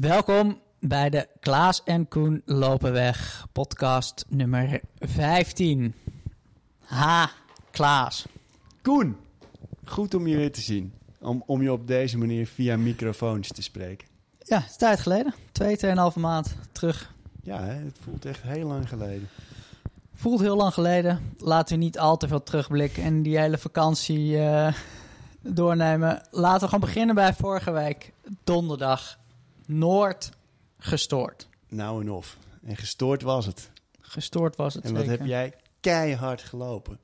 Welkom 0.00 0.60
bij 0.78 1.10
de 1.10 1.28
Klaas 1.40 1.82
en 1.84 2.08
Koen 2.08 2.42
lopen 2.44 2.92
weg 2.92 3.46
podcast 3.52 4.24
nummer 4.28 4.80
15. 4.98 5.94
Ha, 6.84 7.30
Klaas. 7.70 8.26
Koen, 8.82 9.16
goed 9.84 10.14
om 10.14 10.26
je 10.26 10.36
weer 10.36 10.52
te 10.52 10.60
zien. 10.60 10.92
Om, 11.18 11.42
om 11.46 11.62
je 11.62 11.72
op 11.72 11.86
deze 11.86 12.18
manier 12.18 12.46
via 12.46 12.76
microfoons 12.76 13.48
te 13.48 13.62
spreken. 13.62 14.08
Ja, 14.38 14.58
het 14.58 14.70
is 14.70 14.76
tijd 14.76 15.00
geleden. 15.00 15.34
Twee, 15.52 15.76
tweeënhalve 15.76 16.20
maand 16.20 16.56
terug. 16.72 17.14
Ja, 17.42 17.62
hè, 17.62 17.74
het 17.74 17.96
voelt 18.02 18.24
echt 18.24 18.42
heel 18.42 18.66
lang 18.66 18.88
geleden. 18.88 19.28
Voelt 20.14 20.40
heel 20.40 20.56
lang 20.56 20.74
geleden. 20.74 21.34
Laten 21.38 21.78
we 21.78 21.84
niet 21.84 21.98
al 21.98 22.16
te 22.16 22.28
veel 22.28 22.42
terugblikken 22.42 23.02
en 23.02 23.22
die 23.22 23.38
hele 23.38 23.58
vakantie 23.58 24.38
eh, 24.38 24.74
doornemen. 25.40 26.22
Laten 26.30 26.60
we 26.60 26.64
gewoon 26.64 26.88
beginnen 26.88 27.14
bij 27.14 27.34
vorige 27.34 27.70
week. 27.70 28.12
Donderdag. 28.44 29.18
Noord 29.70 30.30
gestoord. 30.78 31.48
Nou 31.68 32.00
en 32.02 32.10
of. 32.10 32.36
En 32.64 32.76
gestoord 32.76 33.22
was 33.22 33.46
het. 33.46 33.70
Gestoord 34.00 34.56
was 34.56 34.74
het 34.74 34.84
En 34.84 34.92
wat 34.92 35.02
zeker. 35.04 35.18
heb 35.18 35.26
jij 35.26 35.54
keihard 35.80 36.42
gelopen. 36.42 36.98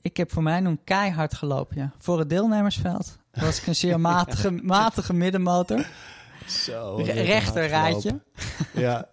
Ik 0.00 0.16
heb 0.16 0.32
voor 0.32 0.42
mij 0.42 0.58
een 0.64 0.84
keihard 0.84 1.34
gelopen, 1.34 1.76
ja. 1.76 1.92
Voor 1.98 2.18
het 2.18 2.30
deelnemersveld 2.30 3.18
was 3.32 3.60
ik 3.60 3.66
een 3.66 3.74
zeer 3.76 4.00
matige, 4.10 4.50
matige 4.50 5.12
middenmotor. 5.12 5.86
Zo. 6.46 6.96
Re- 6.96 7.12
rechter 7.12 7.66
rijtje. 7.66 8.20
Ja. 8.74 9.08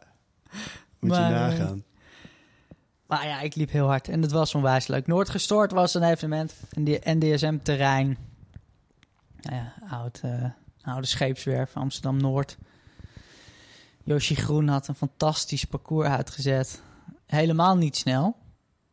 Moet 1.00 1.10
Maar, 1.10 1.20
je 1.30 1.36
eh, 1.36 1.42
nagaan. 1.42 1.84
Maar 3.08 3.28
ja, 3.28 3.42
ik 3.42 3.56
liep 3.56 3.72
heel 3.72 3.88
hard 3.88 4.08
en 4.10 4.22
het 4.22 4.32
was 4.32 4.56
onwijs 4.56 4.88
leuk. 4.88 5.08
Noordgestoord 5.08 5.72
was 5.72 5.94
een 5.94 6.04
evenement. 6.04 6.54
En 6.72 6.84
die 6.84 7.00
NDSM-terrein. 7.04 8.18
Nou 9.42 9.56
ja, 9.56 9.74
oud, 9.90 10.20
eh, 10.24 10.46
oude 10.86 11.08
scheepswerf 11.08 11.76
Amsterdam-Noord. 11.78 12.58
Yoshi 14.04 14.36
Groen 14.36 14.68
had 14.68 14.88
een 14.88 14.96
fantastisch 14.96 15.66
parcours 15.66 16.08
uitgezet. 16.08 16.82
Helemaal 17.26 17.76
niet 17.78 17.96
snel. 17.98 18.36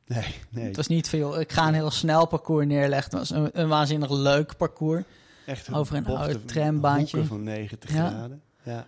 Nee, 0.06 0.34
nee. 0.50 0.64
Het 0.66 0.76
was 0.76 0.86
niet 0.86 1.08
veel. 1.08 1.40
Ik 1.40 1.52
ga 1.52 1.68
een 1.68 1.74
heel 1.74 1.90
snel 1.90 2.26
parcours 2.26 2.66
neerleggen. 2.66 3.18
Het 3.18 3.28
was 3.28 3.38
een, 3.38 3.60
een 3.60 3.68
waanzinnig 3.68 4.10
leuk 4.10 4.56
parcours. 4.56 5.04
Echt 5.46 5.72
over 5.72 5.96
een 5.96 6.06
oude 6.06 6.44
trambaantje. 6.44 7.24
van 7.24 7.42
90 7.42 7.92
Ja. 7.92 8.08
graden. 8.08 8.42
Ja. 8.62 8.86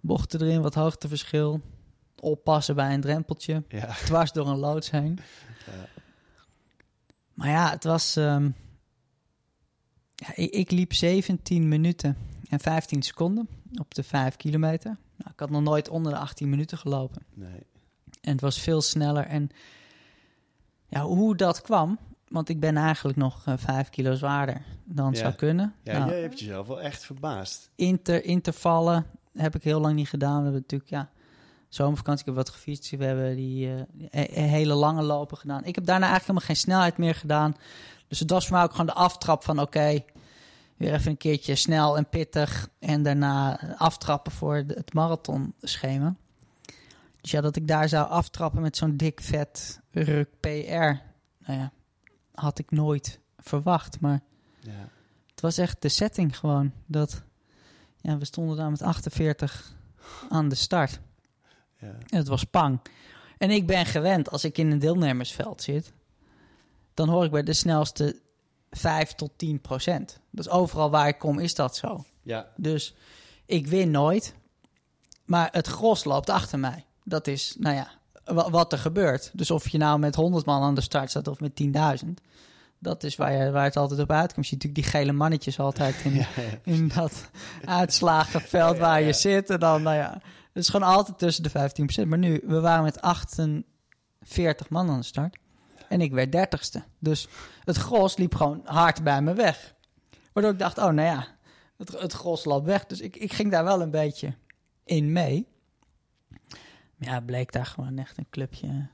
Bochten 0.00 0.40
erin, 0.42 0.62
wat 0.62 0.74
hoogteverschil. 0.74 1.60
Oppassen 2.20 2.74
bij 2.74 2.94
een 2.94 3.00
drempeltje. 3.00 3.62
Ja. 3.68 3.86
Dwars 4.04 4.32
door 4.32 4.48
een 4.48 4.58
loods 4.58 4.90
heen. 4.90 5.18
Ja. 5.66 5.88
Maar 7.34 7.48
ja, 7.48 7.70
het 7.70 7.84
was. 7.84 8.16
ehm, 8.16 8.50
ja, 10.14 10.28
ik, 10.34 10.50
ik 10.50 10.70
liep 10.70 10.92
17 10.92 11.68
minuten 11.68 12.16
en 12.52 12.60
15 12.60 13.02
seconden 13.02 13.48
op 13.80 13.94
de 13.94 14.02
5 14.02 14.36
kilometer. 14.36 14.96
Nou, 15.16 15.30
ik 15.32 15.40
had 15.40 15.50
nog 15.50 15.62
nooit 15.62 15.88
onder 15.88 16.12
de 16.12 16.18
18 16.18 16.48
minuten 16.48 16.78
gelopen. 16.78 17.22
Nee. 17.34 17.66
En 18.20 18.32
het 18.32 18.40
was 18.40 18.60
veel 18.60 18.80
sneller. 18.82 19.26
En 19.26 19.50
ja, 20.88 21.02
hoe 21.02 21.36
dat 21.36 21.60
kwam, 21.60 21.98
want 22.28 22.48
ik 22.48 22.60
ben 22.60 22.76
eigenlijk 22.76 23.18
nog 23.18 23.42
eh 23.46 23.54
5 23.56 23.88
kilo 23.88 24.14
zwaarder 24.14 24.62
dan 24.84 25.12
Ja. 25.12 25.18
zou 25.18 25.32
kunnen. 25.34 25.74
Ja, 25.82 25.98
Nou, 25.98 26.10
jij 26.10 26.20
hebt 26.20 26.38
jezelf 26.40 26.66
wel 26.66 26.80
echt 26.80 27.04
verbaasd. 27.04 27.70
inter, 27.76 28.24
intervallen 28.24 29.06
heb 29.32 29.54
ik 29.54 29.62
heel 29.62 29.80
lang 29.80 29.94
niet 29.94 30.08
gedaan. 30.08 30.36
We 30.36 30.42
hebben 30.42 30.60
natuurlijk, 30.60 30.90
ja, 30.90 31.10
zomervakantie, 31.68 32.20
ik 32.20 32.26
heb 32.34 32.44
wat 32.44 32.54
gefietst. 32.54 32.90
We 32.90 33.04
hebben 33.04 33.36
die 33.36 33.74
eh, 33.74 33.82
he- 34.10 34.40
hele 34.42 34.74
lange 34.74 35.02
lopen 35.02 35.36
gedaan. 35.36 35.64
Ik 35.64 35.74
heb 35.74 35.84
daarna 35.84 36.06
eigenlijk 36.08 36.22
helemaal 36.26 36.46
geen 36.46 36.56
snelheid 36.56 36.96
meer 36.98 37.14
gedaan. 37.14 37.56
Dus 38.08 38.18
het 38.20 38.30
was 38.30 38.46
voor 38.46 38.54
mij 38.56 38.64
ook 38.64 38.70
gewoon 38.70 38.86
de 38.86 38.92
aftrap 38.94 39.44
van, 39.44 39.60
oké, 39.60 40.04
weer 40.82 40.94
even 40.94 41.10
een 41.10 41.16
keertje 41.16 41.54
snel 41.54 41.96
en 41.96 42.08
pittig. 42.08 42.68
En 42.78 43.02
daarna 43.02 43.60
aftrappen 43.76 44.32
voor 44.32 44.54
het 44.54 44.94
marathonschema. 44.94 46.14
Dus 47.20 47.30
ja, 47.30 47.40
dat 47.40 47.56
ik 47.56 47.68
daar 47.68 47.88
zou 47.88 48.08
aftrappen 48.08 48.62
met 48.62 48.76
zo'n 48.76 48.96
dik 48.96 49.20
vet 49.20 49.80
ruk 49.90 50.28
PR. 50.40 50.48
Nou 51.46 51.58
ja, 51.58 51.72
had 52.34 52.58
ik 52.58 52.70
nooit 52.70 53.20
verwacht, 53.38 54.00
maar... 54.00 54.20
Ja. 54.60 54.88
Het 55.30 55.40
was 55.40 55.58
echt 55.58 55.82
de 55.82 55.88
setting 55.88 56.38
gewoon. 56.38 56.72
Dat, 56.86 57.22
ja, 58.00 58.18
we 58.18 58.24
stonden 58.24 58.56
daar 58.56 58.70
met 58.70 58.82
48 58.82 59.76
aan 60.28 60.48
de 60.48 60.54
start. 60.54 61.00
Ja. 61.76 61.86
En 61.86 62.18
het 62.18 62.28
was 62.28 62.44
pang. 62.44 62.80
En 63.38 63.50
ik 63.50 63.66
ben 63.66 63.86
gewend, 63.86 64.30
als 64.30 64.44
ik 64.44 64.58
in 64.58 64.70
een 64.70 64.78
deelnemersveld 64.78 65.62
zit... 65.62 65.92
dan 66.94 67.08
hoor 67.08 67.24
ik 67.24 67.30
bij 67.30 67.42
de 67.42 67.52
snelste 67.52 68.20
5 68.76 69.12
tot 69.12 69.30
10 69.36 69.60
procent. 69.60 70.20
Dus 70.30 70.48
overal 70.48 70.90
waar 70.90 71.08
ik 71.08 71.18
kom 71.18 71.38
is 71.38 71.54
dat 71.54 71.76
zo. 71.76 72.04
ja. 72.22 72.46
Dus 72.56 72.94
ik 73.46 73.66
win 73.66 73.90
nooit. 73.90 74.34
Maar 75.24 75.48
het 75.52 75.66
gros 75.66 76.04
loopt 76.04 76.30
achter 76.30 76.58
mij. 76.58 76.84
Dat 77.04 77.26
is, 77.26 77.56
nou 77.58 77.74
ja, 77.76 77.88
wa- 78.24 78.50
wat 78.50 78.72
er 78.72 78.78
gebeurt. 78.78 79.30
Dus 79.34 79.50
of 79.50 79.68
je 79.68 79.78
nou 79.78 79.98
met 79.98 80.14
100 80.14 80.46
man 80.46 80.62
aan 80.62 80.74
de 80.74 80.80
start 80.80 81.10
staat 81.10 81.28
of 81.28 81.40
met 81.40 81.62
10.000... 82.04 82.08
dat 82.78 83.02
is 83.04 83.16
waar, 83.16 83.32
je, 83.32 83.50
waar 83.50 83.64
het 83.64 83.76
altijd 83.76 84.00
op 84.00 84.10
uitkomt. 84.10 84.46
Je 84.48 84.52
ziet 84.54 84.62
natuurlijk 84.64 84.92
die 84.92 85.00
gele 85.00 85.12
mannetjes 85.12 85.58
altijd 85.60 85.94
in, 86.04 86.14
Ja. 86.14 86.26
in 86.64 86.88
dat 86.88 87.30
uitslagenveld 87.64 88.78
waar 88.88 89.02
je 89.02 89.12
zit. 89.12 89.50
En 89.50 89.60
dan, 89.60 89.82
nou 89.82 89.96
ja, 89.96 90.10
het 90.52 90.62
is 90.62 90.68
gewoon 90.68 90.88
altijd 90.88 91.18
tussen 91.18 91.42
de 91.42 91.50
15%. 92.04 92.08
Maar 92.08 92.18
nu, 92.18 92.42
we 92.46 92.60
waren 92.60 92.84
met 92.84 93.00
48 93.00 94.68
man 94.68 94.90
aan 94.90 94.98
de 94.98 95.04
start. 95.06 95.36
En 95.92 96.00
ik 96.00 96.12
werd 96.12 96.32
dertigste. 96.32 96.82
Dus 96.98 97.28
het 97.64 97.76
gros 97.76 98.16
liep 98.16 98.34
gewoon 98.34 98.60
hard 98.64 99.02
bij 99.02 99.22
me 99.22 99.34
weg. 99.34 99.74
Waardoor 100.32 100.52
ik 100.52 100.58
dacht, 100.58 100.78
oh 100.78 100.84
nou 100.84 101.08
ja, 101.08 101.26
het, 101.76 102.00
het 102.00 102.12
gros 102.12 102.44
loopt 102.44 102.66
weg. 102.66 102.86
Dus 102.86 103.00
ik, 103.00 103.16
ik 103.16 103.32
ging 103.32 103.50
daar 103.50 103.64
wel 103.64 103.82
een 103.82 103.90
beetje 103.90 104.34
in 104.84 105.12
mee. 105.12 105.48
Maar 106.96 107.08
ja, 107.08 107.20
bleek 107.20 107.52
daar 107.52 107.66
gewoon 107.66 107.98
echt 107.98 108.18
een 108.18 108.26
clubje 108.30 108.88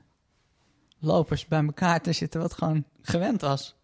lopers 0.97 1.47
bij 1.47 1.63
elkaar 1.63 2.01
te 2.01 2.11
zitten... 2.11 2.41
wat 2.41 2.53
gewoon 2.53 2.85
gewend 3.01 3.41
was 3.41 3.75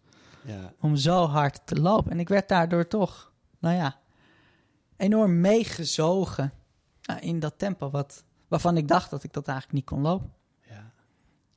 ja. 0.44 0.72
om 0.80 0.96
zo 0.96 1.26
hard 1.26 1.60
te 1.64 1.80
lopen. 1.80 2.10
En 2.10 2.20
ik 2.20 2.28
werd 2.28 2.48
daardoor 2.48 2.86
toch, 2.86 3.32
nou 3.58 3.74
ja, 3.74 3.98
enorm 4.96 5.40
meegezogen 5.40 6.52
nou, 7.02 7.20
in 7.20 7.38
dat 7.38 7.58
tempo 7.58 7.90
wat, 7.90 8.24
waarvan 8.48 8.76
ik 8.76 8.88
dacht 8.88 9.10
dat 9.10 9.22
ik 9.22 9.32
dat 9.32 9.48
eigenlijk 9.48 9.78
niet 9.78 9.86
kon 9.86 10.00
lopen. 10.00 10.35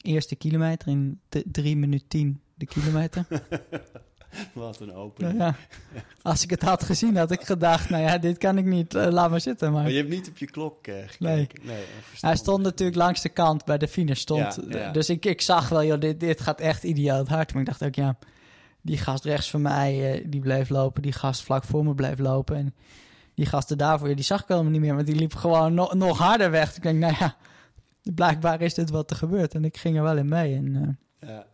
Eerste 0.01 0.35
kilometer 0.35 0.87
in 0.87 1.19
3 1.51 1.77
minuten 1.77 2.07
10 2.07 2.41
de 2.55 2.65
kilometer. 2.65 3.25
Wat 4.53 4.79
een 4.79 4.87
nou 4.87 4.99
opening. 4.99 5.37
ja, 5.37 5.55
als 6.21 6.43
ik 6.43 6.49
het 6.49 6.61
had 6.61 6.83
gezien 6.83 7.17
had 7.17 7.31
ik 7.31 7.41
gedacht, 7.41 7.89
nou 7.89 8.03
ja, 8.03 8.17
dit 8.17 8.37
kan 8.37 8.57
ik 8.57 8.65
niet, 8.65 8.95
eh, 8.95 9.07
laat 9.11 9.29
maar 9.29 9.41
zitten. 9.41 9.71
Maar 9.71 9.81
Maar 9.81 9.91
je 9.91 9.97
hebt 9.97 10.09
niet 10.09 10.27
op 10.29 10.37
je 10.37 10.45
klok 10.45 10.87
eh, 10.87 10.95
gekeken. 11.07 11.19
Nee. 11.27 11.47
nee 11.75 11.83
hij 12.21 12.35
stond 12.35 12.63
natuurlijk 12.63 12.97
langs 12.97 13.21
de 13.21 13.29
kant 13.29 13.65
bij 13.65 13.77
de 13.77 13.87
finish. 13.87 14.19
Stond, 14.19 14.59
Ja, 14.69 14.77
ja. 14.77 14.91
Dus 14.91 15.09
ik, 15.09 15.25
ik 15.25 15.41
zag 15.41 15.69
wel, 15.69 15.83
joh, 15.83 15.99
dit, 15.99 16.19
dit 16.19 16.41
gaat 16.41 16.59
echt 16.61 16.83
idioot 16.83 17.27
hard. 17.27 17.51
Maar 17.53 17.61
ik 17.61 17.67
dacht 17.67 17.83
ook, 17.83 17.95
ja, 17.95 18.17
die 18.81 18.97
gast 18.97 19.25
rechts 19.25 19.49
van 19.49 19.61
mij, 19.61 20.13
eh, 20.13 20.25
die 20.27 20.39
bleef 20.41 20.69
lopen. 20.69 21.01
Die 21.01 21.11
gast 21.11 21.41
vlak 21.43 21.63
voor 21.63 21.83
me 21.85 21.95
bleef 21.95 22.19
lopen. 22.19 22.55
En 22.55 22.75
die 23.35 23.45
gasten 23.45 23.77
daarvoor, 23.77 24.15
die 24.15 24.23
zag 24.25 24.41
ik 24.41 24.47
helemaal 24.47 24.71
niet 24.71 24.81
meer. 24.81 24.95
Want 24.95 25.07
die 25.07 25.15
liep 25.15 25.35
gewoon 25.35 25.73
no- 25.73 25.91
nog 25.93 26.17
harder 26.17 26.51
weg. 26.51 26.75
Ik 26.75 26.83
denk, 26.83 26.99
nou 26.99 27.15
ja, 27.19 27.35
blijkbaar 28.15 28.61
is 28.61 28.73
dit 28.73 28.89
wat 28.89 29.09
er 29.09 29.15
gebeurt. 29.17 29.55
En 29.55 29.65
ik 29.65 29.77
ging 29.77 29.97
er 29.97 30.03
wel 30.03 30.17
in 30.17 30.27
mee. 30.27 30.55
En 30.55 30.97
eh, 31.19 31.29
Ja. 31.29 31.45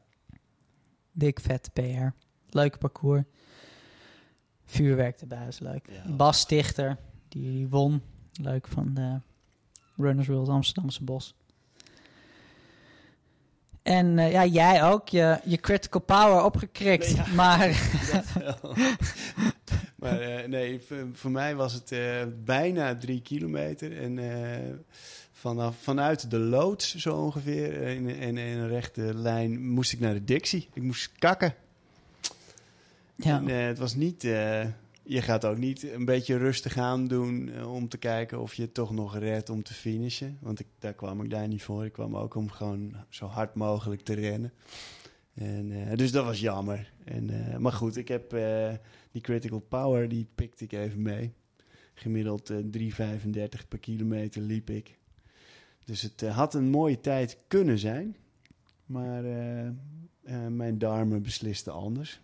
dik 1.11 1.39
vet 1.39 1.69
PR. 1.73 2.07
Leuke 2.49 2.77
parcours. 2.77 3.23
Vuurwerk 4.65 5.21
erbij 5.21 5.47
is 5.47 5.59
leuk. 5.59 5.87
Ja. 5.91 6.11
Bas 6.15 6.39
Stichter, 6.39 6.97
die, 7.27 7.67
won. 7.67 8.01
Leuk 8.41 8.67
van 8.67 8.93
de 8.93 9.19
Runners 9.97 10.27
World 10.27 10.49
Amsterdamse 10.49 11.03
Bos. 11.03 11.35
En 13.83 14.19
eh, 14.19 14.31
ja, 14.31 14.45
jij 14.45 14.83
ook. 14.83 15.09
Je, 15.09 15.39
je 15.45 15.57
critical 15.57 16.01
power 16.01 16.43
opgekrikt. 16.43 17.07
Nee, 17.07 17.15
ja. 17.15 17.33
Maar 17.33 17.67
maar 19.95 20.19
eh, 20.19 20.47
nee, 20.47 20.81
voor, 20.81 21.07
voor 21.13 21.31
mij 21.31 21.55
was 21.55 21.73
het 21.73 21.95
bijna 22.45 22.95
drie 22.97 23.21
kilometer. 23.21 24.01
En 24.01 24.17
vanaf, 25.45 25.77
vanuit 25.77 26.31
de 26.31 26.37
loods 26.39 26.95
zo 26.95 27.15
ongeveer, 27.17 27.81
eh, 27.83 27.95
in, 27.95 28.07
in, 28.09 28.37
in 28.37 28.57
een 28.57 28.67
rechte 28.67 29.13
lijn, 29.13 29.67
moest 29.69 29.93
ik 29.93 29.99
naar 29.99 30.13
de 30.13 30.23
Dixie. 30.23 30.67
Ik 30.73 30.81
moest 30.81 31.11
kakken. 31.19 31.55
ja, 33.15 33.37
En, 33.37 33.49
eh, 33.49 33.65
het 33.65 33.77
was 33.77 33.95
niet... 33.95 34.23
eh, 34.23 34.65
je 35.03 35.21
gaat 35.21 35.45
ook 35.45 35.57
niet 35.57 35.91
een 35.91 36.05
beetje 36.05 36.37
rustig 36.37 36.77
aan 36.77 37.07
doen 37.07 37.65
om 37.65 37.89
te 37.89 37.97
kijken 37.97 38.39
of 38.39 38.53
je 38.53 38.61
het 38.61 38.73
toch 38.73 38.91
nog 38.91 39.17
redt 39.17 39.49
om 39.49 39.63
te 39.63 39.73
finishen. 39.73 40.37
Want 40.41 40.59
ik, 40.59 40.67
daar 40.79 40.93
kwam 40.93 41.21
ik 41.21 41.29
daar 41.29 41.47
niet 41.47 41.63
voor. 41.63 41.85
Ik 41.85 41.93
kwam 41.93 42.17
ook 42.17 42.35
om 42.35 42.49
gewoon 42.49 42.95
zo 43.09 43.25
hard 43.25 43.55
mogelijk 43.55 44.01
te 44.01 44.13
rennen. 44.13 44.53
En, 45.33 45.95
dus 45.95 46.11
dat 46.11 46.25
was 46.25 46.39
jammer. 46.39 46.91
En, 47.03 47.31
maar 47.61 47.71
goed, 47.71 47.97
ik 47.97 48.07
heb 48.07 48.35
die 49.11 49.21
critical 49.21 49.59
power, 49.59 50.09
die 50.09 50.27
pikte 50.35 50.63
ik 50.63 50.71
even 50.71 51.01
mee. 51.01 51.33
Gemiddeld 51.93 52.49
eh 52.49 52.57
3,35 52.57 53.67
per 53.67 53.79
kilometer 53.79 54.41
liep 54.41 54.69
ik. 54.69 54.97
Dus 55.85 56.01
het 56.01 56.21
eh, 56.21 56.35
had 56.37 56.53
een 56.53 56.69
mooie 56.69 56.99
tijd 56.99 57.37
kunnen 57.47 57.79
zijn. 57.79 58.15
Maar 58.85 59.25
eh, 59.25 59.67
eh, 59.67 59.73
mijn 60.49 60.77
darmen 60.77 61.21
beslisten 61.21 61.73
anders. 61.73 62.21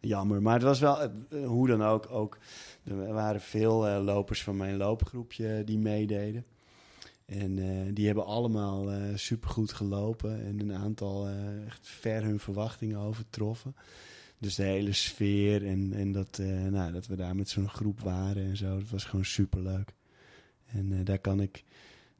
jammer. 0.00 0.42
Maar 0.42 0.54
het 0.54 0.62
was 0.62 0.80
wel, 0.80 1.10
hoe 1.44 1.66
dan 1.66 1.82
ook, 1.82 2.10
ook 2.10 2.38
er 2.84 3.12
waren 3.12 3.40
veel 3.40 4.00
lopers 4.00 4.42
van 4.42 4.56
mijn 4.56 4.76
loopgroepje 4.76 5.62
die 5.64 5.78
meededen. 5.78 6.44
En 7.26 7.54
die 7.94 8.06
hebben 8.06 8.26
allemaal 8.26 8.92
eh 8.92 8.98
supergoed 9.14 9.72
gelopen 9.72 10.44
en 10.44 10.60
een 10.60 10.74
aantal 10.74 11.28
echt 11.66 11.88
ver 11.88 12.22
hun 12.22 12.38
verwachtingen 12.38 12.98
overtroffen. 12.98 13.76
Dus 14.38 14.54
de 14.54 14.62
hele 14.62 14.92
sfeer 14.92 15.66
en, 15.66 15.92
en 15.92 16.12
dat, 16.12 16.38
nou, 16.70 16.92
dat 16.92 17.06
we 17.06 17.16
daar 17.16 17.36
met 17.36 17.48
zo'n 17.48 17.68
groep 17.68 18.00
waren 18.00 18.44
en 18.44 18.56
zo, 18.56 18.78
dat 18.78 18.90
was 18.90 19.04
gewoon 19.04 19.24
superleuk. 19.24 19.94
En 20.66 21.04
daar 21.04 21.18
kan 21.18 21.40
ik 21.40 21.64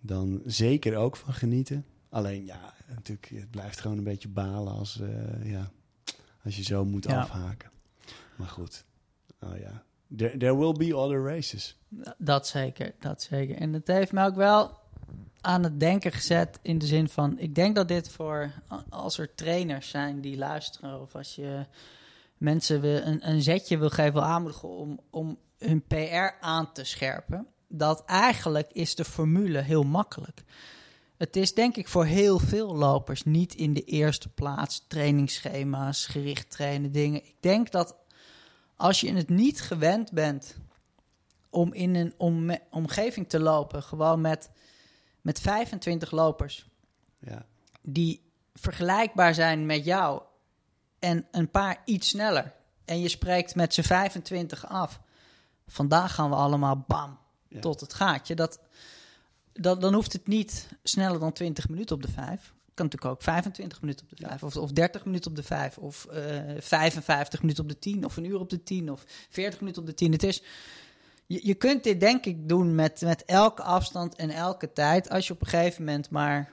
dan 0.00 0.42
zeker 0.44 0.96
ook 0.96 1.16
van 1.16 1.34
genieten. 1.34 1.84
Alleen 2.08 2.44
ja, 2.44 2.74
natuurlijk, 2.88 3.30
het 3.34 3.50
blijft 3.50 3.80
gewoon 3.80 3.98
een 3.98 4.04
beetje 4.04 4.28
balen 4.28 4.72
als, 4.72 5.00
eh, 5.00 5.50
ja, 5.50 5.70
als 6.44 6.56
je 6.56 6.62
zo 6.62 6.84
moet 6.84 7.04
Ja. 7.04 7.20
afhaken. 7.20 7.70
Maar 8.36 8.48
goed, 8.48 8.84
oh 9.40 9.58
ja. 9.58 9.82
There, 10.16 10.36
there 10.36 10.56
will 10.58 10.72
be 10.72 10.96
other 10.96 11.24
races. 11.24 11.78
Dat 12.18 12.46
zeker, 12.46 12.94
dat 12.98 13.22
zeker. 13.22 13.56
En 13.56 13.72
het 13.72 13.86
heeft 13.86 14.12
me 14.12 14.24
ook 14.24 14.34
wel 14.34 14.78
aan 15.40 15.62
het 15.62 15.80
denken 15.80 16.12
gezet 16.12 16.58
in 16.62 16.78
de 16.78 16.86
zin 16.86 17.08
van... 17.08 17.38
ik 17.38 17.54
denk 17.54 17.74
dat 17.74 17.88
dit 17.88 18.08
voor, 18.08 18.50
als 18.88 19.18
er 19.18 19.34
trainers 19.34 19.88
zijn 19.88 20.20
die 20.20 20.36
luisteren... 20.36 21.00
of 21.00 21.14
als 21.14 21.34
je 21.34 21.66
mensen 22.36 22.80
wil, 22.80 22.96
een, 23.02 23.28
een 23.28 23.42
zetje 23.42 23.78
wil 23.78 23.90
geven, 23.90 24.12
wil 24.12 24.22
aanmoedigen 24.22 24.68
om, 24.68 25.00
om 25.10 25.38
hun 25.58 25.82
PR 25.86 26.34
aan 26.40 26.72
te 26.72 26.84
scherpen... 26.84 27.46
dat 27.72 28.04
eigenlijk 28.04 28.70
is 28.72 28.94
de 28.94 29.04
formule 29.04 29.60
heel 29.60 29.82
makkelijk. 29.82 30.42
Het 31.16 31.36
is 31.36 31.54
denk 31.54 31.76
ik 31.76 31.88
voor 31.88 32.04
heel 32.04 32.38
veel 32.38 32.74
lopers 32.74 33.24
niet 33.24 33.54
in 33.54 33.74
de 33.74 33.84
eerste 33.84 34.28
plaats 34.28 34.84
trainingsschema's, 34.88 36.06
gericht 36.06 36.50
trainen, 36.50 36.92
dingen. 36.92 37.24
Ik 37.24 37.36
denk 37.40 37.70
dat 37.70 37.96
als 38.76 39.00
je 39.00 39.12
het 39.12 39.28
niet 39.28 39.60
gewend 39.60 40.12
bent 40.12 40.56
om 41.50 41.72
in 41.72 41.94
een 41.94 42.14
om- 42.16 42.58
omgeving 42.70 43.28
te 43.28 43.40
lopen, 43.40 43.82
gewoon 43.82 44.20
met, 44.20 44.50
met 45.20 45.40
25 45.40 46.10
lopers 46.10 46.68
Ja, 47.18 47.46
die 47.82 48.32
vergelijkbaar 48.54 49.34
zijn 49.34 49.66
met 49.66 49.84
jou 49.84 50.22
en 50.98 51.26
een 51.30 51.50
paar 51.50 51.82
iets 51.84 52.08
sneller. 52.08 52.54
En 52.84 53.00
je 53.00 53.08
spreekt 53.08 53.54
met 53.54 53.74
z'n 53.74 53.82
25 53.82 54.66
af. 54.66 55.00
Vandaag 55.66 56.14
gaan 56.14 56.30
we 56.30 56.36
allemaal 56.36 56.84
bam 56.86 57.18
ja. 57.50 57.60
tot 57.60 57.80
het 57.80 57.94
gaatje. 57.94 58.34
Dat, 58.34 58.60
dat, 59.52 59.80
dan 59.80 59.94
hoeft 59.94 60.12
het 60.12 60.26
niet 60.26 60.68
sneller 60.82 61.20
dan 61.20 61.32
20 61.32 61.68
minuten 61.68 61.96
op 61.96 62.02
de 62.02 62.10
5. 62.10 62.52
Kan 62.74 62.84
natuurlijk 62.84 63.14
ook 63.14 63.22
25 63.22 63.80
minuten 63.80 64.06
op 64.10 64.18
de 64.18 64.26
5. 64.26 64.42
Of, 64.42 64.56
of 64.56 64.72
30 64.72 65.04
minuten 65.04 65.30
op 65.30 65.36
de 65.36 65.42
5. 65.42 65.78
Of 65.78 66.04
eh 66.04 66.54
55 66.58 67.40
minuten 67.40 67.62
op 67.62 67.68
de 67.68 67.78
10. 67.78 68.04
Of 68.04 68.16
een 68.16 68.24
uur 68.24 68.40
op 68.40 68.50
de 68.50 68.62
10. 68.62 68.90
Of 68.90 69.04
40 69.28 69.60
minuten 69.60 69.82
op 69.82 69.88
de 69.88 69.94
10. 69.94 70.12
Het 70.12 70.22
is, 70.22 70.42
je, 71.26 71.46
je 71.46 71.54
kunt 71.54 71.84
dit 71.84 72.00
denk 72.00 72.24
ik 72.24 72.48
doen 72.48 72.74
met, 72.74 73.00
met 73.00 73.24
elke 73.24 73.62
afstand 73.62 74.14
en 74.14 74.30
elke 74.30 74.72
tijd. 74.72 75.10
Als 75.10 75.26
je 75.26 75.32
op 75.32 75.40
een 75.40 75.46
gegeven 75.46 75.84
moment 75.84 76.10
maar 76.10 76.52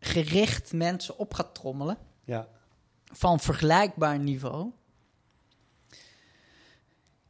gericht 0.00 0.72
mensen 0.72 1.18
op 1.18 1.34
gaat 1.34 1.54
trommelen. 1.54 1.98
ja. 2.24 2.48
Van 3.12 3.40
vergelijkbaar 3.40 4.18
niveau. 4.18 4.72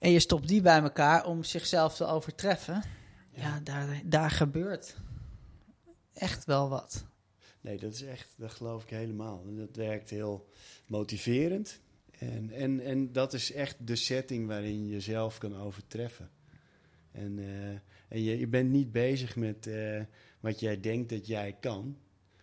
En 0.07 0.13
je 0.13 0.21
stopt 0.21 0.49
die 0.49 0.61
bij 0.61 0.81
elkaar 0.81 1.27
om 1.27 1.45
zichzelf 1.45 1.97
te 1.97 2.05
overtreffen. 2.05 2.83
Ja, 3.31 3.61
daar, 3.61 4.03
daar 4.05 4.31
gebeurt 4.31 4.97
echt 6.13 6.45
wel 6.45 6.69
wat. 6.69 7.07
Nee, 7.61 7.79
dat 7.79 7.93
is 7.93 8.03
echt, 8.03 8.35
dat 8.37 8.51
geloof 8.51 8.83
ik 8.83 8.91
helemaal. 8.91 9.45
En 9.47 9.57
dat 9.57 9.77
werkt 9.77 10.11
heel 10.11 10.49
motiverend. 10.87 11.81
En, 12.11 12.51
en, 12.51 12.81
en 12.81 13.13
dat 13.13 13.33
is 13.33 13.53
echt 13.53 13.87
de 13.87 13.97
setting 13.97 14.47
waarin 14.47 14.85
je 14.85 14.93
jezelf 14.93 15.39
kan 15.39 15.57
overtreffen. 15.57 16.31
En, 17.13 17.39
eh, 17.39 17.69
en 18.09 18.23
je, 18.23 18.39
je 18.39 18.49
bent 18.49 18.71
niet 18.71 18.93
bezig 18.93 19.37
met 19.37 19.67
eh, 19.67 20.03
wat 20.41 20.61
jij 20.61 20.81
denkt 20.81 21.09
dat 21.09 21.27
jij 21.27 21.57
kan. 21.61 21.99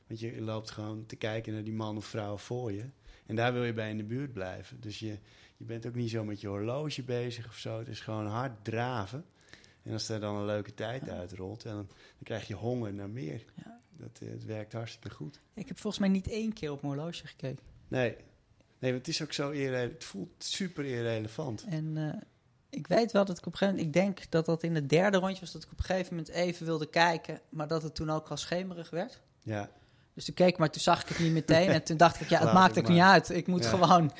Want 0.08 0.20
je 0.20 0.42
loopt 0.42 0.72
gewoon 0.72 1.06
te 1.06 1.16
kijken 1.16 1.54
naar 1.54 1.64
die 1.64 1.74
man 1.74 1.98
of 1.98 2.06
vrouw 2.06 2.38
voor 2.38 2.72
je. 2.72 2.86
En 3.26 3.36
daar 3.36 3.54
wil 3.54 3.64
je 3.64 3.74
bij 3.74 3.90
in 3.90 3.98
de 3.98 4.04
buurt 4.04 4.34
blijven. 4.34 4.82
Dus 4.82 5.00
je, 5.00 5.18
je 5.64 5.70
bent 5.70 5.86
ook 5.86 5.96
niet 5.96 6.10
zo 6.10 6.24
met 6.24 6.42
je 6.42 6.48
horloge 6.48 7.04
bezig 7.04 7.48
of 7.48 7.58
zo. 7.58 7.80
Het 7.80 7.88
is 7.88 8.00
gewoon 8.00 8.28
hard 8.28 8.64
draven. 8.64 9.26
En 9.84 9.94
als 9.94 10.10
er 10.10 10.20
dan 10.20 10.36
een 10.36 10.46
leuke 10.46 10.74
tijd 10.74 11.10
uitrolt, 11.10 11.66
en 11.66 11.72
dan, 11.72 11.88
dan 11.88 12.24
krijg 12.24 12.48
je 12.48 12.54
honger 12.54 12.94
naar 12.94 13.10
meer. 13.10 13.44
Ja. 13.54 13.80
Dat, 13.98 14.20
eh, 14.22 14.30
het 14.30 14.46
werkt 14.46 14.74
hartstikke 14.74 15.10
goed. 15.10 15.40
Ik 15.54 15.68
heb 15.68 15.80
volgens 15.80 16.02
mij 16.02 16.12
niet 16.12 16.28
één 16.28 16.54
keer 16.54 16.72
op 16.72 16.82
mijn 16.82 16.94
horloge 16.94 17.28
gekeken. 17.28 17.64
Nee, 17.88 18.16
nee 18.80 18.92
want 18.92 19.06
het 19.06 19.08
is 19.08 19.22
ook 19.22 19.34
zo 19.34 19.50
irre- 19.50 19.76
Het 19.78 20.04
voelt 20.04 20.30
super 20.38 20.86
irrelevant. 20.86 21.66
En 21.70 21.98
eh, 21.98 22.22
ik 22.70 22.88
weet 22.88 23.12
wel 23.12 23.26
dat 23.26 23.38
ik 23.38 23.46
op 23.46 23.52
een 23.52 23.58
gegeven 23.58 23.84
moment... 23.84 23.96
Ik 23.96 24.02
denk 24.02 24.32
dat 24.32 24.46
dat 24.46 24.64
in 24.64 24.76
het 24.76 24.90
derde 24.90 25.18
rondje 25.18 25.40
was 25.40 25.52
dat 25.52 25.64
ik 25.64 25.72
op 25.72 25.80
een 25.80 25.86
gegeven 25.86 26.16
moment 26.16 26.34
even 26.34 26.66
wilde 26.66 26.90
kijken. 26.90 27.42
Maar 27.50 27.68
dat 27.68 27.84
het 27.84 27.96
toen 27.96 28.10
ook 28.10 28.28
al 28.28 28.38
schemerig 28.38 28.90
werd. 28.90 29.22
Ja, 29.44 29.70
Dus 30.14 30.26
toen 30.26 30.34
keek 30.36 30.48
ik, 30.48 30.58
maar 30.58 30.70
toen 30.72 30.82
zag 30.82 31.02
ik 31.02 31.08
het 31.08 31.20
niet 31.20 31.32
meteen. 31.32 31.68
En 31.70 31.84
toen 31.84 31.98
dacht 31.98 32.22
ik, 32.22 32.30
ja, 32.30 32.36
het 32.36 32.46
Laat 32.46 32.54
maakt 32.54 32.76
het 32.76 32.84
ook 32.84 32.92
niet 32.92 33.02
uit. 33.02 33.30
Ik 33.30 33.48
moet 33.48 33.64
Ja. 33.64 33.70
gewoon 33.70 34.12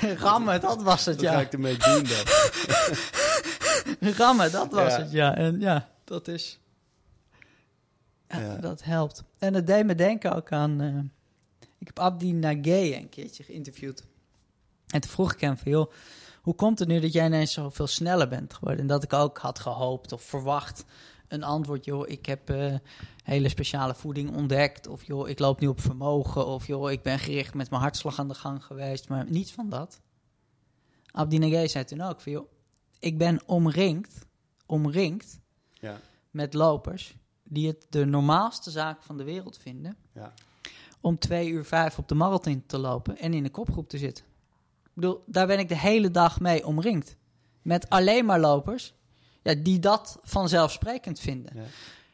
rammen, 0.24 0.60
dat 0.60 0.82
was 0.82 1.04
het, 1.04 1.16
wat 1.16 1.24
ga 1.26 1.32
ja. 1.32 1.40
ik 1.40 1.52
ermee 1.52 1.76
doen 1.76 2.04
dan? 2.04 2.24
Rammen, 4.18 4.52
dat 4.52 4.72
was 4.72 4.92
Ja. 4.92 4.98
het, 4.98 5.10
ja. 5.10 5.34
En 5.36 5.60
ja, 5.60 5.88
dat 6.04 6.28
is... 6.28 6.58
Ja, 8.28 8.40
Ja. 8.40 8.54
Dat 8.56 8.84
helpt. 8.84 9.22
En 9.38 9.54
het 9.54 9.66
deed 9.66 9.86
me 9.86 9.94
denken 9.94 10.34
ook 10.34 10.52
aan... 10.52 10.80
eh, 10.80 11.66
ik 11.78 11.86
heb 11.86 11.98
Abdi 11.98 12.32
Nagé 12.32 12.94
een 12.96 13.08
keertje 13.08 13.42
geïnterviewd. 13.44 14.04
En 14.86 15.00
toen 15.00 15.10
vroeg 15.10 15.32
ik 15.32 15.40
hem 15.40 15.58
van, 15.58 15.72
joh... 15.72 15.92
Hoe 16.42 16.54
komt 16.56 16.78
het 16.78 16.88
nu 16.88 17.00
dat 17.00 17.12
jij 17.12 17.26
ineens 17.26 17.52
zoveel 17.52 17.86
sneller 17.86 18.28
bent 18.28 18.54
geworden? 18.54 18.80
En 18.80 18.86
dat 18.86 19.02
ik 19.02 19.12
ook 19.12 19.38
had 19.38 19.58
gehoopt 19.58 20.12
of 20.12 20.22
verwacht 20.22 20.84
een 21.28 21.42
antwoord... 21.42 21.84
joh, 21.84 22.08
ik 22.08 22.26
heb 22.26 22.50
eh, 22.50 22.74
hele 23.28 23.48
speciale 23.48 23.94
voeding 23.94 24.36
ontdekt... 24.36 24.86
of 24.86 25.04
joh, 25.04 25.28
ik 25.28 25.38
loop 25.38 25.60
nu 25.60 25.66
op 25.66 25.80
vermogen... 25.80 26.46
of 26.46 26.66
joh, 26.66 26.90
ik 26.90 27.02
ben 27.02 27.18
gericht 27.18 27.54
met 27.54 27.70
mijn 27.70 27.82
hartslag 27.82 28.18
aan 28.18 28.28
de 28.28 28.34
gang 28.34 28.64
geweest... 28.64 29.08
maar 29.08 29.30
niets 29.30 29.52
van 29.52 29.68
dat. 29.68 30.00
Abdi 31.10 31.38
Nagé 31.38 31.68
zei 31.68 31.84
toen 31.84 32.00
ook 32.00 32.20
van, 32.20 32.32
joh... 32.32 32.50
ik 32.98 33.18
ben 33.18 33.40
omringd, 33.46 34.26
omringd 34.66 35.40
Ja, 35.72 36.00
met 36.30 36.54
lopers 36.54 37.16
die 37.44 37.66
het 37.66 37.86
de 37.90 38.04
normaalste 38.04 38.70
zaak 38.70 39.02
van 39.02 39.16
de 39.16 39.24
wereld 39.24 39.58
vinden 39.58 39.96
ja, 40.12 40.32
om 41.00 41.18
twee 41.18 41.48
uur 41.48 41.64
vijf 41.64 41.98
op 41.98 42.08
de 42.08 42.14
marathon 42.14 42.62
te 42.66 42.78
lopen 42.78 43.18
en 43.18 43.34
in 43.34 43.44
een 43.44 43.50
kopgroep 43.50 43.88
te 43.88 43.98
zitten. 43.98 44.24
Ik 44.82 44.94
bedoel, 44.94 45.22
daar 45.26 45.46
ben 45.46 45.58
ik 45.58 45.68
de 45.68 45.78
hele 45.78 46.10
dag 46.10 46.40
mee 46.40 46.66
omringd. 46.66 47.16
Met 47.62 47.88
alleen 47.88 48.24
maar 48.24 48.40
lopers 48.40 48.94
ja, 49.42 49.54
die 49.54 49.78
dat 49.78 50.18
vanzelfsprekend 50.22 51.20
vinden. 51.20 51.52
ja. 51.54 51.64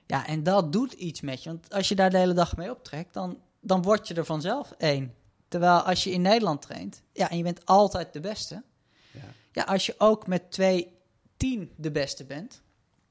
Ja, 0.07 0.27
en 0.27 0.43
dat 0.43 0.73
doet 0.73 0.93
iets 0.93 1.21
met 1.21 1.43
je. 1.43 1.49
Want 1.49 1.73
als 1.75 1.89
je 1.89 1.95
daar 1.95 2.11
de 2.11 2.19
hele 2.19 2.33
dag 2.33 2.57
mee 2.57 2.71
optrekt, 2.71 3.15
dan, 3.15 3.39
dan 3.61 3.83
word 3.83 4.09
je 4.09 4.15
er 4.15 4.25
vanzelf 4.25 4.75
één. 4.79 5.15
Terwijl 5.49 5.81
als 5.81 6.05
je 6.05 6.11
in 6.11 6.23
Nederland 6.23 6.63
traint, 6.63 7.03
ja, 7.13 7.31
en 7.31 7.37
je 7.37 7.43
bent 7.43 7.67
altijd 7.67 8.13
de 8.13 8.21
beste. 8.21 8.63
ja. 9.11 9.21
Ja, 9.53 9.63
als 9.63 9.87
je 9.87 9.95
ook 9.99 10.27
met 10.27 10.51
twee 10.51 10.99
tien 11.37 11.73
de 11.77 11.91
beste 11.91 12.25
bent, 12.25 12.63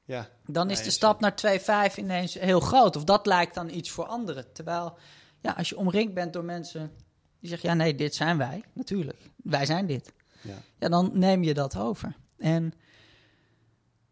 ja. 0.04 0.28
dan 0.46 0.70
is 0.70 0.82
de 0.82 0.90
stap 0.90 1.20
naar 1.20 1.34
2,5 1.90 1.94
ineens 1.96 2.34
heel 2.34 2.60
groot. 2.60 2.96
Of 2.96 3.04
dat 3.04 3.26
lijkt 3.26 3.54
dan 3.54 3.70
iets 3.70 3.90
voor 3.90 4.06
anderen. 4.06 4.52
Terwijl, 4.52 4.98
ja, 5.40 5.52
als 5.52 5.68
je 5.68 5.76
omringd 5.76 6.14
bent 6.14 6.32
door 6.32 6.44
mensen 6.44 6.92
die 7.40 7.48
zeggen... 7.48 7.68
ja, 7.68 7.74
nee, 7.74 7.94
dit 7.94 8.14
zijn 8.14 8.38
wij, 8.38 8.64
natuurlijk. 8.72 9.30
Wij 9.36 9.66
zijn 9.66 9.86
dit. 9.86 10.12
Ja. 10.42 10.56
Ja, 10.78 10.88
dan 10.88 11.10
neem 11.12 11.42
je 11.42 11.54
dat 11.54 11.76
over. 11.76 12.16
En 12.38 12.74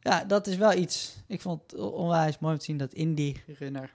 ja, 0.02 0.24
dat 0.24 0.46
is 0.46 0.56
wel 0.56 0.72
iets... 0.72 1.16
Ik 1.26 1.40
vond 1.40 1.62
het 1.62 1.80
onwijs 1.80 2.38
mooi 2.38 2.52
om 2.52 2.58
te 2.58 2.64
zien 2.64 2.76
dat 2.76 2.92
Indie 2.92 3.42
Runner... 3.58 3.90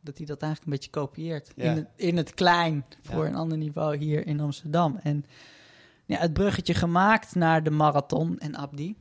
dat 0.00 0.16
hij 0.16 0.26
dat 0.26 0.42
eigenlijk 0.42 0.64
een 0.64 0.78
beetje 0.78 1.00
kopieert. 1.00 1.52
Ja. 1.56 1.70
In, 1.70 1.76
het, 1.76 1.88
in 1.96 2.16
het 2.16 2.34
klein, 2.34 2.84
voor 3.02 3.24
Ja. 3.24 3.30
een 3.30 3.36
ander 3.36 3.58
niveau 3.58 3.96
hier 3.96 4.26
in 4.26 4.40
Amsterdam. 4.40 4.98
En 5.02 5.24
ja, 6.06 6.18
het 6.18 6.32
bruggetje 6.32 6.74
gemaakt 6.74 7.34
naar 7.34 7.62
de 7.62 7.70
marathon 7.70 8.38
en 8.38 8.56
Abdi... 8.56 8.96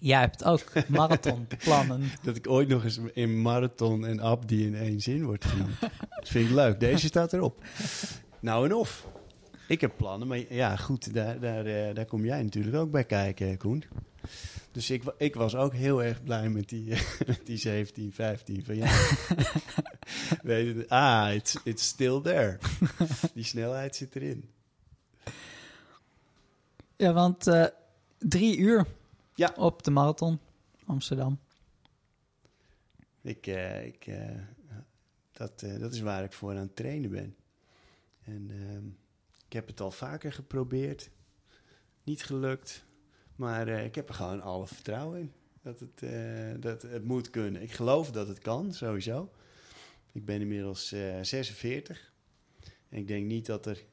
Jij 0.00 0.20
hebt 0.20 0.44
ook 0.44 0.72
marathonplannen. 0.88 2.02
Dat 2.22 2.36
ik 2.36 2.48
ooit 2.48 2.68
nog 2.68 2.84
eens 2.84 3.00
in 3.12 3.42
marathon 3.42 4.06
en 4.06 4.20
Abdi 4.20 4.66
in 4.66 4.74
één 4.74 5.00
zin 5.00 5.24
word 5.24 5.44
genoemd. 5.44 5.80
Dat 5.80 6.28
vind 6.28 6.48
ik 6.48 6.54
leuk. 6.54 6.80
Deze 6.80 7.06
staat 7.06 7.32
erop. 7.32 7.64
Nou 8.40 8.64
en 8.64 8.74
of. 8.74 9.06
Ik 9.68 9.80
heb 9.80 9.92
plannen, 9.96 10.28
maar 10.28 10.52
ja, 10.54 10.76
goed, 10.76 11.14
daar, 11.14 11.40
daar, 11.40 11.66
eh, 11.66 11.94
daar 11.94 12.04
kom 12.04 12.24
jij 12.24 12.42
natuurlijk 12.42 12.76
ook 12.76 12.90
bij 12.90 13.04
kijken, 13.04 13.58
Koen. 13.58 13.84
Dus 14.76 14.90
ik, 14.90 15.02
ik 15.18 15.34
was 15.34 15.54
ook 15.54 15.72
heel 15.72 16.02
erg 16.02 16.22
blij 16.22 16.48
met 16.48 16.68
die, 16.68 16.88
met 17.26 17.40
die 17.46 17.56
17, 17.56 18.12
15 18.12 18.64
van 18.64 18.76
ja. 18.76 18.86
Weet 20.42 20.76
je, 20.76 20.84
ah, 20.88 21.34
it's, 21.34 21.56
it's 21.64 21.86
still 21.86 22.20
there. 22.20 22.58
Die 23.34 23.44
snelheid 23.44 23.96
zit 23.96 24.16
erin. 24.16 24.50
Ja, 26.96 27.12
want 27.12 27.46
eh, 27.46 27.66
drie 28.18 28.56
uur 28.58 28.86
Ja. 29.34 29.52
op 29.56 29.82
de 29.82 29.90
marathon 29.90 30.38
Amsterdam. 30.86 31.38
Ik, 33.20 33.46
eh, 33.46 33.84
ik, 33.86 34.06
eh, 34.06 34.38
dat, 35.32 35.60
dat 35.60 35.92
is 35.92 36.00
waar 36.00 36.24
ik 36.24 36.32
voor 36.32 36.50
aan 36.50 36.56
het 36.56 36.76
trainen 36.76 37.10
ben. 37.10 37.36
En 38.24 38.50
ehm, 38.50 38.86
Ik 39.46 39.52
heb 39.52 39.66
het 39.66 39.80
al 39.80 39.90
vaker 39.90 40.32
geprobeerd. 40.32 41.10
Niet 42.02 42.24
gelukt. 42.24 42.84
Maar 43.36 43.68
eh, 43.68 43.84
ik 43.84 43.94
heb 43.94 44.08
er 44.08 44.14
gewoon 44.14 44.40
alle 44.40 44.66
vertrouwen 44.66 45.20
in. 45.20 45.32
Dat 45.62 45.80
het, 45.80 46.02
eh, 46.02 46.60
dat 46.60 46.82
het 46.82 47.04
moet 47.04 47.30
kunnen. 47.30 47.62
Ik 47.62 47.72
geloof 47.72 48.10
dat 48.10 48.28
het 48.28 48.38
kan, 48.38 48.72
sowieso. 48.72 49.30
Ik 50.12 50.24
ben 50.24 50.40
inmiddels 50.40 50.92
eh 50.92 51.18
46. 51.22 52.12
En 52.88 52.98
ik 52.98 53.08
denk 53.08 53.26
niet 53.26 53.46
dat 53.46 53.66
er... 53.66 53.84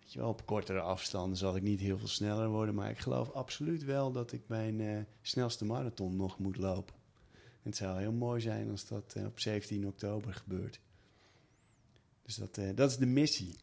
Weet 0.00 0.12
je 0.12 0.18
wel, 0.18 0.28
op 0.28 0.46
kortere 0.46 0.80
afstanden 0.80 1.36
zal 1.36 1.56
ik 1.56 1.62
niet 1.62 1.80
heel 1.80 1.98
veel 1.98 2.08
sneller 2.08 2.48
worden. 2.48 2.74
Maar 2.74 2.90
ik 2.90 2.98
geloof 2.98 3.30
absoluut 3.30 3.84
wel 3.84 4.12
dat 4.12 4.32
ik 4.32 4.42
mijn 4.46 4.80
eh, 4.80 4.98
snelste 5.22 5.64
marathon 5.64 6.16
nog 6.16 6.38
moet 6.38 6.56
lopen. 6.56 6.94
En 7.32 7.68
het 7.68 7.76
zou 7.76 8.00
heel 8.00 8.12
mooi 8.12 8.40
zijn 8.40 8.70
als 8.70 8.86
dat 8.86 9.12
eh, 9.16 9.24
op 9.24 9.40
17 9.40 9.86
oktober 9.86 10.34
gebeurt. 10.34 10.80
Dus 12.22 12.34
dat, 12.34 12.58
eh, 12.58 12.68
dat 12.74 12.90
is 12.90 12.96
de 12.96 13.06
missie. 13.06 13.56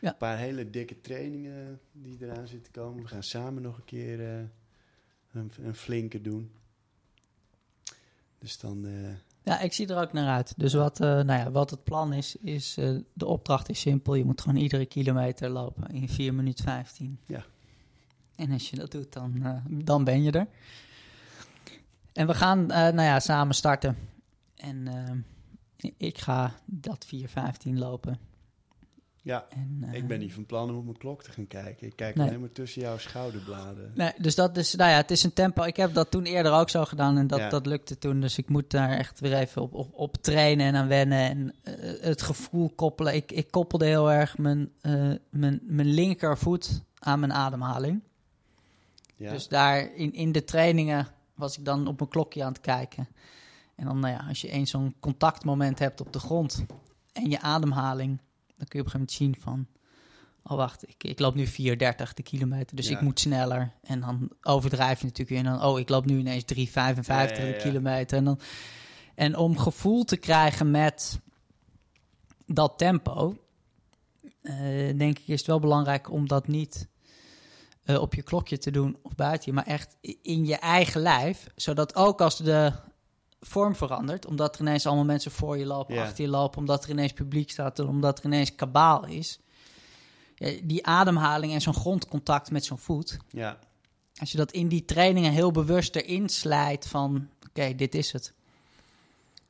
Ja. 0.00 0.08
Een 0.10 0.16
paar 0.16 0.38
hele 0.38 0.70
dikke 0.70 1.00
trainingen 1.00 1.80
die 1.92 2.16
eraan 2.20 2.48
zitten 2.48 2.72
komen. 2.72 3.02
We 3.02 3.08
gaan 3.08 3.22
samen 3.22 3.62
nog 3.62 3.76
een 3.76 3.84
keer 3.84 4.20
eh, 4.20 4.42
een, 5.32 5.50
een 5.62 5.74
flinke 5.74 6.20
doen. 6.20 6.50
Dus 8.38 8.58
dan... 8.58 8.86
eh, 8.86 9.14
Ja, 9.42 9.60
ik 9.60 9.72
zie 9.72 9.86
er 9.88 10.00
ook 10.00 10.12
naar 10.12 10.28
uit. 10.28 10.54
Dus 10.56 10.74
wat, 10.74 11.00
eh, 11.00 11.06
nou 11.08 11.26
ja, 11.40 11.50
wat 11.50 11.70
het 11.70 11.84
plan 11.84 12.12
is, 12.12 12.36
is 12.36 12.74
de 13.12 13.26
opdracht 13.26 13.68
is 13.68 13.80
simpel. 13.80 14.14
Je 14.14 14.24
moet 14.24 14.40
gewoon 14.40 14.56
iedere 14.62 14.86
kilometer 14.86 15.48
lopen 15.48 15.88
in 15.94 16.08
4 16.08 16.34
minuten 16.34 16.64
15. 16.64 17.18
Ja. 17.26 17.44
En 18.36 18.52
als 18.52 18.70
je 18.70 18.76
dat 18.76 18.90
doet, 18.90 19.12
dan, 19.12 19.62
dan 19.68 20.04
ben 20.04 20.22
je 20.22 20.30
er. 20.30 20.46
En 22.12 22.26
we 22.26 22.34
gaan 22.34 22.66
nou 22.66 23.02
ja, 23.02 23.20
samen 23.20 23.54
starten. 23.54 23.96
En 24.54 24.88
ik 25.96 26.18
ga 26.18 26.54
dat 26.64 27.06
4.15 27.14 27.22
lopen. 27.72 28.18
Ja, 29.26 29.46
En, 29.48 29.78
eh, 29.80 29.94
ik 29.94 30.06
ben 30.06 30.18
niet 30.18 30.32
van 30.32 30.46
plan 30.46 30.70
om 30.70 30.76
op 30.76 30.84
mijn 30.84 30.96
klok 30.98 31.22
te 31.22 31.30
gaan 31.32 31.46
kijken. 31.46 31.86
Ik 31.86 31.96
kijk 31.96 32.14
Nee. 32.14 32.26
alleen 32.26 32.40
maar 32.40 32.52
tussen 32.52 32.82
jouw 32.82 32.98
schouderbladen. 32.98 33.92
Nee, 33.94 34.12
dus 34.18 34.34
dat 34.34 34.56
is, 34.56 34.74
nou 34.74 34.90
ja, 34.90 34.96
het 34.96 35.10
is 35.10 35.22
een 35.22 35.32
tempo. 35.32 35.62
Ik 35.62 35.76
heb 35.76 35.94
dat 35.94 36.10
toen 36.10 36.24
eerder 36.24 36.52
ook 36.52 36.70
zo 36.70 36.84
gedaan 36.84 37.16
en 37.18 37.26
dat, 37.26 37.38
Ja. 37.38 37.48
dat 37.48 37.66
lukte 37.66 37.98
toen. 37.98 38.20
Dus 38.20 38.38
ik 38.38 38.48
moet 38.48 38.70
daar 38.70 38.90
echt 38.90 39.20
weer 39.20 39.34
even 39.34 39.62
op, 39.62 39.74
op, 39.74 39.88
op 39.94 40.16
trainen 40.16 40.66
en 40.66 40.74
aan 40.74 40.88
wennen 40.88 41.18
en 41.30 41.54
eh, 41.62 41.74
het 42.02 42.22
gevoel 42.22 42.70
koppelen. 42.74 43.14
Ik, 43.14 43.32
ik 43.32 43.50
koppelde 43.50 43.84
heel 43.86 44.12
erg 44.12 44.38
mijn, 44.38 44.72
eh, 44.80 45.10
mijn, 45.30 45.60
mijn 45.62 45.88
linkervoet 45.88 46.82
aan 46.98 47.20
mijn 47.20 47.32
ademhaling. 47.32 48.02
Ja, 49.16 49.32
Dus 49.32 49.48
daar 49.48 49.94
in, 49.94 50.12
in 50.12 50.32
de 50.32 50.44
trainingen 50.44 51.06
was 51.34 51.58
ik 51.58 51.64
dan 51.64 51.86
op 51.86 51.98
mijn 51.98 52.10
klokje 52.10 52.42
aan 52.44 52.52
het 52.52 52.60
kijken. 52.60 53.08
En 53.76 53.84
dan, 53.86 54.00
nou 54.00 54.12
ja, 54.14 54.24
als 54.28 54.40
je 54.40 54.48
eens 54.48 54.70
zo'n 54.70 54.94
contactmoment 55.00 55.78
hebt 55.78 56.00
op 56.00 56.12
de 56.12 56.18
grond 56.18 56.64
en 57.12 57.30
je 57.30 57.40
ademhaling, 57.40 58.20
dan 58.56 58.66
kun 58.68 58.78
je 58.80 58.86
op 58.86 58.94
een 58.94 59.00
gegeven 59.00 59.00
moment 59.00 59.12
zien 59.12 59.36
van, 59.40 59.66
oh 60.42 60.56
wacht, 60.56 60.88
ik, 60.88 61.04
ik 61.04 61.18
loop 61.18 61.34
nu 61.34 61.46
4,30 61.46 61.52
de 62.14 62.22
kilometer, 62.22 62.76
dus 62.76 62.88
Ja. 62.88 62.96
ik 62.96 63.00
moet 63.00 63.20
sneller. 63.20 63.72
En 63.82 64.00
dan 64.00 64.30
overdrijf 64.42 64.98
je 64.98 65.06
natuurlijk 65.06 65.28
weer 65.28 65.52
en 65.52 65.58
dan, 65.58 65.68
oh, 65.68 65.78
ik 65.78 65.88
loop 65.88 66.06
nu 66.06 66.18
ineens 66.18 66.44
3,55 66.54 66.56
Ja, 66.56 67.22
ja, 67.22 67.26
de 67.26 67.56
kilometer. 67.62 68.18
En, 68.18 68.24
dan, 68.24 68.40
en 69.14 69.36
om 69.36 69.58
gevoel 69.58 70.04
te 70.04 70.16
krijgen 70.16 70.70
met 70.70 71.20
dat 72.46 72.78
tempo, 72.78 73.36
eh, 74.42 74.98
denk 74.98 75.18
ik 75.18 75.28
is 75.28 75.38
het 75.38 75.46
wel 75.46 75.60
belangrijk 75.60 76.10
om 76.10 76.28
dat 76.28 76.46
niet 76.46 76.88
eh, 77.84 78.00
op 78.00 78.14
je 78.14 78.22
klokje 78.22 78.58
te 78.58 78.70
doen 78.70 78.96
of 79.02 79.14
buiten 79.14 79.44
je, 79.48 79.52
maar 79.52 79.66
echt 79.66 79.96
in 80.22 80.46
je 80.46 80.56
eigen 80.56 81.00
lijf. 81.00 81.46
Zodat 81.56 81.94
ook 81.96 82.20
als 82.20 82.36
de 82.36 82.72
vorm 83.40 83.74
verandert, 83.76 84.26
omdat 84.26 84.54
er 84.54 84.60
ineens 84.60 84.86
allemaal 84.86 85.04
mensen 85.04 85.30
voor 85.30 85.58
je 85.58 85.66
lopen, 85.66 85.98
achter 85.98 86.24
je 86.24 86.30
lopen, 86.30 86.58
omdat 86.58 86.84
er 86.84 86.90
ineens 86.90 87.12
publiek 87.12 87.50
staat 87.50 87.78
en 87.78 87.86
omdat 87.86 88.18
er 88.18 88.24
ineens 88.24 88.54
kabaal 88.54 89.06
is. 89.06 89.38
Ja, 90.34 90.60
die 90.62 90.86
ademhaling 90.86 91.52
en 91.52 91.60
zo'n 91.60 91.74
grondcontact 91.74 92.50
met 92.50 92.64
zo'n 92.64 92.78
voet. 92.78 93.16
ja, 93.28 93.58
Als 94.20 94.30
je 94.32 94.36
dat 94.38 94.52
in 94.52 94.68
die 94.68 94.84
trainingen 94.84 95.32
heel 95.32 95.50
bewust 95.50 95.96
erin 95.96 96.28
slijt 96.28 96.86
van, 96.86 97.28
oké, 97.48 97.74
dit 97.74 97.94
is 97.94 98.12
het. 98.12 98.34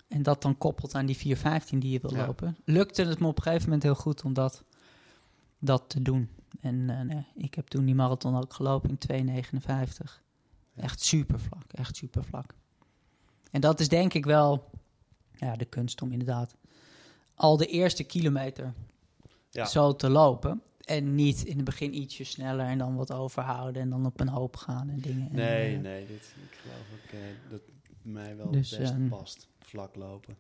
En 0.09 0.23
dat 0.23 0.43
dan 0.43 0.59
koppelt 0.59 0.95
aan 0.95 1.07
die 1.07 1.37
4.15 1.37 1.79
die 1.79 1.91
je 1.91 1.99
wil 2.01 2.15
Ja. 2.15 2.27
lopen. 2.27 2.57
Lukte 2.65 3.05
het 3.05 3.19
me 3.19 3.27
op 3.27 3.37
een 3.37 3.43
gegeven 3.43 3.65
moment 3.65 3.83
heel 3.83 3.95
goed 3.95 4.23
om 4.23 4.33
dat, 4.33 4.63
dat 5.59 5.85
te 5.89 6.03
doen. 6.03 6.31
En 6.61 6.91
eh, 6.91 7.01
nee, 7.01 7.27
ik 7.37 7.55
heb 7.55 7.67
toen 7.69 7.85
die 7.85 7.95
marathon 7.95 8.37
ook 8.37 8.53
gelopen 8.55 8.91
in 8.91 9.27
2.59. 9.53 10.23
Ja. 10.75 10.83
Echt 10.83 11.01
super 11.01 11.41
vlak, 11.41 11.73
echt 11.73 11.97
super 11.97 12.25
vlak. 12.25 12.55
En 13.57 13.63
dat 13.63 13.81
is 13.81 13.89
denk 13.89 14.15
ik 14.15 14.25
wel 14.25 14.71
ja, 15.33 15.57
de 15.57 15.65
kunst 15.65 16.03
om 16.03 16.13
inderdaad 16.13 16.57
al 17.35 17.57
de 17.57 17.67
eerste 17.67 18.05
kilometer 18.05 18.75
ja. 19.51 19.65
zo 19.65 19.97
te 19.97 20.11
lopen. 20.11 20.63
En 20.81 21.15
niet 21.15 21.45
in 21.45 21.57
het 21.57 21.65
begin 21.65 21.95
ietsje 21.95 22.25
sneller 22.25 22.67
en 22.67 22.79
dan 22.79 22.97
wat 22.97 23.13
overhouden 23.13 23.83
en 23.83 23.91
dan 23.91 24.07
op 24.07 24.21
een 24.21 24.29
hoop 24.29 24.57
gaan 24.57 24.89
en 24.89 25.01
dingen. 25.01 25.29
En, 25.29 25.35
Nee, 25.35 25.75
eh, 25.75 25.81
nee, 25.81 26.07
dit, 26.07 26.35
ik 26.51 26.59
geloof 26.63 26.87
ook 26.93 27.13
eh, 27.13 27.51
dat 27.51 27.61
mij 28.03 28.37
wel 28.37 28.51
Dus, 28.51 28.71
het 28.71 28.81
best 28.81 28.93
ehm, 28.93 29.09
past. 29.09 29.49
Vlak 29.59 29.95
lopen. 29.95 30.37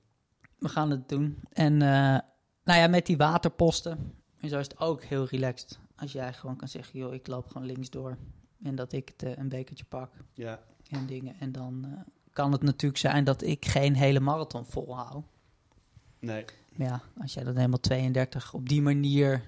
We 0.58 0.68
gaan 0.68 0.90
het 0.90 1.08
doen. 1.08 1.38
En 1.52 1.72
eh, 1.72 2.18
nou 2.64 2.80
ja, 2.80 2.86
met 2.86 3.06
die 3.06 3.16
waterposten 3.16 4.14
en 4.40 4.48
zo 4.48 4.58
is 4.58 4.68
het 4.68 4.80
ook 4.80 5.04
heel 5.04 5.26
relaxed. 5.26 5.78
Als 5.94 6.12
jij 6.12 6.32
gewoon 6.32 6.56
kan 6.56 6.68
zeggen, 6.68 6.98
joh, 6.98 7.14
ik 7.14 7.26
loop 7.26 7.46
gewoon 7.46 7.66
links 7.66 7.90
door. 7.90 8.16
En 8.62 8.74
dat 8.74 8.92
ik 8.92 9.12
het, 9.16 9.38
een 9.38 9.48
bekertje 9.48 9.84
pak 9.84 10.10
Ja, 10.34 10.60
en 10.90 11.06
dingen. 11.06 11.34
En 11.40 11.52
dan 11.52 12.04
kan 12.36 12.52
het 12.52 12.62
natuurlijk 12.62 13.00
zijn 13.00 13.24
dat 13.24 13.42
ik 13.42 13.64
geen 13.66 13.94
hele 13.94 14.20
marathon 14.20 14.64
volhoud. 14.64 15.24
nee, 16.20 16.44
Maar 16.76 16.86
ja, 16.88 17.00
als 17.20 17.34
jij 17.34 17.44
dan 17.44 17.56
helemaal 17.56 17.80
32 17.80 18.54
op 18.54 18.68
die 18.68 18.82
manier, 18.82 19.42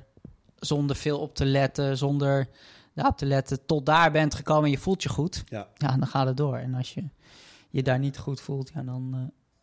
zonder 0.57 0.97
veel 0.97 1.19
op 1.21 1.35
te 1.35 1.45
letten, 1.45 1.97
zonder 1.99 2.49
daarop 2.95 3.17
te 3.17 3.27
letten, 3.27 3.67
tot 3.67 3.87
daar 3.87 4.11
bent 4.11 4.35
gekomen 4.35 4.65
en 4.65 4.71
je 4.71 4.79
voelt 4.79 5.03
je 5.03 5.09
goed, 5.09 5.45
ja, 5.49 5.69
ja, 5.75 5.97
dan 5.97 6.07
gaat 6.07 6.27
het 6.27 6.37
door. 6.37 6.57
En 6.57 6.75
als 6.75 6.95
je 6.95 7.05
je 7.71 7.83
daar 7.83 7.99
niet 7.99 8.19
goed 8.19 8.41
voelt, 8.41 8.71
ja, 8.75 8.83
dan 8.83 9.11
eh, 9.15 9.21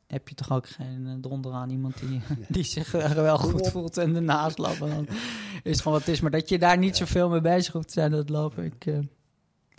heb 0.08 0.30
je 0.30 0.36
toch 0.36 0.52
ook 0.52 0.68
geen 0.68 1.08
eh, 1.08 1.14
donder 1.18 1.54
aan 1.54 1.70
iemand 1.70 2.00
die, 2.00 2.22
die 2.50 2.64
zich 2.64 2.94
eh, 2.94 3.12
wel 3.12 3.38
goed 3.38 3.68
voelt 3.68 3.98
en 3.98 4.16
ernaast 4.16 4.58
loopt. 4.58 4.80
Dan 4.80 5.08
is 5.64 5.78
gewoon 5.78 5.94
wat 5.98 6.06
het 6.06 6.16
is. 6.16 6.22
Maar 6.22 6.32
dat 6.32 6.50
je 6.50 6.60
daar 6.60 6.78
niet 6.78 6.98
Ja. 6.98 7.06
zoveel 7.06 7.30
mee 7.30 7.42
bezig 7.42 7.74
hoeft 7.74 7.88
te 7.88 7.94
zijn, 7.94 8.12
dat 8.12 8.30
lopen. 8.30 8.64
Ik, 8.64 8.86
eh, 8.86 9.00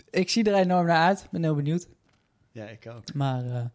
ik 0.09 0.29
zie 0.29 0.43
er 0.43 0.53
enorm 0.55 0.85
naar 0.85 1.05
uit. 1.05 1.19
Ik 1.23 1.29
ben 1.31 1.43
heel 1.43 1.55
benieuwd. 1.55 1.87
Ja, 2.57 2.65
ik 2.65 2.87
ook. 2.87 3.13
Maar 3.13 3.45
eh 3.45 3.65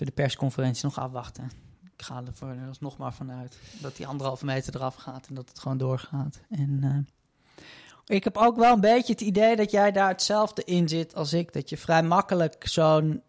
voor 0.00 0.08
de 0.08 0.14
persconferentie 0.14 0.84
nog 0.84 0.98
afwachten. 0.98 1.50
Ik 1.96 2.02
ga 2.02 2.22
er 2.40 2.76
nog 2.80 2.96
maar 2.96 3.14
vanuit 3.14 3.58
dat 3.80 3.96
die 3.96 4.06
anderhalve 4.06 4.44
meter 4.44 4.74
eraf 4.74 4.94
gaat 4.94 5.26
en 5.26 5.34
dat 5.34 5.48
het 5.48 5.58
gewoon 5.58 5.78
doorgaat. 5.78 6.40
En 6.48 6.78
eh, 6.82 7.66
ik 8.16 8.24
heb 8.24 8.36
ook 8.36 8.56
wel 8.56 8.72
een 8.72 8.80
beetje 8.80 9.12
het 9.12 9.20
idee 9.20 9.56
dat 9.56 9.70
jij 9.70 9.92
daar 9.92 10.08
hetzelfde 10.08 10.64
in 10.64 10.88
zit 10.88 11.14
als 11.14 11.32
ik. 11.32 11.52
Dat 11.52 11.68
je 11.68 11.76
vrij 11.76 12.02
makkelijk 12.02 12.68
zo'n 12.68 13.22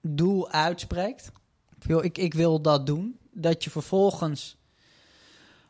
doel 0.00 0.50
uitspreekt. 0.50 1.30
Ik, 1.86 2.18
ik 2.18 2.34
wil 2.34 2.60
dat 2.60 2.86
doen. 2.86 3.18
Dat 3.30 3.64
je 3.64 3.70
vervolgens 3.70 4.56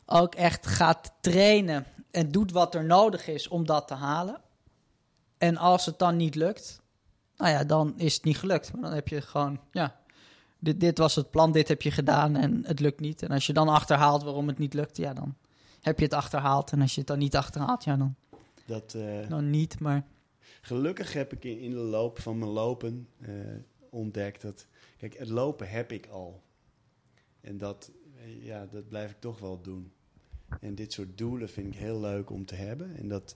ook 0.05 0.35
echt 0.35 0.67
gaat 0.67 1.13
trainen 1.21 1.85
en 2.11 2.31
doet 2.31 2.51
wat 2.51 2.75
er 2.75 2.85
nodig 2.85 3.27
is 3.27 3.47
om 3.47 3.65
dat 3.65 3.87
te 3.87 3.93
halen. 3.93 4.41
En 5.37 5.57
als 5.57 5.85
het 5.85 5.99
dan 5.99 6.15
niet 6.15 6.35
lukt, 6.35 6.81
nou 7.37 7.51
ja, 7.51 7.63
dan 7.63 7.93
is 7.97 8.13
het 8.13 8.23
niet 8.23 8.37
gelukt. 8.37 8.73
Maar 8.73 8.81
dan 8.81 8.93
heb 8.93 9.07
je 9.07 9.21
gewoon, 9.21 9.59
ja, 9.71 9.99
dit, 10.59 10.79
dit 10.79 10.97
was 10.97 11.15
het 11.15 11.31
plan, 11.31 11.51
dit 11.51 11.67
heb 11.67 11.81
je 11.81 11.91
gedaan 11.91 12.35
en 12.35 12.65
het 12.65 12.79
lukt 12.79 12.99
niet. 12.99 13.21
En 13.21 13.29
als 13.29 13.47
je 13.47 13.53
dan 13.53 13.69
achterhaalt 13.69 14.23
waarom 14.23 14.47
het 14.47 14.57
niet 14.57 14.73
lukt, 14.73 14.97
ja, 14.97 15.13
dan 15.13 15.35
heb 15.81 15.97
je 15.97 16.05
het 16.05 16.13
achterhaald. 16.13 16.71
En 16.71 16.81
als 16.81 16.93
je 16.93 16.99
het 16.99 17.07
dan 17.07 17.19
niet 17.19 17.35
achterhaalt, 17.35 17.83
ja, 17.83 17.95
dan, 17.95 18.15
Dat, 18.65 18.93
eh, 18.93 19.29
dan 19.29 19.49
niet. 19.49 19.79
Maar 19.79 20.05
Gelukkig 20.61 21.13
heb 21.13 21.33
ik 21.33 21.43
in, 21.43 21.59
in 21.59 21.71
de 21.71 21.77
loop 21.77 22.19
van 22.19 22.37
mijn 22.37 22.51
lopen 22.51 23.07
eh, 23.19 23.29
ontdekt 23.89 24.41
dat... 24.41 24.67
Kijk, 24.97 25.17
het 25.17 25.29
lopen 25.29 25.69
heb 25.69 25.91
ik 25.91 26.07
al. 26.07 26.43
En 27.41 27.57
dat, 27.57 27.91
eh, 28.15 28.45
ja, 28.45 28.65
dat 28.71 28.87
blijf 28.87 29.11
ik 29.11 29.19
toch 29.19 29.39
wel 29.39 29.61
doen. 29.61 29.91
En 30.61 30.75
dit 30.75 30.93
soort 30.93 31.17
doelen 31.17 31.49
vind 31.49 31.73
ik 31.73 31.79
heel 31.79 31.99
leuk 31.99 32.29
om 32.29 32.45
te 32.45 32.55
hebben. 32.55 32.95
En 32.95 33.07
dat, 33.07 33.35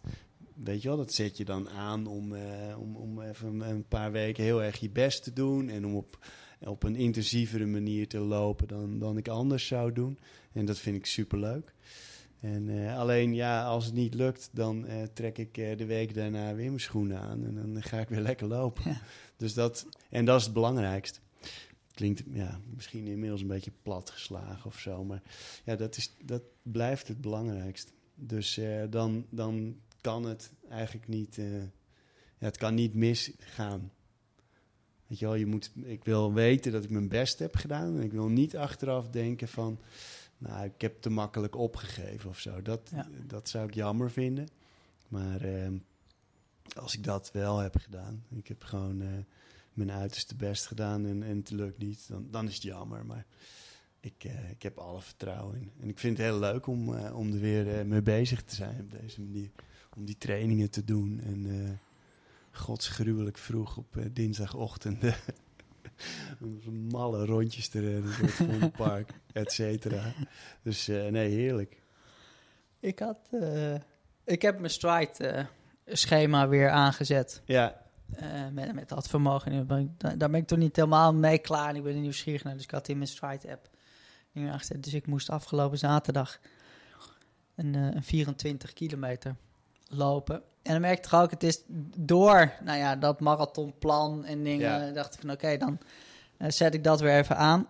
weet 0.55 0.81
je 0.81 0.87
wel, 0.87 0.97
dat 0.97 1.13
zet 1.13 1.37
je 1.37 1.45
dan 1.45 1.69
aan 1.69 2.07
om, 2.07 2.35
eh, 2.35 2.79
om, 2.79 2.95
om 2.95 3.21
even 3.21 3.59
een 3.59 3.87
paar 3.87 4.11
weken 4.11 4.43
heel 4.43 4.63
erg 4.63 4.79
je 4.79 4.89
best 4.89 5.23
te 5.23 5.33
doen. 5.33 5.69
En 5.69 5.85
om 5.85 5.95
op, 5.95 6.25
op 6.59 6.83
een 6.83 6.95
intensievere 6.95 7.65
manier 7.65 8.07
te 8.07 8.19
lopen 8.19 8.67
dan, 8.67 8.99
dan 8.99 9.17
ik 9.17 9.27
anders 9.27 9.67
zou 9.67 9.93
doen. 9.93 10.19
En 10.51 10.65
dat 10.65 10.77
vind 10.77 10.95
ik 10.95 11.05
superleuk. 11.05 11.73
En 12.39 12.69
eh, 12.69 12.97
alleen 12.97 13.33
ja, 13.33 13.65
als 13.65 13.85
het 13.85 13.93
niet 13.93 14.13
lukt, 14.13 14.49
dan 14.51 14.85
eh, 14.85 15.03
trek 15.13 15.37
ik 15.37 15.53
de 15.53 15.85
week 15.85 16.13
daarna 16.13 16.55
weer 16.55 16.67
mijn 16.67 16.79
schoenen 16.79 17.19
aan 17.19 17.45
en 17.45 17.55
dan 17.55 17.83
ga 17.83 17.99
ik 17.99 18.09
weer 18.09 18.21
lekker 18.31 18.47
lopen. 18.47 18.83
Ja. 18.91 19.01
Dus 19.37 19.53
dat, 19.53 19.87
en 20.09 20.25
dat 20.25 20.39
is 20.39 20.43
het 20.43 20.53
belangrijkst. 20.53 21.21
Klinkt 21.93 22.23
ja, 22.31 22.59
misschien 22.75 23.07
inmiddels 23.07 23.41
een 23.41 23.47
beetje 23.47 23.71
platgeslagen 23.81 24.65
of 24.65 24.79
zo, 24.79 25.03
maar 25.03 25.21
ja, 25.65 25.75
dat, 25.75 25.97
is, 25.97 26.15
dat 26.23 26.41
blijft 26.61 27.07
het 27.07 27.21
belangrijkst. 27.21 27.93
Dus 28.15 28.59
dan, 28.89 29.25
dan 29.29 29.75
kan 30.01 30.23
het 30.25 30.51
eigenlijk 30.69 31.07
niet, 31.07 31.37
eh, 31.37 31.61
ja, 32.37 32.47
het 32.47 32.57
kan 32.57 32.73
niet 32.73 32.93
misgaan. 32.93 33.91
Weet 35.07 35.19
je 35.19 35.25
wel, 35.25 35.35
je 35.35 35.45
moet, 35.45 35.71
ik 35.83 36.03
wil 36.03 36.33
weten 36.33 36.71
dat 36.71 36.83
ik 36.83 36.89
mijn 36.89 37.07
best 37.07 37.39
heb 37.39 37.55
gedaan 37.55 37.95
en 37.97 38.03
ik 38.03 38.11
wil 38.11 38.27
niet 38.27 38.57
achteraf 38.57 39.09
denken 39.09 39.47
van, 39.47 39.79
nou, 40.37 40.65
ik 40.65 40.81
heb 40.81 41.01
te 41.01 41.09
makkelijk 41.09 41.55
opgegeven 41.55 42.29
of 42.29 42.39
zo. 42.39 42.61
Dat, 42.61 42.89
Ja. 42.93 43.07
dat 43.27 43.49
zou 43.49 43.67
ik 43.67 43.73
jammer 43.73 44.11
vinden. 44.11 44.47
Maar 45.07 45.41
ehm, 45.41 45.77
als 46.75 46.93
ik 46.95 47.03
dat 47.03 47.31
wel 47.31 47.57
heb 47.57 47.75
gedaan, 47.77 48.25
ik 48.29 48.47
heb 48.47 48.63
gewoon 48.63 49.01
eh, 49.01 49.07
mijn 49.73 49.91
uiterste 49.91 50.35
best 50.35 50.65
gedaan 50.65 51.05
en, 51.05 51.23
en 51.23 51.37
het 51.37 51.49
lukt 51.49 51.77
niet, 51.77 52.07
dan, 52.07 52.27
dan 52.31 52.47
is 52.47 52.53
het 52.53 52.63
jammer. 52.63 53.05
Maar 53.05 53.25
ik, 53.99 54.23
eh, 54.23 54.49
ik 54.49 54.61
heb 54.63 54.77
alle 54.77 55.01
vertrouwen 55.01 55.61
in. 55.61 55.71
En 55.79 55.89
ik 55.89 55.99
vind 55.99 56.17
het 56.17 56.27
heel 56.27 56.39
leuk 56.39 56.67
om, 56.67 56.95
om 56.95 57.33
er 57.33 57.39
weer 57.39 57.85
mee 57.87 58.01
bezig 58.01 58.43
te 58.43 58.55
zijn 58.55 58.79
op 58.79 58.91
deze 59.01 59.21
manier. 59.21 59.49
Om 59.95 60.05
die 60.05 60.17
trainingen 60.17 60.69
te 60.69 60.83
doen. 60.83 61.21
En 61.23 61.45
eh 61.65 61.69
godsgruwelijk 62.53 63.37
vroeg 63.37 63.77
op 63.77 63.97
eh, 63.97 64.05
dinsdagochtend 64.11 65.03
malle 66.91 67.25
rondjes 67.25 67.67
te 67.67 67.79
rennen 67.79 68.03
door 68.03 68.13
het 68.27 68.31
Vondelpark, 68.31 69.09
et 69.33 69.51
cetera. 69.51 70.13
Dus 70.63 70.87
eh, 70.87 71.07
nee, 71.07 71.29
heerlijk. 71.29 71.81
Ik 72.79 72.99
had... 72.99 73.17
ik 74.23 74.41
heb 74.41 74.59
mijn 74.59 74.71
stride-schema 74.71 76.47
weer 76.47 76.69
aangezet. 76.69 77.41
Ja, 77.45 77.81
met, 78.51 78.73
met 78.73 78.89
dat 78.89 79.07
vermogen. 79.07 79.51
En 79.51 79.57
daar 80.17 80.29
ben 80.29 80.41
ik- 80.41 80.47
toch 80.47 80.57
niet 80.59 80.75
helemaal 80.75 81.13
mee 81.13 81.37
klaar. 81.37 81.69
En 81.69 81.75
ik 81.75 81.83
ben 81.83 81.93
er 81.95 81.99
nieuwsgierig 82.01 82.43
naar. 82.43 82.53
Dus 82.53 82.63
ik 82.63 82.71
had 82.71 82.87
in 82.87 82.97
mijn 82.97 83.09
Stride-app 83.09 83.69
dingen 84.33 84.51
aangezet. 84.51 84.83
Dus 84.83 84.93
ik 84.93 85.07
moest 85.07 85.29
afgelopen 85.29 85.77
zaterdag 85.77 86.39
een, 87.55 87.75
eh, 87.75 87.81
een 87.95 88.03
24 88.03 88.73
kilometer 88.73 89.35
lopen. 89.93 90.35
En 90.61 90.71
dan 90.71 90.81
merk 90.81 91.05
ik 91.05 91.13
ook, 91.13 91.31
het 91.31 91.43
is 91.43 91.63
door 91.97 92.53
nou 92.63 92.77
ja, 92.77 92.95
dat 92.95 93.19
marathonplan 93.19 94.25
en 94.25 94.43
dingen. 94.43 94.85
Ja. 94.85 94.91
dacht 94.91 95.13
ik 95.13 95.19
van 95.19 95.31
oké, 95.31 95.57
dan 95.57 95.79
eh, 96.37 96.49
zet 96.49 96.73
ik 96.73 96.83
dat 96.83 96.99
weer 96.99 97.17
even 97.17 97.37
aan. 97.37 97.67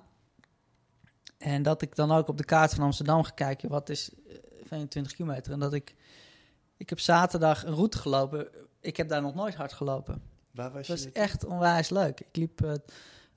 En 1.37 1.63
dat 1.63 1.81
ik 1.81 1.95
dan 1.95 2.11
ook 2.11 2.27
op 2.27 2.37
de 2.37 2.45
kaart 2.45 2.73
van 2.73 2.83
Amsterdam 2.83 3.23
ga 3.23 3.31
kijken, 3.31 3.69
wat 3.69 3.89
is 3.89 4.09
eh, 4.27 4.35
25 4.65 5.13
kilometer? 5.15 5.51
En 5.53 5.59
dat 5.59 5.73
ik, 5.73 5.95
ik 6.77 6.89
heb 6.89 6.99
zaterdag 6.99 7.65
een 7.65 7.73
route 7.75 7.97
gelopen. 7.97 8.47
Ik 8.79 8.97
heb 8.97 9.09
daar 9.09 9.21
nog 9.21 9.35
nooit 9.35 9.55
hard 9.55 9.73
gelopen. 9.73 10.21
waar 10.51 10.71
was 10.71 10.87
Dat 10.87 11.03
je? 11.03 11.11
echt 11.11 11.45
onwijs 11.45 11.89
leuk. 11.89 12.19
Ik 12.19 12.35
liep 12.35 12.61
eh, 12.63 12.73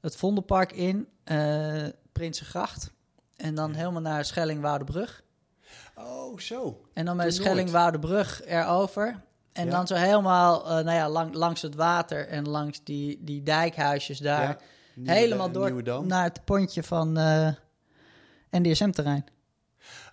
het 0.01 0.17
Vondelpark 0.17 0.73
in, 0.73 1.09
eh 1.25 1.87
Prinsengracht. 2.13 2.93
En 3.37 3.55
dan 3.55 3.71
Ja. 3.71 3.77
helemaal 3.77 4.01
naar 4.03 4.25
Schelling-Woudenbrug. 4.25 5.23
Oh, 5.97 6.39
zo. 6.39 6.81
En 6.93 7.05
dan 7.05 7.17
met 7.17 7.27
nooit. 7.27 7.37
Schelling-Woudenbrug 7.39 8.45
erover. 8.45 9.23
En 9.53 9.65
Ja. 9.65 9.71
dan 9.71 9.87
zo 9.87 9.95
helemaal 9.95 10.63
eh, 10.65 10.71
nou 10.71 10.91
ja, 10.97 11.09
lang, 11.09 11.35
langs 11.35 11.63
het 11.63 11.75
water 11.75 12.29
en 12.29 12.49
langs 12.49 12.85
die, 12.85 13.19
die 13.25 13.43
dijkhuisjes 13.43 14.19
daar. 14.19 14.43
Ja, 14.49 14.59
Nieuwe 14.95 15.13
helemaal 15.13 15.51
door 15.51 16.05
naar 16.07 16.25
het 16.25 16.45
pontje 16.45 16.83
van 16.83 17.17
eh 17.17 17.49
NDSM-terrein. 18.51 19.25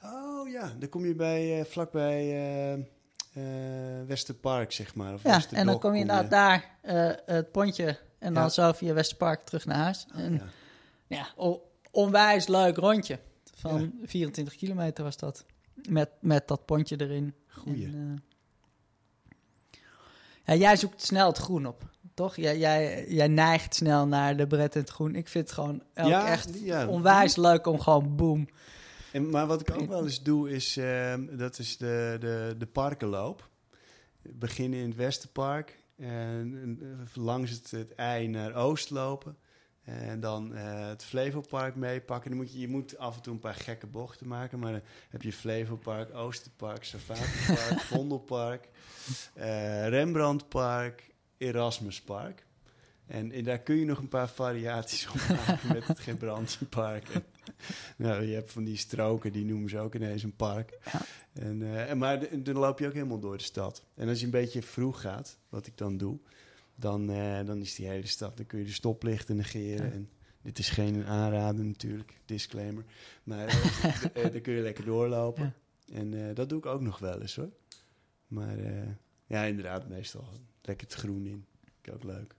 Oh 0.04 0.50
ja, 0.50 0.74
dan 0.80 0.90
kom 0.90 1.06
je 1.06 1.16
bij, 1.16 1.60
eh, 1.60 1.66
vlakbij 1.66 2.88
Westerpark, 4.06 4.72
zeg 4.72 4.96
maar. 4.96 5.14
Of 5.14 5.24
Ja, 5.24 5.42
en 5.52 5.66
dan 5.66 5.80
kom 5.80 5.94
je 5.94 6.00
inderdaad 6.00 6.30
daar 6.30 6.78
het 7.26 7.52
pontje 7.52 7.98
en 8.20 8.34
dan 8.34 8.44
Ja. 8.44 8.50
zo 8.50 8.72
via 8.72 8.94
Westerpark 8.94 9.44
terug 9.44 9.66
naar 9.66 9.78
huis. 9.78 10.06
Oh, 10.16 10.20
en 10.22 10.42
ja. 11.08 11.28
Onwijs 11.92 12.48
leuk 12.48 12.78
rondje. 12.78 13.20
Van 13.56 13.94
24 14.04 14.56
kilometer 14.56 15.04
was 15.04 15.18
dat. 15.18 15.46
Met, 15.90 16.10
met 16.20 16.48
dat 16.48 16.66
pontje 16.66 17.02
erin. 17.02 17.34
Goeie. 17.48 17.86
En, 17.86 18.24
eh, 20.44 20.56
ja, 20.56 20.56
jij 20.56 20.76
zoekt 20.76 21.02
snel 21.02 21.28
het 21.28 21.38
groen 21.38 21.66
op, 21.66 21.90
toch? 22.14 22.36
Jij, 22.36 22.58
jij, 22.58 23.06
jij 23.08 23.28
neigt 23.28 23.76
snel 23.76 24.08
naar 24.08 24.38
de 24.38 24.48
bret 24.48 24.76
en 24.76 24.82
het 24.82 24.90
groen. 24.90 25.16
Ik 25.16 25.28
vind 25.28 25.46
het 25.46 25.54
gewoon 25.54 25.84
Ja, 25.94 26.28
echt 26.28 26.64
ja. 26.64 26.88
onwijs 26.88 27.36
leuk 27.36 27.68
om 27.68 27.80
gewoon 27.80 28.16
boom. 28.16 28.48
En, 29.12 29.30
maar 29.30 29.48
wat 29.48 29.62
ik 29.62 29.76
ook 29.82 29.88
wel 29.88 30.04
eens 30.04 30.24
doe, 30.24 30.50
is, 30.50 30.78
ehm, 30.78 31.38
dat 31.38 31.60
is 31.60 31.78
de, 31.78 32.18
de, 32.20 32.56
de 32.58 32.66
parkenloop. 32.66 33.50
Beginnen 34.22 34.80
in 34.80 34.88
het 34.88 34.96
Westerpark. 34.96 35.80
En, 35.98 36.60
en 36.62 36.80
langs 37.14 37.52
het, 37.52 37.72
het 37.72 37.96
ei 37.96 38.28
naar 38.28 38.54
Oost 38.54 38.90
lopen. 38.90 39.38
En 39.84 40.20
dan 40.20 40.56
eh, 40.56 40.88
het 40.88 41.04
Flevopark 41.04 41.76
meepakken. 41.76 42.30
Dan 42.30 42.40
moet 42.40 42.54
je, 42.54 42.60
je 42.60 42.68
moet 42.68 42.98
af 42.98 43.16
en 43.16 43.22
toe 43.22 43.34
een 43.34 43.40
paar 43.40 43.56
gekke 43.56 43.88
bochten 43.88 44.28
maken. 44.28 44.60
Maar 44.60 44.72
dan 44.72 44.82
heb 45.10 45.22
je 45.22 45.34
Flevopark, 45.34 46.16
Oosterpark, 46.16 46.84
Safatipark, 46.84 47.80
Vondelpark, 47.92 48.70
eh, 49.34 49.88
Rembrandtpark, 49.88 51.14
Erasmuspark. 51.38 52.46
En, 53.08 53.32
en 53.32 53.44
daar 53.44 53.60
kun 53.60 53.76
je 53.76 53.86
nog 53.86 53.98
een 53.98 54.08
paar 54.08 54.30
variaties 54.30 55.08
op 55.08 55.16
maken 55.30 55.74
met 55.74 55.88
het 55.88 56.00
Gebrandtjepark. 56.00 57.10
En, 57.10 57.26
nou, 58.06 58.24
je 58.26 58.34
hebt 58.34 58.52
van 58.52 58.64
die 58.64 58.78
stroken, 58.78 59.32
die 59.32 59.46
noemen 59.46 59.70
ze 59.70 59.80
ook 59.80 59.96
ineens 59.96 60.24
een 60.24 60.36
park. 60.36 60.78
Ja. 60.92 61.02
En, 61.34 61.88
eh, 61.88 61.94
maar 61.94 62.44
dan 62.44 62.58
loop 62.58 62.80
je 62.80 62.88
ook 62.88 62.94
helemaal 62.94 63.20
door 63.20 63.38
de 63.38 63.44
stad. 63.44 63.84
En 63.96 64.10
als 64.10 64.20
je 64.20 64.26
een 64.26 64.32
beetje 64.32 64.62
vroeg 64.62 65.02
gaat, 65.02 65.38
wat 65.50 65.68
ik 65.68 65.78
dan 65.78 65.98
doe, 65.98 66.20
dan, 66.82 67.10
eh, 67.10 67.46
dan 67.46 67.62
is 67.62 67.76
die 67.76 67.88
hele 67.88 68.08
stad. 68.08 68.38
Dan 68.38 68.46
kun 68.46 68.60
je 68.60 68.66
de 68.66 68.72
stoplichten 68.72 69.36
negeren. 69.36 69.86
Ja. 69.86 69.92
En 69.92 70.10
dit 70.42 70.60
is 70.60 70.70
geen 70.70 71.06
aanrader 71.06 71.66
natuurlijk, 71.66 72.20
disclaimer. 72.26 72.84
Maar 73.24 73.48
eh, 73.48 73.94
eh, 74.26 74.32
dan 74.32 74.42
kun 74.42 74.54
je 74.54 74.62
lekker 74.62 74.86
doorlopen. 74.86 75.54
En 75.94 76.34
dat 76.34 76.50
doe 76.50 76.58
ik 76.58 76.66
ook 76.66 76.82
nog 76.82 77.00
wel 77.00 77.22
eens 77.22 77.36
hoor. 77.36 77.52
Maar 78.28 78.58
ja, 79.26 79.44
inderdaad, 79.44 79.88
meestal 79.90 80.28
lekker 80.62 80.88
het 80.88 80.96
groen 80.96 81.26
in. 81.26 81.46
Ik 81.82 81.94
ook 81.94 82.04
leuk. 82.04 82.36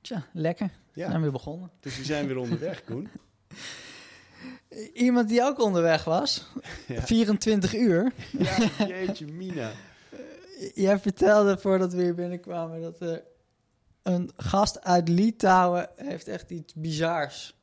Tja, 0.00 0.26
lekker. 0.32 0.66
We 0.92 1.00
Ja, 1.00 1.08
zijn 1.08 1.22
weer 1.22 1.32
begonnen. 1.32 1.70
dus 1.80 1.96
we 1.98 2.04
zijn 2.04 2.26
weer 2.26 2.36
onderweg, 2.36 2.84
Koen. 2.86 3.08
Iemand 4.94 5.28
die 5.28 5.42
ook 5.42 5.60
onderweg 5.60 6.04
was, 6.04 6.46
Ja. 6.88 7.02
24 7.02 7.74
uur. 7.76 8.12
Ja, 8.38 8.86
jeetje, 8.86 9.26
Mina. 9.26 9.72
Jij 10.74 10.98
vertelde 10.98 11.58
voordat 11.58 11.92
we 11.92 12.02
hier 12.02 12.14
binnenkwamen 12.14 12.80
dat 12.80 13.00
er 13.00 13.24
een 14.02 14.30
gast 14.36 14.80
uit 14.80 15.08
Litouwen 15.08 15.90
heeft 15.96 16.28
echt 16.28 16.50
iets 16.50 16.74
bizars 16.74 17.56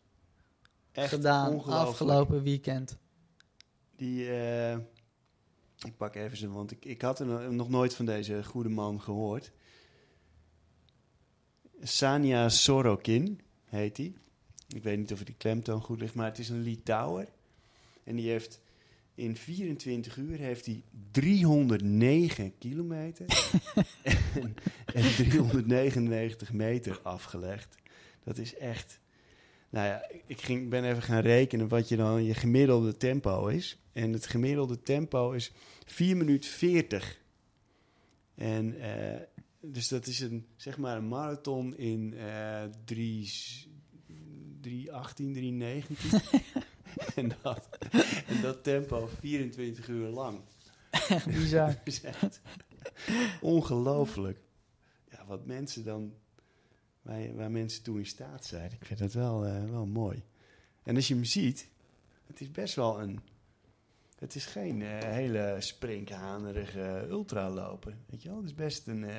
Echt 0.92 1.10
gedaan 1.10 1.64
afgelopen 1.64 2.44
weekend. 2.44 2.98
Die, 3.96 4.30
eh, 4.30 4.78
ik 5.86 5.98
pak 5.98 6.16
even 6.16 6.38
zijn, 6.38 6.52
want 6.52 6.72
ik, 6.72 6.86
ik 6.86 7.02
had 7.02 7.20
er 7.20 7.26
no- 7.26 7.52
nog 7.52 7.70
nooit 7.70 7.96
van 7.96 8.06
deze 8.06 8.44
goede 8.44 8.70
man 8.70 9.02
gehoord. 9.02 9.52
Sanja 11.82 12.50
Sorokin 12.50 13.42
heet 13.66 13.98
hij. 13.98 14.14
Ik 14.68 14.84
weet 14.84 14.98
niet 14.98 15.14
of 15.14 15.24
die 15.24 15.36
klemtoon 15.36 15.82
goed 15.82 16.00
ligt, 16.00 16.14
maar 16.16 16.26
het 16.26 16.40
is 16.40 16.50
een 16.50 16.62
Litouwer. 16.62 17.28
En 18.04 18.16
die 18.16 18.30
heeft 18.30 18.60
in 19.20 19.36
24 19.36 20.18
uur 20.18 20.38
heeft 20.38 20.66
hij 20.66 20.84
309 21.12 22.54
kilometer 22.58 23.26
en, 24.34 24.56
en 24.94 25.16
399 25.16 26.54
meter 26.54 27.00
afgelegd. 27.04 27.76
Dat 28.24 28.38
is 28.38 28.56
echt. 28.56 29.00
Nou 29.70 29.88
ja, 29.88 30.10
ik 30.26 30.42
ging, 30.42 30.70
ben 30.70 30.84
even 30.84 31.02
gaan 31.02 31.22
rekenen 31.22 31.68
wat 31.68 31.90
je 31.90 31.96
dan 31.96 32.24
je 32.24 32.34
gemiddelde 32.34 32.98
tempo 32.98 33.48
is. 33.48 33.78
En 33.94 34.14
het 34.14 34.28
gemiddelde 34.28 34.82
tempo 34.82 35.32
is 35.32 35.52
4 35.86 36.18
minuten 36.18 36.50
40. 36.50 37.22
En 38.36 38.82
eh, 38.82 39.22
dus 39.62 39.88
dat 39.88 40.08
is 40.08 40.20
een, 40.20 40.46
zeg 40.56 40.78
maar 40.78 40.98
een 40.98 41.08
marathon 41.08 41.78
in 41.78 42.14
eh 42.14 42.64
3, 42.86 43.32
318, 44.62 45.34
319. 45.34 46.20
en, 47.16 47.32
dat, 47.42 47.70
en 48.28 48.42
dat 48.42 48.64
tempo 48.64 49.10
24 49.20 49.88
uur 49.88 50.08
lang. 50.08 50.40
Echt 50.90 51.26
bizar. 51.26 51.76
Echt 52.04 52.42
ongelooflijk. 53.42 54.40
Ja, 55.12 55.26
wat 55.26 55.46
mensen 55.46 55.84
dan, 55.84 56.14
waar, 57.02 57.36
waar 57.36 57.52
mensen 57.52 57.84
toe 57.84 57.98
in 57.98 58.06
staat 58.06 58.46
zijn. 58.46 58.72
Ik 58.72 58.86
vind 58.86 59.00
dat 59.00 59.14
wel, 59.14 59.46
eh, 59.46 59.70
wel 59.70 59.86
mooi. 59.86 60.24
En 60.84 60.96
als 60.96 61.08
je 61.08 61.14
hem 61.14 61.24
ziet, 61.24 61.70
het 62.28 62.42
is 62.42 62.52
best 62.52 62.76
wel 62.76 63.02
een, 63.02 63.20
het 64.16 64.36
is 64.36 64.46
geen 64.46 64.82
eh, 64.82 65.00
hele 65.00 65.56
sprinkhanerige 65.60 67.06
ultraloper. 67.10 67.98
Weet 68.06 68.22
je 68.22 68.30
wel, 68.30 68.38
het 68.38 68.46
is 68.46 68.56
best 68.56 68.88
een, 68.88 69.04
eh, 69.04 69.12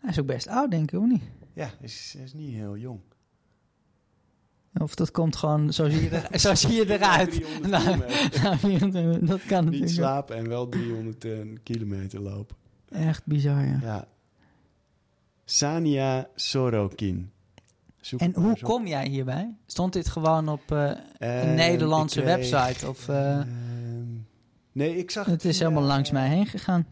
Hij 0.00 0.10
is 0.10 0.18
ook 0.18 0.26
best 0.26 0.46
oud, 0.46 0.70
denk 0.70 0.92
ik, 0.92 0.98
of 0.98 1.06
niet? 1.06 1.22
ja, 1.52 1.66
hij 1.66 1.76
is, 1.80 2.12
hij 2.16 2.24
is 2.24 2.32
niet 2.32 2.54
heel 2.54 2.76
jong. 2.76 3.00
Of 4.78 4.94
dat 4.94 5.10
komt 5.10 5.36
gewoon, 5.36 5.72
zo 5.72 5.88
zie 5.88 6.02
je, 6.02 6.08
er, 6.08 6.40
zo 6.40 6.54
zie 6.54 6.72
je 6.72 6.90
eruit. 6.90 7.30
300 7.30 7.70
Nou, 7.70 7.98
nou, 8.42 8.56
24, 8.58 9.28
dat 9.28 9.44
kan 9.46 9.68
Niet 9.68 9.90
slapen 9.90 10.36
en 10.36 10.48
wel 10.48 10.68
300 10.68 11.24
eh, 11.24 11.32
kilometer 11.62 12.20
lopen. 12.20 12.56
Echt 12.88 13.26
bizar, 13.26 13.64
ja. 13.64 13.78
Ja. 13.82 14.08
Sania 15.44 16.28
Sorokin. 16.34 17.30
Zoek 18.00 18.20
En 18.20 18.34
hoe 18.34 18.58
kom 18.60 18.86
jij 18.86 19.08
hierbij? 19.08 19.56
Stond 19.66 19.92
dit 19.92 20.08
gewoon 20.08 20.48
op 20.48 20.72
eh, 20.72 20.78
een 20.78 20.98
Ehm, 21.18 21.54
Nederlandse 21.54 22.20
kreeg, 22.20 22.36
website? 22.36 22.88
Of, 22.88 23.08
eh, 23.08 23.40
ehm, 23.40 23.46
nee, 24.72 24.96
ik 24.96 25.10
zag 25.10 25.26
het 25.26 25.44
is 25.44 25.58
helemaal 25.58 25.82
langs 25.82 26.10
mij 26.10 26.28
heen 26.28 26.46
gegaan. 26.46 26.86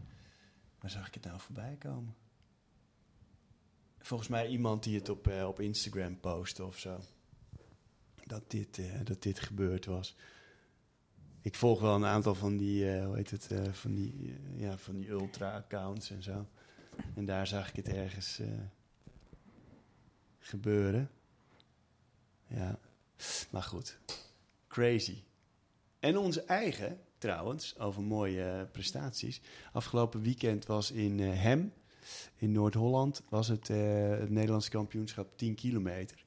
Waar 0.81 0.91
zag 0.91 1.07
ik 1.07 1.13
het 1.13 1.25
nou 1.25 1.39
voorbij 1.39 1.75
komen? 1.79 2.15
Volgens 3.99 4.29
mij 4.29 4.47
iemand 4.47 4.83
die 4.83 4.95
het 4.95 5.09
op, 5.09 5.27
eh, 5.27 5.47
op 5.47 5.59
Instagram 5.59 6.19
postte 6.19 6.65
of 6.65 6.77
zo. 6.79 6.99
Dat 8.27 8.51
dit, 8.51 8.77
eh, 8.77 8.85
dat 9.03 9.21
dit 9.21 9.39
gebeurd 9.39 9.85
was. 9.85 10.15
ik 11.41 11.55
volg 11.55 11.81
wel 11.81 11.95
een 11.95 12.05
aantal 12.05 12.35
van 12.35 12.57
die, 12.57 12.91
eh, 12.91 13.05
hoe 13.05 13.15
heet 13.15 13.31
het, 13.31 13.51
eh, 13.51 13.71
van 13.71 13.93
die, 13.93 14.35
ja, 14.55 14.77
van 14.77 14.95
die 14.95 15.09
ultra-accounts 15.09 16.09
en 16.09 16.23
zo. 16.23 16.47
En 17.15 17.25
daar 17.25 17.47
zag 17.47 17.69
ik 17.69 17.75
het 17.75 17.87
ergens 17.87 18.41
gebeuren. 20.39 21.09
Ja, 22.47 22.79
maar 23.51 23.63
goed. 23.63 23.97
Crazy. 24.67 25.23
En 25.99 26.17
onze 26.17 26.41
eigen, 26.41 26.99
trouwens, 27.17 27.79
over 27.79 28.01
mooie 28.03 28.67
prestaties. 28.71 29.41
Afgelopen 29.71 30.21
weekend 30.21 30.65
was 30.65 30.91
in 30.91 31.19
Hem, 31.19 31.73
in 32.35 32.51
Noord-Holland, 32.51 33.21
was 33.29 33.47
het, 33.47 33.67
het 33.67 34.29
Nederlandse 34.29 34.69
kampioenschap 34.69 35.37
10 35.37 35.55
kilometer. 35.55 36.24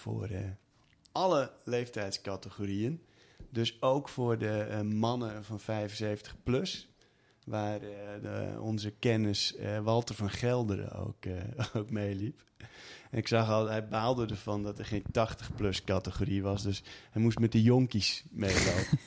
Voor 0.00 0.28
eh, 0.28 0.40
alle 1.12 1.52
leeftijdscategorieën. 1.64 3.02
Dus 3.50 3.82
ook 3.82 4.08
voor 4.08 4.38
de 4.38 4.60
eh, 4.60 4.80
mannen 4.80 5.44
van 5.44 5.60
75 5.60 6.36
plus. 6.42 6.88
Waar 7.44 7.82
eh, 7.82 8.22
de, 8.22 8.58
onze 8.60 8.90
kennis 8.90 9.54
Walter 9.82 10.14
van 10.14 10.30
Gelderen 10.30 10.92
ook, 10.92 11.16
ook 11.76 11.90
meeliep. 11.90 12.44
En 13.10 13.18
ik 13.18 13.28
zag 13.28 13.48
al, 13.48 13.68
hij 13.68 13.88
baalde 13.88 14.26
ervan 14.26 14.62
dat 14.62 14.78
er 14.78 14.84
geen 14.84 15.04
80-plus 15.06 15.84
categorie 15.84 16.42
was. 16.42 16.62
Dus 16.62 16.82
hij 17.10 17.22
moest 17.22 17.38
met 17.38 17.52
de 17.52 17.62
jonkies 17.62 18.24
meelopen. 18.30 18.98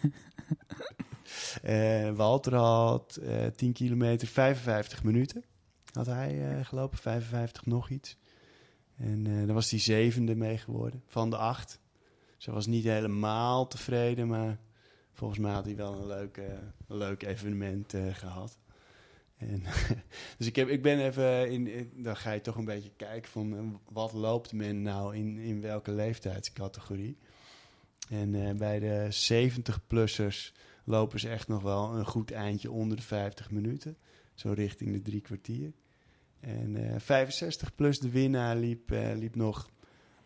Walter 2.15 2.55
had 2.55 3.15
eh 3.15 3.47
10 3.47 3.73
kilometer, 3.73 4.27
55 4.27 5.03
minuten. 5.03 5.43
Had 5.91 6.05
hij 6.05 6.63
gelopen, 6.63 6.97
55 6.97 7.65
nog 7.65 7.89
iets. 7.89 8.17
En 8.97 9.23
daar 9.23 9.53
was 9.53 9.69
hij 9.69 9.79
zevende 9.79 10.35
mee 10.35 10.57
geworden, 10.57 11.03
van 11.07 11.29
de 11.29 11.37
acht. 11.37 11.79
Ze 12.37 12.51
was 12.51 12.65
niet 12.65 12.83
helemaal 12.83 13.67
tevreden, 13.67 14.27
maar 14.27 14.59
volgens 15.11 15.39
mij 15.39 15.51
had 15.51 15.65
hij 15.65 15.75
wel 15.75 15.93
een 15.93 16.07
leuk, 16.07 16.37
een 16.87 16.97
leuk 16.97 17.23
evenement 17.23 17.93
eh, 17.93 18.13
gehad. 18.13 18.59
En, 19.37 19.63
dus 20.37 20.47
ik, 20.47 20.55
heb, 20.55 20.67
ik 20.67 20.81
ben 20.81 20.99
even 20.99 21.51
in, 21.51 21.91
Dan 21.95 22.15
ga 22.15 22.31
je 22.31 22.41
toch 22.41 22.55
een 22.55 22.65
beetje 22.65 22.91
kijken 22.95 23.31
van 23.31 23.79
wat 23.89 24.13
loopt 24.13 24.53
men 24.53 24.81
nou 24.81 25.15
in, 25.15 25.37
in 25.37 25.61
welke 25.61 25.91
leeftijdscategorie. 25.91 27.17
En 28.09 28.57
bij 28.57 28.79
de 28.79 29.07
70-plussers 29.31 30.51
lopen 30.83 31.19
ze 31.19 31.29
echt 31.29 31.47
nog 31.47 31.61
wel 31.61 31.95
een 31.95 32.05
goed 32.05 32.31
eindje 32.31 32.71
onder 32.71 32.97
de 32.97 33.03
50 33.03 33.51
minuten. 33.51 33.97
Zo 34.33 34.51
richting 34.51 34.91
de 34.91 35.01
drie 35.01 35.21
kwartier. 35.21 35.73
En 36.43 36.93
eh 36.93 36.99
65 36.99 37.75
plus 37.75 37.99
de 37.99 38.09
winnaar 38.09 38.55
liep, 38.55 38.91
eh, 38.91 39.15
liep 39.15 39.35
nog 39.35 39.69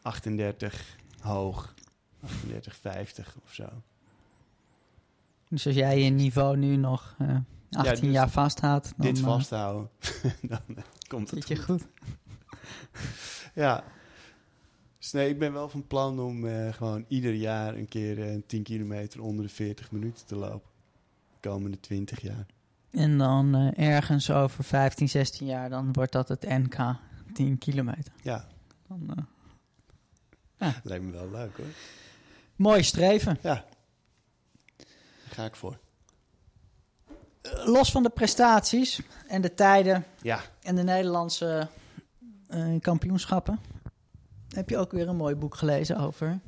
38 0.02 0.98
hoog. 1.20 1.74
38, 2.24 2.76
50 2.76 3.36
of 3.44 3.54
zo. 3.54 3.68
Dus 5.50 5.66
als 5.66 5.76
jij 5.76 6.04
je 6.04 6.10
niveau 6.10 6.58
nu 6.58 6.76
nog 6.76 7.16
eh 7.18 7.38
18 7.72 8.04
dus 8.04 8.14
jaar 8.14 8.30
vasthoudt, 8.30 8.94
dan 8.98 9.08
Dit 9.08 9.18
eh, 9.18 9.24
vasthouden, 9.24 9.90
dan 10.42 10.60
eh, 10.76 10.84
komt 11.08 11.32
het 11.32 11.46
goed. 11.46 11.60
goed. 11.60 11.88
Ja. 13.54 13.84
Dus 14.98 15.12
nee, 15.12 15.30
ik 15.30 15.40
ben 15.40 15.54
wel 15.54 15.70
van 15.70 15.88
plan 15.88 16.20
om 16.20 16.48
eh, 16.48 16.74
gewoon 16.74 17.06
ieder 17.08 17.34
jaar 17.34 17.76
een 17.76 17.88
keer 17.88 18.30
eh, 18.30 18.42
10 18.48 18.64
kilometer 18.64 19.22
onder 19.22 19.46
de 19.46 19.52
40 19.52 19.92
minuten 19.92 20.26
te 20.26 20.36
lopen. 20.36 20.70
De 21.40 21.50
komende 21.50 21.80
20 21.80 22.22
jaar. 22.22 22.46
En 22.92 23.18
dan 23.18 23.56
eh, 23.56 23.88
ergens 23.88 24.32
over 24.32 24.64
15, 24.64 25.10
16 25.10 25.48
jaar, 25.48 25.70
dan 25.70 25.94
wordt 25.94 26.12
dat 26.12 26.28
het 26.28 26.42
NK 26.42 26.96
10 27.34 27.58
kilometer. 27.58 28.14
Ja, 28.22 28.48
Dan, 28.88 29.28
eh, 30.58 30.70
lijkt 30.84 31.04
me 31.04 31.12
wel 31.12 31.30
leuk 31.32 31.58
hoor. 31.58 31.66
mooi 32.56 32.84
streven. 32.84 33.38
Ja, 33.42 33.66
daar 34.76 34.86
ga 35.32 35.46
ik 35.46 35.56
voor. 35.56 35.80
Los 37.66 37.92
van 37.92 38.04
de 38.04 38.10
prestaties 38.10 39.02
en 39.28 39.42
de 39.42 39.54
tijden 39.54 40.06
Ja, 40.22 40.42
en 40.62 40.76
de 40.76 40.84
Nederlandse 40.84 41.68
eh, 42.48 42.80
kampioenschappen, 42.80 43.60
heb 44.50 44.70
je 44.70 44.78
ook 44.78 44.92
weer 44.92 45.08
een 45.08 45.16
mooi 45.16 45.36
boek 45.36 45.56
gelezen 45.56 45.98
over 45.98 46.40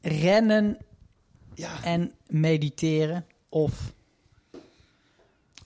rennen 0.00 0.78
ja. 1.54 1.82
en 1.82 2.14
mediteren 2.26 3.26
of 3.48 3.92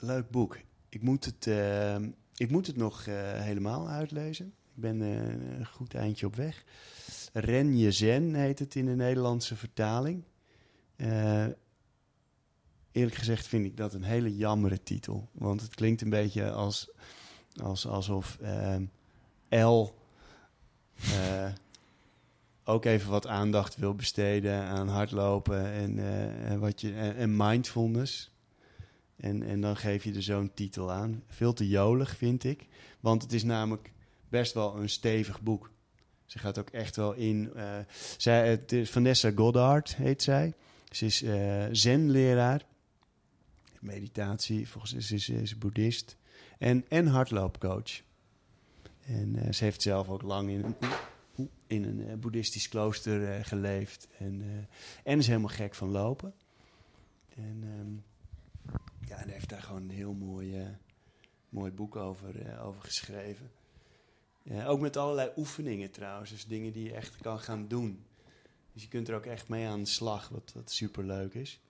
Leuk 0.05 0.31
boek. 0.31 0.59
Ik 0.89 1.03
moet 1.03 1.25
het, 1.25 1.47
eh, 1.47 1.97
ik 2.37 2.51
moet 2.51 2.67
het 2.67 2.77
nog 2.77 3.07
eh, 3.07 3.15
helemaal 3.41 3.89
uitlezen. 3.89 4.47
Ik 4.47 4.81
ben 4.81 5.03
eh, 5.03 5.59
een 5.59 5.67
goed 5.67 5.95
eindje 5.95 6.27
op 6.27 6.35
weg. 6.35 6.65
Ren 7.33 7.79
je 7.79 7.93
zen 7.93 8.35
heet 8.35 8.59
het 8.59 8.75
in 8.75 8.87
de 8.87 8.95
Nederlandse 8.95 9.57
vertaling. 9.57 10.25
Eerlijk 12.93 13.17
gezegd 13.17 13.47
vind 13.47 13.65
ik 13.65 13.77
dat 13.77 13.95
een 13.95 14.03
hele 14.03 14.37
jammere 14.37 14.83
titel. 14.83 15.29
Want 15.33 15.61
het 15.61 15.75
klinkt 15.75 16.01
een 16.01 16.11
beetje 16.11 16.51
als, 16.51 16.91
als, 17.63 17.87
alsof 17.87 18.39
L 19.49 19.85
eh, 20.97 21.53
ook 22.65 22.85
even 22.85 23.11
wat 23.11 23.27
aandacht 23.27 23.77
wil 23.77 23.95
besteden 23.95 24.63
aan 24.63 24.89
hardlopen 24.89 25.73
en, 25.73 26.59
wat 26.59 26.81
je, 26.81 26.95
en 26.95 27.37
mindfulness. 27.37 28.32
En, 29.23 29.43
en 29.43 29.61
dan 29.61 29.77
geef 29.77 30.05
je 30.05 30.15
er 30.15 30.23
zo'n 30.23 30.51
titel 30.55 30.93
aan. 30.93 31.23
Veel 31.27 31.53
te 31.53 31.69
jolig, 31.69 32.17
vind 32.17 32.45
ik. 32.45 32.67
Want 33.01 33.23
het 33.23 33.33
is 33.33 33.43
namelijk 33.43 33.93
best 34.29 34.53
wel 34.55 34.77
een 34.77 34.89
stevig 34.89 35.41
boek. 35.41 35.71
Ze 36.27 36.39
gaat 36.39 36.59
ook 36.59 36.71
echt 36.71 36.97
wel 36.97 37.13
in. 37.13 37.55
eh, 37.55 37.79
zij, 38.17 38.49
het 38.49 38.73
is 38.73 38.91
Vanessa 38.91 39.31
Goddard 39.35 39.97
heet 39.97 40.23
zij. 40.23 40.55
Ze 40.91 41.05
is 41.05 41.23
eh 41.23 41.67
zen-leraar. 41.71 42.65
Meditatie, 43.81 44.69
volgens 44.69 44.93
mij 44.93 45.19
is 45.19 45.25
ze 45.25 45.35
is 45.35 45.59
boeddhist. 45.59 46.17
En, 46.59 46.85
en 46.89 47.07
hardloopcoach. 47.07 48.03
En 49.07 49.37
eh, 49.37 49.53
ze 49.53 49.65
heeft 49.65 49.83
zelf 49.83 50.09
ook 50.09 50.23
lang 50.23 50.51
in 50.51 50.65
een, 50.65 51.49
in 51.67 51.85
een 51.85 52.21
boeddhistisch 52.21 52.69
klooster 52.69 53.45
geleefd. 53.45 54.09
En, 54.19 54.67
en 55.05 55.19
is 55.19 55.27
helemaal 55.27 55.49
gek 55.49 55.75
van 55.75 55.89
lopen. 55.91 56.35
En 57.37 57.63
ehm, 57.63 58.12
ja, 59.13 59.19
en 59.19 59.29
heeft 59.29 59.49
daar 59.49 59.63
gewoon 59.63 59.83
een 59.83 59.91
heel 59.91 60.13
mooi, 60.13 60.77
mooi 61.49 61.71
boek 61.71 61.97
over, 61.97 62.47
eh, 62.47 62.67
over 62.67 62.83
geschreven. 62.83 63.51
Ook 64.67 64.81
met 64.81 64.97
allerlei 64.97 65.31
oefeningen 65.37 65.91
trouwens. 65.91 66.31
Dus 66.31 66.47
dingen 66.47 66.73
die 66.73 66.85
je 66.85 66.95
echt 66.95 67.17
kan 67.17 67.41
gaan 67.41 67.69
doen. 67.69 68.05
Dus 68.73 68.83
je 68.83 68.89
kunt 68.89 69.09
er 69.09 69.15
ook 69.15 69.27
echt 69.27 69.49
mee 69.49 69.67
aan 69.67 69.83
de 69.83 69.89
slag, 69.89 70.29
wat, 70.29 70.53
wat 70.55 70.71
super 70.71 71.05
leuk 71.05 71.35
is. 71.35 71.61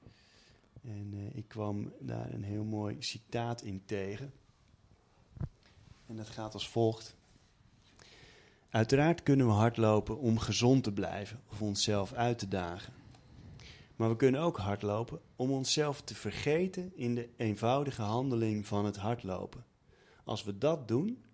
En 0.82 1.10
eh, 1.14 1.36
ik 1.36 1.48
kwam 1.48 1.92
daar 2.00 2.32
een 2.32 2.44
heel 2.44 2.64
mooi 2.64 2.96
citaat 2.98 3.62
in 3.62 3.82
tegen. 3.84 4.32
En 6.06 6.16
dat 6.16 6.28
gaat 6.28 6.54
als 6.54 6.68
volgt. 6.68 7.16
Uiteraard 8.70 9.22
kunnen 9.22 9.46
we 9.46 9.52
hardlopen 9.52 10.18
om 10.18 10.38
gezond 10.38 10.84
te 10.84 10.92
blijven 10.92 11.40
of 11.50 11.62
onszelf 11.62 12.12
uit 12.12 12.38
te 12.38 12.48
dagen. 12.48 13.01
Maar 14.02 14.10
we 14.10 14.16
kunnen 14.16 14.40
ook 14.40 14.56
hardlopen 14.56 15.20
om 15.36 15.50
onszelf 15.50 16.00
te 16.00 16.14
vergeten 16.14 16.92
in 16.96 17.14
de 17.14 17.28
eenvoudige 17.36 18.02
handeling 18.02 18.66
van 18.66 18.84
het 18.84 18.96
hardlopen. 18.96 19.64
Als 20.24 20.44
we 20.44 20.58
dat 20.58 20.88
doen, 20.88 21.24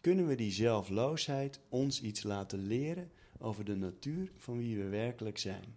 kunnen 0.00 0.26
we 0.26 0.34
die 0.34 0.52
zelfloosheid 0.52 1.60
ons 1.68 2.00
iets 2.00 2.22
laten 2.22 2.66
leren 2.66 3.10
over 3.38 3.64
de 3.64 3.74
natuur 3.74 4.32
van 4.36 4.58
wie 4.58 4.76
we 4.76 4.88
werkelijk 4.88 5.38
zijn. 5.38 5.76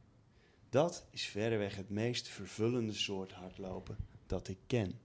Dat 0.69 1.07
is 1.11 1.25
verreweg 1.25 1.75
het 1.75 1.89
meest 1.89 2.27
vervullende 2.27 2.93
soort 2.93 3.31
hardlopen 3.31 3.97
dat 4.25 4.47
ik 4.47 4.57
ken. 4.67 4.99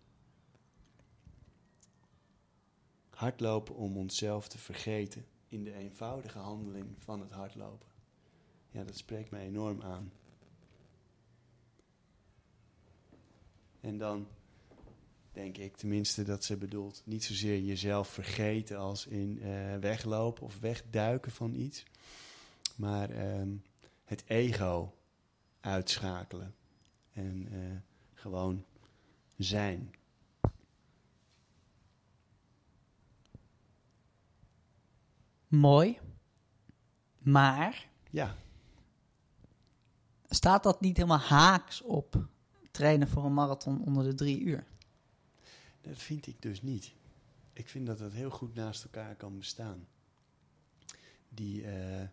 Hardlopen 3.10 3.74
om 3.74 3.96
onszelf 3.96 4.48
te 4.48 4.58
vergeten 4.58 5.26
in 5.48 5.64
de 5.64 5.74
eenvoudige 5.74 6.38
handeling 6.38 6.94
van 6.98 7.20
het 7.20 7.30
hardlopen. 7.30 7.88
Ja, 8.70 8.84
dat 8.84 8.96
spreekt 8.96 9.30
mij 9.30 9.46
enorm 9.46 9.82
aan. 9.82 10.12
En 13.82 13.98
dan 13.98 14.26
denk 15.32 15.56
ik 15.56 15.76
tenminste 15.76 16.22
dat 16.22 16.44
ze 16.44 16.56
bedoelt 16.56 17.02
niet 17.04 17.24
zozeer 17.24 17.60
jezelf 17.60 18.08
vergeten 18.08 18.78
als 18.78 19.06
in 19.06 19.42
eh, 19.42 19.76
weglopen 19.76 20.42
of 20.42 20.60
wegduiken 20.60 21.32
van 21.32 21.54
iets, 21.54 21.84
maar 22.76 23.10
ehm, 23.10 23.48
het 24.04 24.22
ego 24.26 24.94
uitschakelen 25.60 26.54
en 27.12 27.48
eh, 27.50 27.76
gewoon 28.14 28.64
zijn. 29.36 29.94
mooi. 35.52 35.98
Maar 37.18 37.88
Ja, 38.10 38.36
staat 40.28 40.62
dat 40.62 40.80
niet 40.80 40.96
helemaal 40.96 41.18
haaks 41.18 41.82
op 41.82 42.26
trainen 42.72 43.08
voor 43.08 43.24
een 43.24 43.34
marathon 43.34 43.84
onder 43.84 44.04
de 44.04 44.14
drie 44.14 44.40
uur? 44.40 44.64
dat 45.82 45.98
vind 45.98 46.26
ik 46.26 46.42
dus 46.42 46.62
niet. 46.62 46.92
Ik 47.52 47.68
vind 47.68 47.86
dat 47.86 47.98
dat 47.98 48.12
heel 48.12 48.30
goed 48.30 48.54
naast 48.54 48.84
elkaar 48.84 49.14
kan 49.14 49.38
bestaan. 49.38 49.86
Die, 51.28 51.66
eh, 51.66 52.08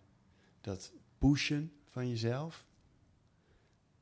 dat 0.61 0.91
pushen 1.17 1.73
van 1.85 2.09
jezelf 2.09 2.67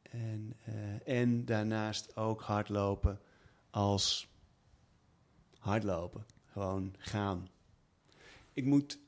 En, 0.01 0.53
eh, 0.63 1.21
en 1.21 1.45
daarnaast 1.45 2.15
ook 2.15 2.41
hardlopen 2.41 3.19
als 3.69 4.29
hardlopen. 5.57 6.25
Gewoon 6.45 6.95
gaan. 6.97 7.49
Ik 8.53 8.65
moet 8.65 8.99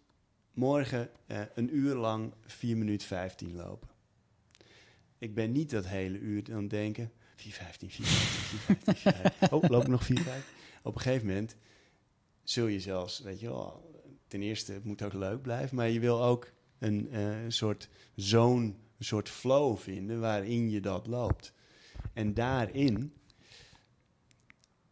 morgen 0.54 1.10
uh, 1.28 1.42
een 1.56 1.76
uur 1.76 1.96
lang 1.96 2.34
4 2.46 2.78
minuten 2.78 3.08
15 3.08 3.56
lopen. 3.56 3.90
Ik 5.18 5.34
ben 5.34 5.52
niet 5.52 5.70
dat 5.70 5.88
hele 5.88 6.18
uur 6.18 6.54
aan 6.54 6.62
het 6.62 6.70
denken. 6.70 7.12
4, 7.40 7.52
15, 7.52 7.90
4, 7.90 8.06
15, 8.06 8.38
4, 8.40 8.60
15, 8.60 8.96
4, 8.96 9.12
15. 9.12 9.52
Oh, 9.52 9.70
loop 9.70 9.88
nog 9.88 10.04
4, 10.04 10.20
15? 10.20 10.44
Op 10.84 10.96
een 10.96 11.02
gegeven 11.02 11.28
moment 11.28 11.56
zul 12.44 12.68
je 12.68 12.80
zelfs, 12.80 13.20
weet 13.20 13.40
je 13.40 13.48
wel, 13.48 13.90
ten 14.28 14.42
eerste, 14.42 14.74
het 14.74 14.84
moet 14.84 15.02
ook 15.02 15.14
leuk 15.14 15.42
blijven, 15.42 15.76
maar 15.76 15.90
je 15.90 16.00
wil 16.00 16.24
ook 16.24 16.52
een, 16.80 17.08
uh, 17.12 17.38
soort 17.48 17.90
zone, 18.16 18.66
een 18.98 19.06
soort 19.06 19.30
flow 19.30 19.78
vinden 19.78 20.20
waarin 20.20 20.70
je 20.70 20.80
dat 20.80 21.08
loopt. 21.08 21.54
En 22.14 22.34
daarin 22.34 23.14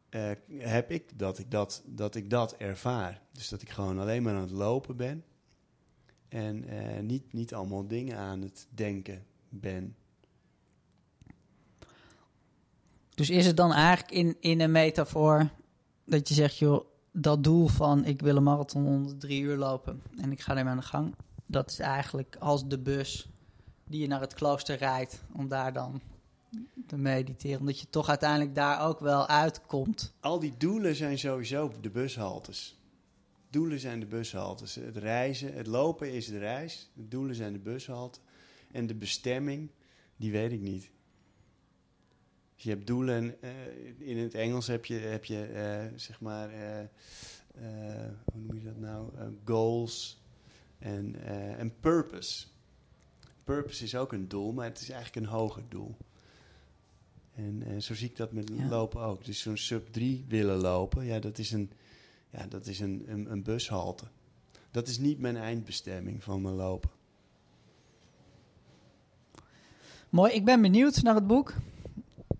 uh, 0.10 0.32
heb 0.58 0.92
ik 0.92 1.20
dat 1.20 1.40
ik 1.40 1.52
dat, 1.52 1.84
dat 1.86 2.16
ik 2.16 2.30
dat 2.30 2.56
ervaar. 2.58 3.22
Dus 3.32 3.50
dat 3.50 3.62
ik 3.62 3.70
gewoon 3.70 4.00
alleen 4.00 4.24
maar 4.24 4.34
aan 4.34 4.42
het 4.42 4.52
lopen 4.52 4.96
ben 4.96 5.24
en 6.30 6.74
uh, 6.74 7.00
niet, 7.00 7.34
niet 7.34 7.54
allemaal 7.54 7.88
dingen 7.88 8.18
aan 8.18 8.42
het 8.42 8.68
denken 8.70 9.26
ben. 9.50 9.96
Dus 13.18 13.30
is 13.30 13.46
het 13.46 13.58
dan 13.58 13.74
eigenlijk 13.74 14.12
in, 14.12 14.38
in 14.40 14.62
een 14.62 14.72
metafoor 14.72 15.50
dat 16.06 16.28
je 16.28 16.34
zegt, 16.34 16.58
joh, 16.58 16.86
dat 17.12 17.44
doel 17.44 17.68
van 17.68 18.06
ik 18.06 18.22
wil 18.22 18.36
een 18.36 18.44
marathon 18.44 18.88
onder 18.88 19.18
drie 19.18 19.42
uur 19.42 19.58
lopen 19.58 20.02
en 20.18 20.32
ik 20.32 20.42
ga 20.42 20.56
ermee 20.56 20.72
aan 20.72 20.78
de 20.78 20.84
gang, 20.84 21.16
dat 21.46 21.70
is 21.70 21.80
eigenlijk 21.80 22.36
als 22.40 22.68
de 22.68 22.80
bus 22.80 23.30
die 23.84 24.02
je 24.02 24.08
naar 24.08 24.22
het 24.22 24.34
klooster 24.34 24.78
rijdt 24.78 25.24
om 25.34 25.48
daar 25.48 25.74
dan 25.74 26.02
te 26.88 26.98
mediteren. 26.98 27.60
Omdat 27.60 27.80
je 27.80 27.90
toch 27.90 28.10
uiteindelijk 28.10 28.56
daar 28.56 28.82
ook 28.82 29.00
wel 29.00 29.28
uitkomt. 29.28 30.14
Al 30.20 30.40
die 30.40 30.54
doelen 30.58 30.96
zijn 30.96 31.20
sowieso 31.20 31.72
de 31.82 31.90
bushaltes. 31.90 32.80
Doelen 33.50 33.80
zijn 33.80 34.00
de 34.00 34.06
bushaltes. 34.06 34.76
Het 34.76 34.98
reizen, 34.98 35.54
het 35.54 35.68
lopen 35.68 36.14
is 36.14 36.28
de 36.28 36.38
reis. 36.38 36.90
De 36.94 37.08
doelen 37.08 37.36
zijn 37.36 37.54
de 37.54 37.60
bushalte. 37.60 38.20
En 38.72 38.88
de 38.88 38.96
bestemming, 38.96 39.72
die 40.16 40.32
weet 40.32 40.52
ik 40.52 40.62
niet. 40.62 40.90
Dus 42.58 42.66
je 42.66 42.72
hebt 42.72 42.88
doelen, 42.88 43.36
uh, 43.44 43.50
in 43.98 44.18
het 44.18 44.34
Engels 44.34 44.68
heb 44.68 44.86
je, 44.86 44.96
heb 44.96 45.26
je 45.26 45.50
uh, 45.54 46.00
zeg 46.00 46.22
maar, 46.22 46.54
uh, 46.54 46.86
hoe 48.32 48.42
noem 48.42 48.58
je 48.58 48.64
dat 48.64 48.78
nou? 48.78 49.12
goals 49.46 50.22
en, 50.80 51.16
en 51.58 51.74
purpose. 51.80 52.48
Purpose 53.44 53.84
is 53.84 53.96
ook 53.96 54.14
een 54.14 54.28
doel, 54.28 54.52
maar 54.52 54.66
het 54.66 54.82
is 54.82 54.90
eigenlijk 54.90 55.26
een 55.26 55.32
hoger 55.32 55.64
doel. 55.70 55.98
En, 57.36 57.64
en 57.66 57.84
zo 57.84 57.96
zie 57.96 58.10
ik 58.10 58.16
dat 58.16 58.32
met 58.32 58.50
ja. 58.54 58.68
lopen 58.68 59.02
ook. 59.02 59.26
Dus 59.26 59.40
zo'n 59.40 59.58
sub 59.58 59.88
3 59.92 60.26
willen 60.28 60.58
lopen, 60.58 61.06
ja, 61.06 61.20
dat 61.20 61.38
is, 61.38 61.52
een, 61.52 61.72
ja, 62.30 62.48
dat 62.48 62.68
is 62.68 62.80
een, 62.80 63.04
een, 63.08 63.32
een 63.32 63.44
bushalte. 63.44 64.06
Dat 64.72 64.88
is 64.88 64.98
niet 64.98 65.20
mijn 65.20 65.38
eindbestemming 65.38 66.24
van 66.24 66.42
mijn 66.42 66.56
lopen. 66.56 66.90
Mooi, 70.10 70.34
ik 70.34 70.46
ben 70.46 70.62
benieuwd 70.62 71.02
naar 71.02 71.16
het 71.16 71.28
boek. 71.28 71.54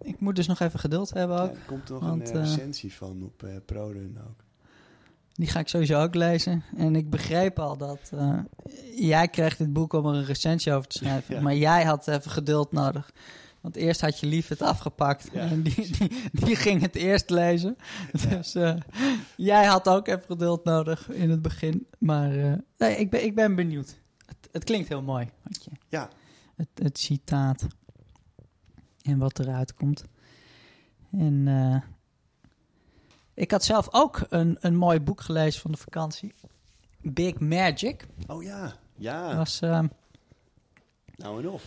Ik 0.08 0.20
moet 0.20 0.36
dus 0.36 0.48
nog 0.48 0.60
even 0.60 0.80
geduld 0.80 1.14
hebben 1.14 1.42
ook. 1.42 1.52
Ja, 1.52 1.60
er 1.60 1.66
komt 1.66 1.90
nog 1.90 2.00
want, 2.00 2.30
een 2.30 2.42
recensie 2.42 2.94
van 2.94 3.24
op 3.24 3.44
uh, 3.44 3.56
ProRun 3.66 4.18
ook. 4.28 4.44
Die 5.34 5.48
ga 5.48 5.60
ik 5.60 5.68
sowieso 5.68 6.02
ook 6.02 6.16
lezen. 6.16 6.64
En 6.78 6.96
ik 6.96 7.10
begreep 7.10 7.60
al 7.60 7.78
dat 7.78 8.12
uh, 8.14 8.40
jij 8.96 9.28
kreeg 9.28 9.58
dit 9.58 9.74
boek 9.74 9.94
om 9.94 10.06
er 10.06 10.16
een 10.16 10.26
recensie 10.26 10.74
over 10.74 10.88
te 10.88 10.98
schrijven. 11.04 11.36
ja. 11.36 11.42
Maar 11.42 11.56
jij 11.56 11.84
had 11.84 12.08
even 12.08 12.32
geduld 12.32 12.72
nodig. 12.72 13.12
Want 13.62 13.76
eerst 13.76 14.02
had 14.02 14.20
je 14.20 14.28
lief 14.28 14.48
het 14.48 14.62
afgepakt. 14.62 15.30
Ja. 15.34 15.40
En 15.40 15.62
die, 15.62 15.92
die, 15.98 16.12
die, 16.32 16.56
ging 16.56 16.82
het 16.82 16.96
eerst 16.96 17.30
lezen. 17.30 17.78
Ja. 18.14 18.36
Dus 18.36 18.56
uh, 18.56 18.76
jij 19.36 19.66
had 19.66 19.88
ook 19.88 20.08
even 20.08 20.24
geduld 20.26 20.64
nodig 20.64 21.10
in 21.12 21.30
het 21.30 21.42
begin. 21.42 21.88
Maar 21.98 22.36
uh, 22.36 22.54
nee, 22.78 22.98
ik, 22.98 23.10
ben, 23.10 23.24
ik 23.24 23.36
ben 23.36 23.56
benieuwd. 23.56 24.00
Het, 24.26 24.50
het 24.52 24.64
klinkt 24.64 24.88
heel 24.88 25.02
mooi. 25.02 25.30
Je, 25.50 25.72
ja. 25.88 26.10
Het, 26.56 26.68
het 26.74 27.00
citaat. 27.00 27.68
En 29.08 29.18
wat 29.18 29.40
eruit 29.40 29.74
komt. 29.74 30.04
En 31.12 31.48
uh, 31.48 31.82
ik 33.34 33.52
had 33.52 33.64
zelf 33.64 33.88
ook 33.92 34.26
een, 34.30 34.58
een 34.60 34.76
mooi 34.76 35.00
boek 35.00 35.22
gelezen 35.22 35.62
van 35.62 35.72
de 35.72 35.78
vakantie. 35.78 36.34
Big 37.02 37.40
Magic. 37.40 38.06
Oh 38.28 38.44
ja, 38.44 38.74
ja. 38.96 39.36
Was, 39.36 39.62
uh, 39.62 39.84
nou 41.16 41.40
en 41.40 41.50
of 41.50 41.64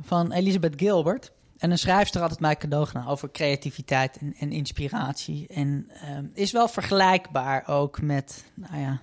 van 0.00 0.32
Elizabeth 0.32 0.74
Gilbert. 0.76 1.32
En 1.56 1.70
een 1.70 1.78
schrijfster 1.78 2.20
had 2.20 2.30
het 2.30 2.40
mij 2.40 2.56
cadeau 2.56 2.86
gedaan 2.86 3.06
over 3.06 3.30
creativiteit 3.30 4.18
en, 4.18 4.34
en 4.38 4.52
inspiratie. 4.52 5.46
En 5.48 5.90
um, 6.16 6.30
is 6.34 6.52
wel 6.52 6.68
vergelijkbaar 6.68 7.68
ook 7.68 8.00
met, 8.00 8.44
nou 8.54 8.78
ja, 8.78 9.00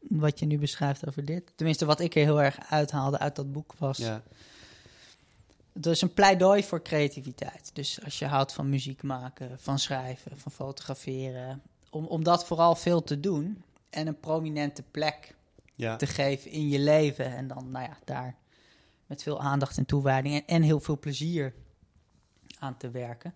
wat 0.00 0.38
je 0.38 0.46
nu 0.46 0.58
beschrijft 0.58 1.06
over 1.08 1.24
dit. 1.24 1.52
Tenminste, 1.54 1.84
wat 1.84 2.00
ik 2.00 2.14
er 2.14 2.22
heel 2.22 2.42
erg 2.42 2.58
uithaalde 2.68 3.18
uit 3.18 3.36
dat 3.36 3.52
boek 3.52 3.74
was. 3.78 3.98
Ja. 3.98 4.22
Het 5.76 5.86
is 5.86 6.02
een 6.02 6.14
pleidooi 6.14 6.64
voor 6.64 6.82
creativiteit. 6.82 7.70
Dus 7.72 8.04
als 8.04 8.18
je 8.18 8.26
houdt 8.26 8.52
van 8.52 8.68
muziek 8.68 9.02
maken, 9.02 9.58
van 9.58 9.78
schrijven, 9.78 10.38
van 10.38 10.52
fotograferen. 10.52 11.62
Om, 11.90 12.06
om 12.06 12.24
dat 12.24 12.46
vooral 12.46 12.74
veel 12.74 13.02
te 13.02 13.20
doen 13.20 13.64
en 13.90 14.06
een 14.06 14.20
prominente 14.20 14.82
plek 14.82 15.34
ja. 15.74 15.96
te 15.96 16.06
geven 16.06 16.50
in 16.50 16.68
je 16.68 16.78
leven. 16.78 17.36
En 17.36 17.46
dan, 17.46 17.70
nou 17.70 17.84
ja, 17.84 17.96
daar 18.04 18.36
met 19.06 19.22
veel 19.22 19.40
aandacht 19.40 19.78
en 19.78 19.86
toewijding 19.86 20.34
en, 20.34 20.46
en 20.46 20.62
heel 20.62 20.80
veel 20.80 20.98
plezier 20.98 21.54
aan 22.58 22.76
te 22.76 22.90
werken. 22.90 23.34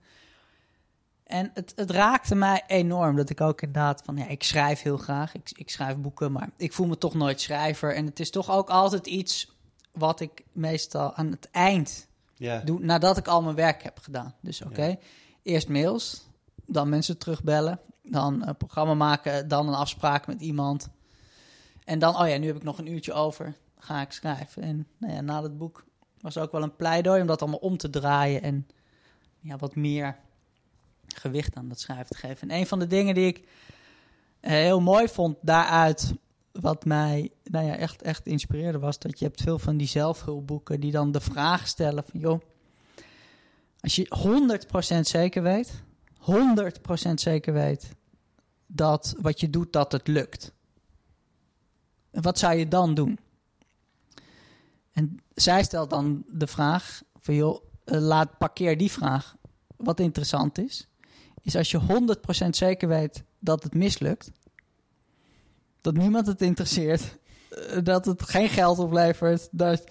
En 1.24 1.50
het, 1.54 1.72
het, 1.76 1.90
raakte 1.90 2.34
mij 2.34 2.62
enorm 2.66 3.16
dat 3.16 3.30
ik 3.30 3.40
ook 3.40 3.62
inderdaad 3.62 4.02
van 4.04 4.16
ja, 4.16 4.26
ik 4.26 4.42
schrijf 4.42 4.82
heel 4.82 4.96
graag, 4.96 5.34
ik, 5.34 5.50
ik 5.54 5.70
schrijf 5.70 5.96
boeken, 5.96 6.32
maar 6.32 6.50
ik 6.56 6.72
voel 6.72 6.86
me 6.86 6.98
toch 6.98 7.14
nooit 7.14 7.40
schrijver. 7.40 7.94
En 7.94 8.06
het 8.06 8.20
is 8.20 8.30
toch 8.30 8.50
ook 8.50 8.70
altijd 8.70 9.06
iets 9.06 9.56
wat 9.92 10.20
ik 10.20 10.44
meestal 10.52 11.14
aan 11.14 11.30
het 11.30 11.50
eind 11.50 12.08
doe, 12.64 12.80
nadat 12.80 13.16
ik 13.16 13.28
al 13.28 13.42
mijn 13.42 13.56
werk 13.56 13.82
heb 13.82 13.98
gedaan. 13.98 14.34
Dus 14.40 14.62
oké, 14.62 14.70
okay, 14.70 14.98
eerst 15.42 15.68
mails, 15.68 16.26
dan 16.66 16.88
mensen 16.88 17.18
terugbellen, 17.18 17.80
dan 18.02 18.46
een 18.46 18.56
programma 18.56 18.94
maken, 18.94 19.48
dan 19.48 19.68
een 19.68 19.74
afspraak 19.74 20.26
met 20.26 20.40
iemand. 20.40 20.88
En 21.84 21.98
dan, 21.98 22.16
oh 22.16 22.28
ja, 22.28 22.36
nu 22.36 22.46
heb 22.46 22.56
ik 22.56 22.62
nog 22.62 22.78
een 22.78 22.92
uurtje 22.92 23.12
over 23.12 23.56
ga 23.78 24.00
ik 24.00 24.12
schrijven. 24.12 24.62
En 24.62 24.86
nou 24.98 25.12
ja, 25.12 25.20
na 25.20 25.42
het 25.42 25.58
boek 25.58 25.84
was 26.20 26.38
ook 26.38 26.52
wel 26.52 26.62
een 26.62 26.76
pleidooi 26.76 27.20
om 27.20 27.26
dat 27.26 27.40
allemaal 27.40 27.58
om 27.58 27.76
te 27.76 27.90
draaien 27.90 28.42
en 28.42 28.66
ja, 29.40 29.56
wat 29.56 29.74
meer 29.74 30.16
gewicht 31.06 31.56
aan 31.56 31.68
dat 31.68 31.80
schrijven 31.80 32.06
te 32.06 32.16
geven. 32.16 32.50
En 32.50 32.56
een 32.56 32.66
van 32.66 32.78
de 32.78 32.86
dingen 32.86 33.14
die 33.14 33.26
ik 33.26 33.48
heel 34.40 34.80
mooi 34.80 35.08
vond 35.08 35.36
daaruit, 35.40 36.14
wat 36.52 36.84
mij 36.84 37.30
nou 37.44 37.66
ja, 37.66 37.76
echt, 37.76 38.02
echt 38.02 38.26
inspireerde, 38.26 38.78
was 38.78 38.98
dat 38.98 39.18
je 39.18 39.24
hebt 39.24 39.42
veel 39.42 39.58
van 39.58 39.76
die 39.76 39.86
zelfhulpboeken 39.86 40.80
die 40.80 40.92
dan 40.92 41.12
de 41.12 41.20
vraag 41.20 41.66
stellen 41.66 42.04
van, 42.04 42.20
joh, 42.20 42.40
als 43.80 43.96
je 43.96 44.58
100% 44.96 45.00
zeker 45.00 45.42
weet, 45.42 45.82
100% 47.10 47.14
zeker 47.14 47.52
weet 47.52 47.90
dat 48.66 49.14
wat 49.20 49.40
je 49.40 49.50
doet, 49.50 49.72
dat 49.72 49.92
het 49.92 50.08
lukt. 50.08 50.52
Wat 52.10 52.38
zou 52.38 52.54
je 52.54 52.68
dan 52.68 52.94
doen? 52.94 53.18
En 54.92 55.20
zij 55.34 55.62
stelt 55.62 55.90
dan 55.90 56.24
de 56.28 56.46
vraag 56.46 57.02
van 57.18 57.34
joh, 57.34 57.64
uh, 57.84 58.00
laat 58.00 58.38
parkeer 58.38 58.78
die 58.78 58.90
vraag. 58.90 59.36
Wat 59.76 60.00
interessant 60.00 60.58
is, 60.58 60.88
is 61.42 61.56
als 61.56 61.70
je 61.70 61.80
100% 62.44 62.48
zeker 62.48 62.88
weet 62.88 63.22
dat 63.38 63.62
het 63.62 63.74
mislukt, 63.74 64.30
dat 65.80 65.94
niemand 65.94 66.26
het 66.26 66.42
interesseert, 66.42 67.16
uh, 67.50 67.84
dat 67.84 68.04
het 68.04 68.22
geen 68.22 68.48
geld 68.48 68.78
oplevert, 68.78 69.48
dat 69.50 69.84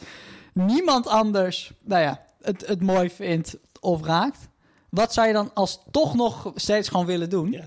niemand 0.53 1.07
anders 1.07 1.73
nou 1.81 2.01
ja, 2.01 2.25
het, 2.41 2.67
het 2.67 2.81
mooi 2.81 3.09
vindt 3.09 3.57
of 3.79 4.03
raakt. 4.03 4.47
Wat 4.89 5.13
zou 5.13 5.27
je 5.27 5.33
dan 5.33 5.53
als 5.53 5.79
toch 5.91 6.15
nog 6.15 6.51
steeds 6.55 6.89
gewoon 6.89 7.05
willen 7.05 7.29
doen? 7.29 7.51
Ja. 7.51 7.65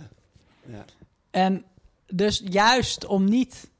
ja. 0.66 0.84
En 1.30 1.64
dus 2.06 2.42
juist 2.44 3.06
om 3.06 3.24
niet 3.24 3.70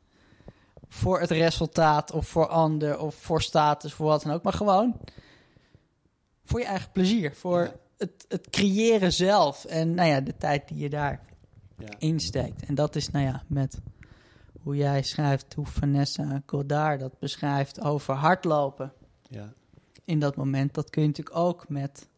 voor 0.88 1.20
het 1.20 1.30
resultaat 1.30 2.12
of 2.12 2.28
voor 2.28 2.46
ander 2.46 2.98
of 2.98 3.14
voor 3.14 3.42
status, 3.42 3.92
voor 3.92 4.06
wat 4.06 4.22
dan 4.22 4.32
ook. 4.32 4.42
Maar 4.42 4.52
gewoon 4.52 4.96
voor 6.44 6.60
je 6.60 6.66
eigen 6.66 6.90
plezier. 6.92 7.34
Voor 7.34 7.60
ja. 7.60 7.74
het, 7.98 8.24
het 8.28 8.50
creëren 8.50 9.12
zelf. 9.12 9.64
En 9.64 9.94
nou 9.94 10.08
ja, 10.08 10.20
de 10.20 10.36
tijd 10.36 10.68
die 10.68 10.78
je 10.78 10.90
daar 10.90 11.20
ja. 11.78 11.88
insteekt. 11.98 12.64
En 12.64 12.74
dat 12.74 12.96
is 12.96 13.10
nou 13.10 13.24
ja, 13.24 13.42
met 13.46 13.78
hoe 14.62 14.76
jij 14.76 15.02
schrijft, 15.02 15.54
hoe 15.54 15.66
Vanessa 15.66 16.42
Godard 16.46 17.00
dat 17.00 17.18
beschrijft 17.18 17.80
over 17.80 18.14
hardlopen. 18.14 18.92
Ja. 19.28 19.52
In 20.04 20.18
dat 20.18 20.36
moment, 20.36 20.74
dat 20.74 20.90
kun 20.90 21.02
je 21.02 21.08
natuurlijk 21.08 21.36
ook 21.36 21.68
met, 21.68 22.08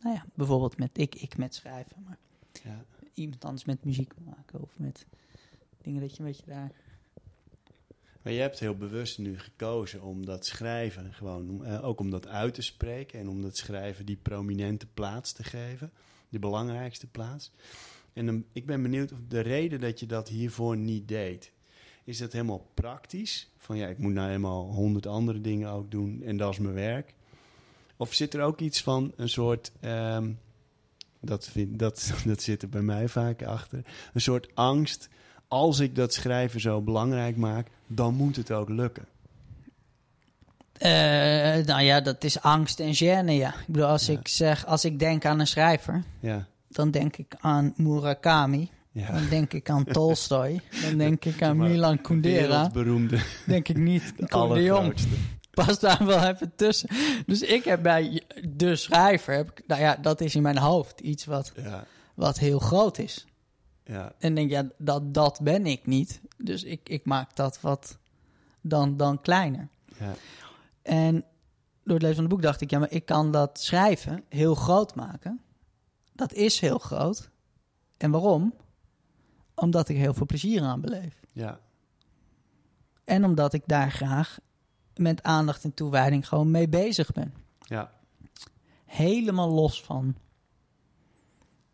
nou 0.00 0.14
ja, 0.14 0.24
bijvoorbeeld 0.34 0.78
met 0.78 0.98
ik, 0.98 1.14
ik 1.14 1.36
met 1.36 1.54
schrijven. 1.54 2.02
Maar 2.04 2.18
ja. 2.62 2.84
iemand 3.14 3.44
anders 3.44 3.64
met 3.64 3.84
muziek 3.84 4.12
maken 4.24 4.60
of 4.60 4.70
met 4.76 5.06
dingen 5.82 6.00
dat 6.00 6.16
je 6.16 6.22
een 6.22 6.26
beetje 6.26 6.46
daar 6.46 6.70
Maar 8.22 8.32
je 8.32 8.40
hebt 8.40 8.58
heel 8.58 8.76
bewust 8.76 9.18
nu 9.18 9.38
gekozen 9.38 10.02
om 10.02 10.26
dat 10.26 10.46
schrijven, 10.46 11.14
gewoon 11.14 11.50
om, 11.50 11.64
eh, 11.64 11.84
ook 11.84 12.00
om 12.00 12.10
dat 12.10 12.26
uit 12.26 12.54
te 12.54 12.62
spreken 12.62 13.20
en 13.20 13.28
om 13.28 13.42
dat 13.42 13.56
schrijven 13.56 14.06
die 14.06 14.18
prominente 14.22 14.86
plaats 14.86 15.32
te 15.32 15.44
geven, 15.44 15.92
de 16.28 16.38
belangrijkste 16.38 17.06
plaats. 17.06 17.52
En 18.12 18.26
dan, 18.26 18.44
ik 18.52 18.66
ben 18.66 18.82
benieuwd 18.82 19.12
of 19.12 19.18
de 19.28 19.40
reden 19.40 19.80
dat 19.80 20.00
je 20.00 20.06
dat 20.06 20.28
hiervoor 20.28 20.76
niet 20.76 21.08
deed, 21.08 21.52
is 22.04 22.18
dat 22.18 22.32
helemaal 22.32 22.66
praktisch? 22.74 23.48
Van 23.58 23.76
ja, 23.76 23.86
ik 23.88 23.98
moet 23.98 24.12
nou 24.12 24.26
helemaal 24.26 24.64
honderd 24.72 25.06
andere 25.06 25.40
dingen 25.40 25.70
ook 25.70 25.90
doen 25.90 26.22
en 26.24 26.36
dat 26.36 26.52
is 26.52 26.58
mijn 26.58 26.74
werk. 26.74 27.14
Of 27.96 28.14
zit 28.14 28.34
er 28.34 28.42
ook 28.42 28.60
iets 28.60 28.82
van 28.82 29.12
een 29.16 29.28
soort, 29.28 29.72
ehm, 29.80 30.30
dat, 31.20 31.48
vind, 31.48 31.78
dat, 31.78 32.12
dat 32.26 32.42
zit 32.42 32.62
er 32.62 32.68
bij 32.68 32.82
mij 32.82 33.08
vaak 33.08 33.42
achter, 33.42 33.84
een 34.12 34.20
soort 34.20 34.48
angst. 34.54 35.08
Als 35.48 35.78
ik 35.80 35.94
dat 35.96 36.14
schrijven 36.14 36.60
zo 36.60 36.80
belangrijk 36.80 37.36
maak, 37.36 37.66
dan 37.86 38.14
moet 38.14 38.36
het 38.36 38.52
ook 38.52 38.68
lukken. 38.68 39.04
Eh, 40.72 40.90
nou 41.66 41.82
ja, 41.82 42.00
dat 42.00 42.24
is 42.24 42.40
angst 42.40 42.80
en 42.80 42.94
gêne, 42.94 43.30
ja. 43.32 43.48
Ik 43.60 43.66
bedoel, 43.66 43.86
als 43.86 44.06
Ja. 44.06 44.12
ik 44.18 44.28
zeg, 44.28 44.66
als 44.66 44.84
ik 44.84 44.98
denk 44.98 45.24
aan 45.24 45.40
een 45.40 45.46
schrijver, 45.46 46.02
Ja, 46.20 46.46
dan 46.68 46.90
denk 46.90 47.16
ik 47.16 47.34
aan 47.40 47.74
Murakami. 47.76 48.70
Ja. 48.92 49.12
Dan 49.12 49.28
denk 49.28 49.52
ik 49.52 49.70
aan 49.70 49.84
Tolstoy. 49.92 50.60
Dan 50.82 50.98
denk 50.98 51.24
ik 51.24 51.42
aan 51.42 51.56
Milan 51.56 52.00
Kundera. 52.00 52.48
Wereldberoemde, 52.48 53.18
Denk 53.46 53.68
ik 53.68 53.76
niet 53.76 54.14
allergrootste. 54.28 55.08
Pas 55.50 55.78
daar 55.80 56.06
wel 56.06 56.22
even 56.24 56.52
tussen. 56.56 56.88
Dus 57.26 57.42
ik 57.42 57.64
heb 57.64 57.82
bij 57.82 58.22
de 58.48 58.76
schrijver, 58.76 59.34
heb 59.34 59.50
ik, 59.50 59.62
nou 59.66 59.80
ja, 59.80 59.96
dat 59.96 60.20
is 60.20 60.34
in 60.34 60.42
mijn 60.42 60.58
hoofd 60.58 61.00
iets 61.00 61.24
wat, 61.24 61.52
Ja, 61.56 61.84
wat 62.14 62.38
heel 62.38 62.58
groot 62.58 62.98
is. 62.98 63.26
ja, 63.84 64.12
En 64.18 64.34
denk, 64.34 64.50
ja, 64.50 64.68
dat, 64.78 65.14
dat 65.14 65.40
ben 65.42 65.66
ik 65.66 65.86
niet. 65.86 66.20
Dus 66.36 66.64
ik, 66.64 66.88
ik 66.88 67.04
maak 67.04 67.36
dat 67.36 67.60
wat 67.60 67.98
dan, 68.60 68.96
dan 68.96 69.20
kleiner. 69.20 69.68
ja, 69.98 70.14
En 70.82 71.24
door 71.84 71.94
het 71.94 72.02
lezen 72.02 72.14
van 72.14 72.24
het 72.24 72.32
boek 72.32 72.42
dacht 72.42 72.60
ik, 72.60 72.70
ja, 72.70 72.78
maar 72.78 72.90
ik 72.92 73.04
kan 73.04 73.30
dat 73.30 73.60
schrijven 73.60 74.24
heel 74.28 74.54
groot 74.54 74.94
maken. 74.94 75.40
Dat 76.12 76.32
is 76.32 76.60
heel 76.60 76.78
groot. 76.78 77.30
En 77.96 78.10
waarom? 78.10 78.54
Omdat 79.60 79.88
ik 79.88 79.96
heel 79.96 80.14
veel 80.14 80.26
plezier 80.26 80.62
aan 80.62 80.80
beleef. 80.80 81.20
ja, 81.32 81.60
En 83.04 83.24
omdat 83.24 83.52
ik 83.52 83.62
daar 83.66 83.90
graag 83.90 84.38
met 84.96 85.22
aandacht 85.22 85.64
en 85.64 85.74
toewijding 85.74 86.28
gewoon 86.28 86.50
mee 86.50 86.68
bezig 86.68 87.12
ben. 87.12 87.34
ja, 87.58 87.92
Helemaal 88.84 89.48
los 89.50 89.82
van 89.84 90.16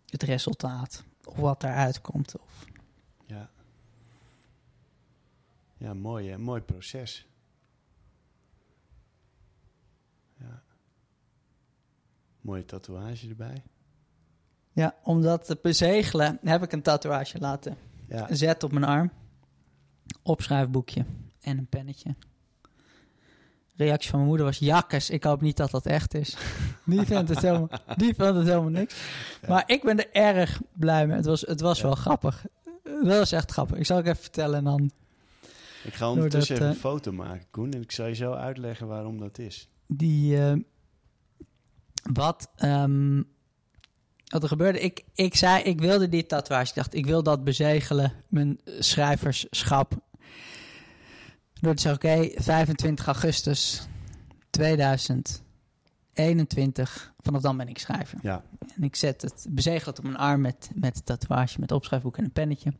het 0.06 0.22
resultaat. 0.22 1.04
Of 1.24 1.36
wat 1.36 1.60
daaruit 1.60 2.00
komt. 2.00 2.38
Of... 2.38 2.64
ja. 3.26 3.50
Ja, 5.76 5.94
mooi, 5.94 6.30
hè? 6.30 6.38
mooi 6.38 6.60
proces. 6.60 7.26
Ja. 10.38 10.62
Mooie 12.40 12.64
tatoeage 12.64 13.28
erbij. 13.28 13.62
Ja, 14.76 14.94
om 15.02 15.22
dat 15.22 15.44
te 15.44 15.58
bezegelen 15.62 16.38
heb 16.44 16.62
ik 16.62 16.72
een 16.72 16.82
tatoeage 16.82 17.38
laten 17.38 17.76
Ja, 18.08 18.26
zetten 18.34 18.68
op 18.68 18.74
mijn 18.74 18.84
arm. 18.84 19.10
Opschrijfboekje 20.22 21.04
en 21.40 21.58
een 21.58 21.66
pennetje. 21.66 22.14
Reactie 23.76 24.08
van 24.10 24.18
mijn 24.18 24.28
moeder 24.30 24.46
was: 24.46 24.58
Jakkes, 24.58 25.10
ik 25.10 25.24
hoop 25.24 25.40
niet 25.40 25.56
dat 25.56 25.70
dat 25.70 25.86
echt 25.86 26.14
is. 26.14 26.36
Die 26.84 27.02
vindt 27.06 27.28
het 27.28 27.40
helemaal, 27.40 27.68
die 27.96 28.14
vindt 28.14 28.36
het 28.36 28.46
helemaal 28.46 28.68
niks. 28.70 28.94
Maar 29.48 29.62
ik 29.66 29.82
ben 29.82 29.98
er 29.98 30.10
erg 30.12 30.60
blij 30.72 31.06
mee. 31.06 31.16
Het 31.16 31.26
was, 31.26 31.40
het 31.40 31.60
was 31.60 31.78
Ja. 31.78 31.84
wel 31.84 31.94
grappig. 31.94 32.44
Dat 32.82 33.18
was 33.18 33.32
echt 33.32 33.50
grappig. 33.50 33.76
Ik 33.78 33.86
zal 33.86 33.96
het 33.96 34.06
even 34.06 34.22
vertellen 34.22 34.58
en 34.58 34.64
dan 34.64 34.90
ik 35.84 35.94
ga 35.94 36.10
ondertussen 36.10 36.54
even 36.54 36.66
eh, 36.68 36.72
een 36.72 36.78
foto 36.80 37.12
maken, 37.12 37.46
Koen. 37.50 37.70
En 37.72 37.80
ik 37.82 37.92
zal 37.92 38.06
je 38.06 38.14
zo 38.14 38.32
uitleggen 38.32 38.86
waarom 38.86 39.18
dat 39.18 39.38
is. 39.38 39.68
die. 39.86 40.38
eh, 40.46 40.52
wat, 42.12 42.50
ehm, 42.56 43.22
wat 44.26 44.42
er 44.42 44.48
gebeurde. 44.48 44.80
Ik, 44.80 45.04
ik 45.14 45.36
zei: 45.36 45.62
ik 45.62 45.80
wilde 45.80 46.08
die 46.08 46.26
tatoeage. 46.26 46.68
Ik 46.68 46.74
dacht: 46.74 46.94
ik 46.94 47.06
wil 47.06 47.22
dat 47.22 47.44
bezegelen. 47.44 48.12
Mijn 48.28 48.60
schrijverschap. 48.78 49.92
Door 51.60 51.74
te 51.74 51.82
zeggen: 51.82 52.10
oké, 52.10 52.42
25 52.42 53.06
augustus 53.06 53.86
2021. 54.50 57.14
Vanaf 57.18 57.40
dan 57.40 57.56
ben 57.56 57.68
ik 57.68 57.78
schrijver. 57.78 58.18
Ja, 58.22 58.42
En 58.76 58.82
ik 58.82 58.96
zet 58.96 59.22
het, 59.22 59.46
bezegel 59.50 59.90
het 59.90 59.98
op 59.98 60.04
mijn 60.04 60.16
arm 60.16 60.40
met, 60.40 60.70
met 60.74 61.06
tatoeage, 61.06 61.60
met 61.60 61.72
opschrijfboek 61.72 62.16
en 62.16 62.24
een 62.24 62.32
pennetje. 62.32 62.72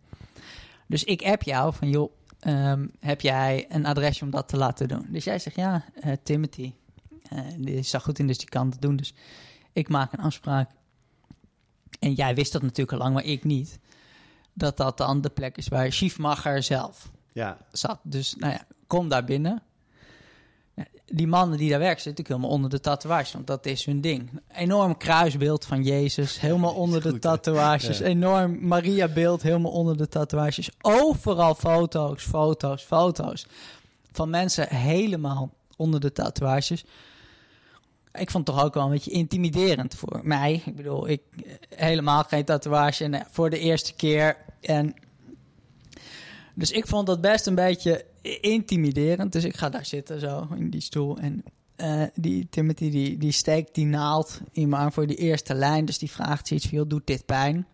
Dus 0.87 1.05
ik 1.05 1.23
app 1.23 1.43
jou 1.43 1.75
van, 1.75 1.89
joh, 1.89 2.13
ehm, 2.41 2.87
heb 3.01 3.21
jij 3.21 3.67
een 3.69 3.87
adresje 3.87 4.25
om 4.25 4.31
dat 4.31 4.49
te 4.49 4.57
laten 4.57 4.89
doen? 4.89 5.07
Dus 5.09 5.25
jij 5.25 5.39
zegt, 5.39 5.57
ja, 5.57 5.85
eh, 6.01 6.13
Timothy, 6.23 6.73
eh, 7.29 7.39
die 7.59 7.83
zag 7.83 8.03
goed 8.03 8.19
in, 8.19 8.27
dus 8.27 8.39
die 8.39 8.49
kan 8.49 8.71
het 8.71 8.81
doen. 8.81 8.97
Dus 8.97 9.15
ik 9.73 9.89
maak 9.89 10.13
een 10.13 10.21
afspraak. 10.21 10.71
En 11.99 12.13
jij 12.13 12.35
wist 12.35 12.53
dat 12.53 12.63
natuurlijk 12.63 12.93
al 12.93 12.99
lang, 12.99 13.15
maar 13.15 13.25
ik 13.25 13.45
niet. 13.45 13.79
Dat 14.53 14.77
dat 14.77 14.97
dan 14.97 15.21
de 15.21 15.31
plek 15.31 15.57
is 15.57 15.69
waar 15.69 15.93
Schiefmacher 15.93 16.63
zelf 16.63 17.11
ja, 17.37 17.57
zat. 17.73 17.99
Dus 18.03 18.35
nou 18.39 18.53
ja, 18.53 18.67
kom 18.87 19.09
daar 19.09 19.25
binnen. 19.25 19.63
Die 21.07 21.27
mannen 21.27 21.59
die 21.59 21.71
daar 21.71 21.79
werken 21.79 22.03
zitten 22.03 22.25
natuurlijk 22.25 22.29
helemaal 22.29 22.51
onder 22.51 22.71
de 22.71 22.81
tatoeages, 22.81 23.33
want 23.33 23.47
dat 23.47 23.67
is 23.67 23.85
hun 23.85 24.01
ding. 24.01 24.41
Enorm 24.53 24.97
kruisbeeld 24.97 25.65
van 25.65 25.83
Jezus, 25.83 26.41
helemaal 26.41 26.75
onder 26.85 27.03
de 27.03 27.11
goed, 27.11 27.21
tatoeages. 27.21 27.99
Ja. 27.99 28.05
Enorm 28.05 28.67
Maria-beeld, 28.67 29.43
helemaal 29.43 29.73
onder 29.73 29.97
de 29.97 30.09
tatoeages. 30.09 30.71
Overal 30.81 31.55
foto's, 31.55 32.23
foto's, 32.23 32.83
foto's. 32.83 33.47
Van 34.13 34.31
mensen 34.31 34.69
helemaal 34.69 35.51
onder 35.77 36.01
de 36.01 36.13
tatoeages. 36.13 36.85
Ik 38.19 38.31
vond 38.31 38.47
het 38.47 38.57
toch 38.57 38.65
ook 38.65 38.75
wel 38.75 38.85
een 38.85 38.91
beetje 38.91 39.11
intimiderend 39.11 39.95
voor 39.95 40.21
mij. 40.23 40.63
Ik 40.65 40.77
bedoel, 40.77 41.09
ik 41.09 41.21
eh, 41.37 41.53
helemaal 41.69 42.23
geen 42.23 42.45
tatoeage 42.45 43.05
eh, 43.05 43.21
voor 43.31 43.51
de 43.51 43.59
eerste 43.59 43.95
keer. 43.95 44.37
En 44.61 44.95
dus 46.55 46.71
ik 46.71 46.87
vond 46.87 47.07
dat 47.07 47.21
best 47.21 47.47
een 47.47 47.55
beetje 47.55 48.05
intimiderend. 48.41 49.33
Dus 49.33 49.45
ik 49.45 49.57
ga 49.57 49.69
daar 49.69 49.87
zitten 49.87 50.21
zo 50.21 50.49
in 50.57 50.71
die 50.71 50.81
stoel. 50.81 51.19
En 51.19 51.45
eh, 51.77 52.03
die 52.15 52.47
Timothy 52.51 52.91
die, 52.91 53.19
die 53.19 53.33
steekt 53.33 53.75
die 53.75 53.87
naald 53.87 54.41
in 54.53 54.69
mijn 54.69 54.83
arm 54.83 54.93
voor 54.93 55.07
die 55.07 55.17
eerste 55.17 55.55
lijn. 55.55 55.85
Dus 55.85 55.99
die 55.99 56.11
vraagt 56.11 56.49
van, 56.49 56.59
joh, 56.59 56.89
doet 56.89 57.07
dit 57.07 57.27
pijn? 57.27 57.67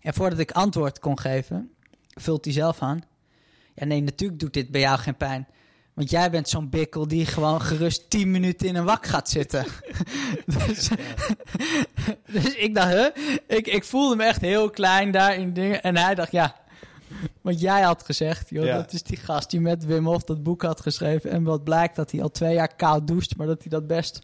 En 0.00 0.14
voordat 0.14 0.38
ik 0.38 0.50
antwoord 0.50 0.98
kon 0.98 1.18
geven, 1.18 1.70
vult 2.14 2.44
hij 2.44 2.54
zelf 2.54 2.82
aan. 2.82 3.00
Ja, 3.74 3.84
nee, 3.84 4.02
natuurlijk 4.02 4.40
doet 4.40 4.54
dit 4.54 4.70
bij 4.70 4.80
jou 4.80 4.98
geen 4.98 5.16
pijn. 5.16 5.46
Want 6.00 6.12
jij 6.12 6.30
bent 6.30 6.48
zo'n 6.48 6.68
bikkel 6.68 7.08
die 7.08 7.26
gewoon 7.26 7.60
gerust 7.62 8.10
10 8.10 8.30
minuten 8.30 8.68
in 8.68 8.76
een 8.76 8.84
wak 8.84 9.06
gaat 9.06 9.28
zitten. 9.28 9.64
dus, 10.66 10.88
dus 12.32 12.54
ik 12.54 12.74
dacht, 12.74 12.92
huh? 12.92 13.06
Ik, 13.46 13.66
ik 13.66 13.84
voelde 13.84 14.16
me 14.16 14.24
echt 14.24 14.40
heel 14.40 14.70
klein 14.70 15.10
daar 15.10 15.34
in 15.36 15.52
dingen. 15.52 15.82
En 15.82 15.96
hij 15.96 16.14
dacht, 16.14 16.32
ja, 16.32 16.56
want 17.40 17.60
jij 17.60 17.82
had 17.82 18.04
gezegd, 18.04 18.50
joh, 18.50 18.64
Ja. 18.64 18.76
dat 18.76 18.92
is 18.92 19.02
die 19.02 19.16
gast 19.16 19.50
die 19.50 19.60
met 19.60 19.84
Wim 19.84 20.06
Hof 20.06 20.24
dat 20.24 20.42
boek 20.42 20.62
had 20.62 20.80
geschreven. 20.80 21.30
En 21.30 21.42
wat 21.42 21.64
blijkt 21.64 21.96
dat 21.96 22.10
hij 22.10 22.22
al 22.22 22.30
twee 22.30 22.54
jaar 22.54 22.74
koud 22.76 23.06
doucht, 23.06 23.36
maar 23.36 23.46
dat 23.46 23.60
hij 23.60 23.70
dat 23.70 23.86
best 23.86 24.22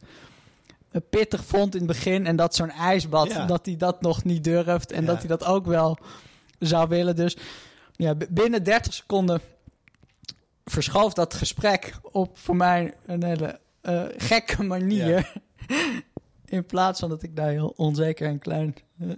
eh, 0.90 1.00
pittig 1.10 1.44
vond 1.44 1.74
in 1.74 1.80
het 1.80 1.88
begin. 1.88 2.26
En 2.26 2.36
dat 2.36 2.54
zo'n 2.54 2.70
ijsbad, 2.70 3.32
Ja. 3.32 3.46
dat 3.46 3.66
hij 3.66 3.76
dat 3.76 4.00
nog 4.00 4.24
niet 4.24 4.44
durft. 4.44 4.92
En 4.92 5.00
Ja. 5.00 5.06
dat 5.06 5.18
hij 5.18 5.28
dat 5.28 5.44
ook 5.44 5.66
wel 5.66 5.98
zou 6.58 6.88
willen. 6.88 7.16
Dus 7.16 7.36
ja, 7.96 8.14
binnen 8.30 8.62
30 8.62 8.94
seconden 8.94 9.40
verschoof 10.70 11.14
dat 11.14 11.34
gesprek 11.34 11.98
op 12.02 12.38
voor 12.38 12.56
mij 12.56 12.94
een 13.06 13.24
hele 13.24 13.60
eh, 13.80 14.04
gekke 14.16 14.62
manier. 14.62 15.32
In 16.44 16.66
plaats 16.66 17.00
van 17.00 17.08
dat 17.08 17.22
ik 17.22 17.36
daar 17.36 17.50
heel 17.50 17.72
onzeker 17.76 18.28
en 18.28 18.38
klein 18.38 18.74
eh, 19.00 19.08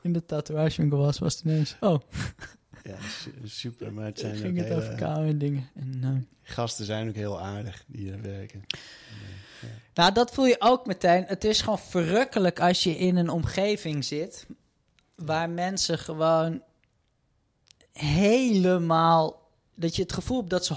in 0.00 0.12
de 0.12 0.24
tatoeagewinkel 0.24 0.98
was, 0.98 1.18
was 1.18 1.34
het 1.34 1.44
ineens... 1.44 1.76
Oh, 1.80 2.00
ja 2.84 2.96
su- 3.00 3.34
super. 3.44 3.92
Maar 3.92 4.04
het 4.04 4.18
zijn 4.18 4.36
ging 4.36 4.58
ook 4.58 4.64
het 4.64 4.74
over 4.74 4.88
hele, 4.88 4.96
kou 4.96 5.28
en 5.28 5.38
dingen. 5.38 5.68
En, 5.74 5.98
eh, 6.02 6.52
gasten 6.54 6.84
zijn 6.84 7.08
ook 7.08 7.14
heel 7.14 7.40
aardig 7.40 7.84
die 7.86 8.12
er 8.12 8.22
werken. 8.22 8.64
Nou, 9.94 10.12
dat 10.12 10.30
voel 10.30 10.46
je 10.46 10.56
ook 10.58 10.86
meteen. 10.86 11.24
Het 11.26 11.44
is 11.44 11.60
gewoon 11.60 11.78
verrukkelijk 11.78 12.60
als 12.60 12.82
je 12.82 12.96
in 12.98 13.16
een 13.16 13.28
omgeving 13.28 14.04
zit 14.04 14.46
waar 15.14 15.50
mensen 15.50 15.98
gewoon 15.98 16.62
helemaal. 17.92 19.41
Dat 19.82 19.96
je 19.96 20.02
het 20.02 20.12
gevoel 20.12 20.38
hebt 20.38 20.50
dat 20.50 20.66
ze 20.66 20.74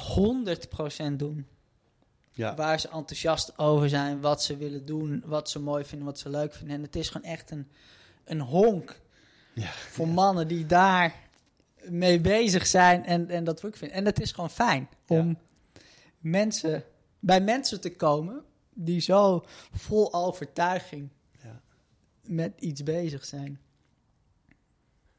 100% 1.11 1.15
doen. 1.15 1.47
Ja, 2.31 2.55
Waar 2.55 2.79
ze 2.79 2.87
enthousiast 2.89 3.57
over 3.57 3.89
zijn, 3.89 4.21
wat 4.21 4.43
ze 4.43 4.57
willen 4.57 4.85
doen, 4.85 5.23
wat 5.25 5.49
ze 5.49 5.59
mooi 5.59 5.85
vinden, 5.85 6.07
wat 6.07 6.19
ze 6.19 6.29
leuk 6.29 6.53
vinden. 6.53 6.75
En 6.75 6.81
het 6.81 6.95
is 6.95 7.09
gewoon 7.09 7.27
echt 7.31 7.51
een, 7.51 7.67
een 8.23 8.41
honk 8.41 8.99
Ja. 9.53 9.69
voor 9.71 10.07
mannen 10.07 10.47
die 10.47 10.65
daar 10.65 11.15
mee 11.89 12.19
bezig 12.21 12.67
zijn 12.67 13.05
en, 13.05 13.29
en 13.29 13.43
dat 13.43 13.63
leuk 13.63 13.77
vinden. 13.77 13.97
En 13.97 14.05
het 14.05 14.21
is 14.21 14.31
gewoon 14.31 14.49
fijn 14.49 14.89
om 15.07 15.37
mensen, 16.19 16.83
bij 17.19 17.41
mensen 17.41 17.81
te 17.81 17.95
komen 17.95 18.43
die 18.73 18.99
zo 18.99 19.43
vol 19.71 20.13
overtuiging 20.13 21.09
Ja. 21.43 21.61
met 22.23 22.53
iets 22.59 22.83
bezig 22.83 23.25
zijn. 23.25 23.59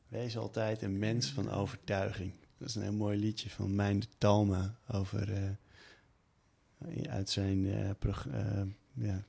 wees 0.08 0.36
altijd 0.36 0.82
een 0.82 0.98
mens 0.98 1.30
van 1.30 1.50
overtuiging. 1.50 2.32
Dat 2.58 2.68
is 2.68 2.74
een 2.74 2.82
heel 2.82 2.92
mooi 2.92 3.18
liedje 3.18 3.50
van 3.50 3.74
Mijn 3.74 4.00
de 4.00 4.06
Talma 4.18 4.74
over 4.88 5.32
eh, 5.32 7.10
uit 7.10 7.30
zijn 7.30 7.66
eh, 7.66 7.90
eh, 7.90 8.66
ja, 8.94 9.24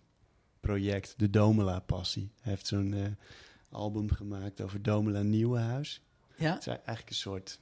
project 0.60 1.14
De 1.18 1.30
Domela 1.30 1.80
Passie. 1.80 2.32
Hij 2.42 2.52
heeft 2.52 2.68
zo'n 2.68 3.18
album 3.70 4.12
gemaakt 4.12 4.62
over 4.62 4.82
Domela 4.82 5.22
Nieuwenhuis. 5.22 6.02
Ja? 6.36 6.54
Het 6.54 6.60
is 6.60 6.68
eigenlijk 6.68 7.10
een 7.10 7.16
soort 7.16 7.60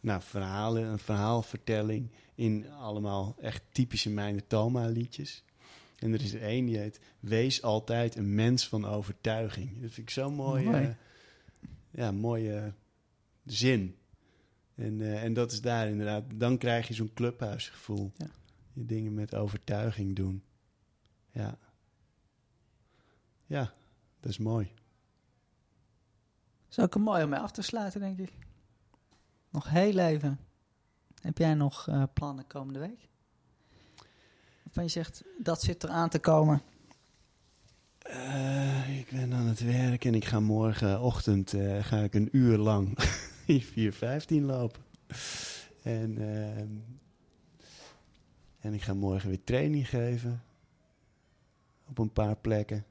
nou, 0.00 0.22
verhalen, 0.22 0.84
een 0.84 0.98
verhaalvertelling 0.98 2.10
in 2.34 2.70
allemaal 2.70 3.36
echt 3.40 3.62
typische 3.72 4.10
Mijn 4.10 4.36
de 4.36 4.46
Talma 4.46 4.86
liedjes. 4.86 5.44
En 5.98 6.12
er 6.12 6.22
is 6.22 6.34
er 6.34 6.42
één 6.42 6.66
die 6.66 6.78
heet 6.78 7.00
Wees 7.20 7.62
altijd 7.62 8.16
een 8.16 8.34
mens 8.34 8.68
van 8.68 8.86
overtuiging. 8.86 9.80
Dat 9.80 9.90
vind 9.90 10.08
ik 10.08 10.10
zo'n 10.10 10.34
mooie, 10.34 10.64
Mooi. 10.64 10.96
ja, 11.90 12.12
mooie 12.12 12.72
zin. 13.44 13.96
En, 14.74 15.00
eh, 15.00 15.22
en 15.22 15.32
dat 15.32 15.52
is 15.52 15.60
daar 15.60 15.88
inderdaad. 15.88 16.24
Dan 16.34 16.58
krijg 16.58 16.88
je 16.88 16.94
zo'n 16.94 17.12
clubhuisgevoel. 17.14 18.12
Ja. 18.16 18.26
Je 18.72 18.86
dingen 18.86 19.14
met 19.14 19.34
overtuiging 19.34 20.16
doen. 20.16 20.42
Ja. 21.30 21.58
Ja, 23.46 23.72
dat 24.20 24.30
is 24.30 24.38
mooi. 24.38 24.72
is 26.70 26.78
ook 26.78 26.94
een 26.94 27.02
mooi 27.02 27.22
om 27.22 27.30
mee 27.30 27.40
af 27.40 27.50
te 27.50 27.62
sluiten, 27.62 28.00
denk 28.00 28.18
ik. 28.18 28.32
Nog 29.50 29.68
heel 29.68 29.98
even. 29.98 30.38
Heb 31.20 31.38
jij 31.38 31.54
nog 31.54 31.88
eh, 31.88 32.02
plannen 32.12 32.46
komende 32.46 32.78
week? 32.78 33.08
Waarvan 34.62 34.84
je 34.84 34.90
zegt, 34.90 35.24
dat 35.38 35.62
zit 35.62 35.82
er 35.82 35.88
aan 35.88 36.08
te 36.08 36.18
komen. 36.18 36.62
Eh, 37.98 38.98
ik 38.98 39.10
ben 39.10 39.34
aan 39.34 39.46
het 39.46 39.60
werk 39.60 40.04
en 40.04 40.14
ik 40.14 40.24
ga 40.24 40.40
morgenochtend 40.40 41.54
ga 41.80 41.98
ik 41.98 42.14
een 42.14 42.28
uur 42.32 42.58
lang 42.58 42.98
4.15 43.46 44.44
lopen. 44.44 44.82
En, 45.82 46.18
ehm, 46.18 46.68
en 48.60 48.74
ik 48.74 48.82
ga 48.82 48.94
morgen 48.94 49.28
weer 49.28 49.44
training 49.44 49.88
geven. 49.88 50.42
Op 51.88 51.98
een 51.98 52.12
paar 52.12 52.36
plekken. 52.36 52.84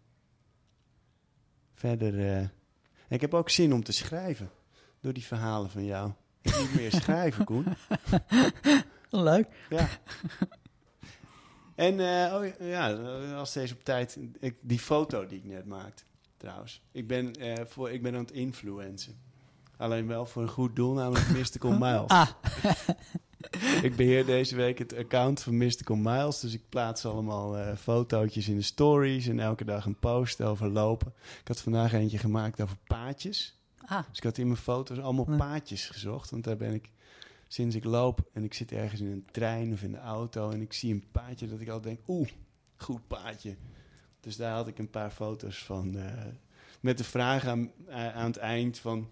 Verder. 1.73 2.19
eh, 2.19 2.37
en 2.37 2.51
ik 3.09 3.21
heb 3.21 3.33
ook 3.33 3.49
zin 3.49 3.73
om 3.73 3.83
te 3.83 3.91
schrijven. 3.91 4.49
Door 4.99 5.13
die 5.13 5.23
verhalen 5.25 5.69
van 5.69 5.85
jou. 5.85 6.11
Ik 6.41 6.57
moet 6.59 6.75
meer 6.75 6.91
schrijven, 7.01 7.45
Koen. 7.45 7.65
Leuk. 9.09 9.47
Ja. 9.69 9.89
En 11.75 11.99
eh, 11.99 12.33
oh, 12.35 12.67
ja, 12.69 12.93
als 13.33 13.49
steeds 13.49 13.71
op 13.71 13.83
tijd. 13.83 14.19
Ik, 14.39 14.55
die 14.61 14.79
foto 14.79 15.25
die 15.25 15.37
ik 15.37 15.43
net 15.45 15.65
maakte, 15.65 16.03
trouwens. 16.37 16.81
Ik 16.91 17.07
ben, 17.07 17.33
eh, 17.33 17.65
voor, 17.65 17.91
ik 17.91 18.01
ben 18.01 18.13
aan 18.13 18.21
het 18.21 18.31
influencen. 18.31 19.21
Alleen 19.77 20.07
wel 20.07 20.25
voor 20.25 20.41
een 20.41 20.49
goed 20.49 20.75
doel, 20.75 20.93
namelijk 20.93 21.29
Mystical 21.29 21.77
Miles. 21.83 22.07
Ah, 22.07 22.27
Ik 23.81 23.95
beheer 23.95 24.25
deze 24.25 24.55
week 24.55 24.77
het 24.77 24.95
account 24.97 25.41
van 25.41 25.57
Mystical 25.57 25.95
Miles. 25.95 26.39
Dus 26.39 26.53
ik 26.53 26.61
plaats 26.69 27.05
allemaal 27.05 27.57
eh, 27.57 27.75
fotootjes 27.75 28.47
in 28.47 28.55
de 28.55 28.61
stories. 28.61 29.27
En 29.27 29.39
elke 29.39 29.65
dag 29.65 29.85
een 29.85 29.99
post 29.99 30.41
over 30.41 30.69
lopen. 30.69 31.13
Ik 31.41 31.47
had 31.47 31.61
vandaag 31.61 31.93
eentje 31.93 32.17
gemaakt 32.17 32.61
over 32.61 32.77
paadjes. 32.87 33.57
ah. 33.85 34.03
Dus 34.09 34.17
ik 34.17 34.23
had 34.23 34.37
in 34.37 34.47
mijn 34.47 34.59
foto's 34.59 34.97
allemaal 34.97 35.25
Ja. 35.31 35.37
paadjes 35.37 35.85
gezocht. 35.89 36.29
Want 36.29 36.43
daar 36.43 36.57
ben 36.57 36.73
ik 36.73 36.89
sinds 37.47 37.75
ik 37.75 37.83
loop 37.83 38.29
en 38.33 38.43
ik 38.43 38.53
zit 38.53 38.71
ergens 38.71 39.01
in 39.01 39.11
een 39.11 39.25
trein 39.31 39.73
of 39.73 39.81
in 39.81 39.91
de 39.91 39.99
auto 39.99 40.49
en 40.51 40.61
ik 40.61 40.73
zie 40.73 40.93
een 40.93 41.05
paadje 41.11 41.47
dat 41.47 41.59
ik 41.59 41.69
al 41.69 41.81
denk, 41.81 41.99
oeh, 42.07 42.29
goed 42.77 43.07
paadje. 43.07 43.55
Dus 44.19 44.35
daar 44.35 44.53
had 44.55 44.67
ik 44.67 44.77
een 44.79 44.89
paar 44.89 45.11
foto's 45.11 45.63
van. 45.63 45.95
eh, 45.97 46.11
met 46.79 46.97
de 46.97 47.03
vraag 47.03 47.45
aan, 47.45 47.71
a- 47.91 48.11
aan 48.11 48.25
het 48.25 48.37
eind 48.37 48.79
van, 48.79 49.09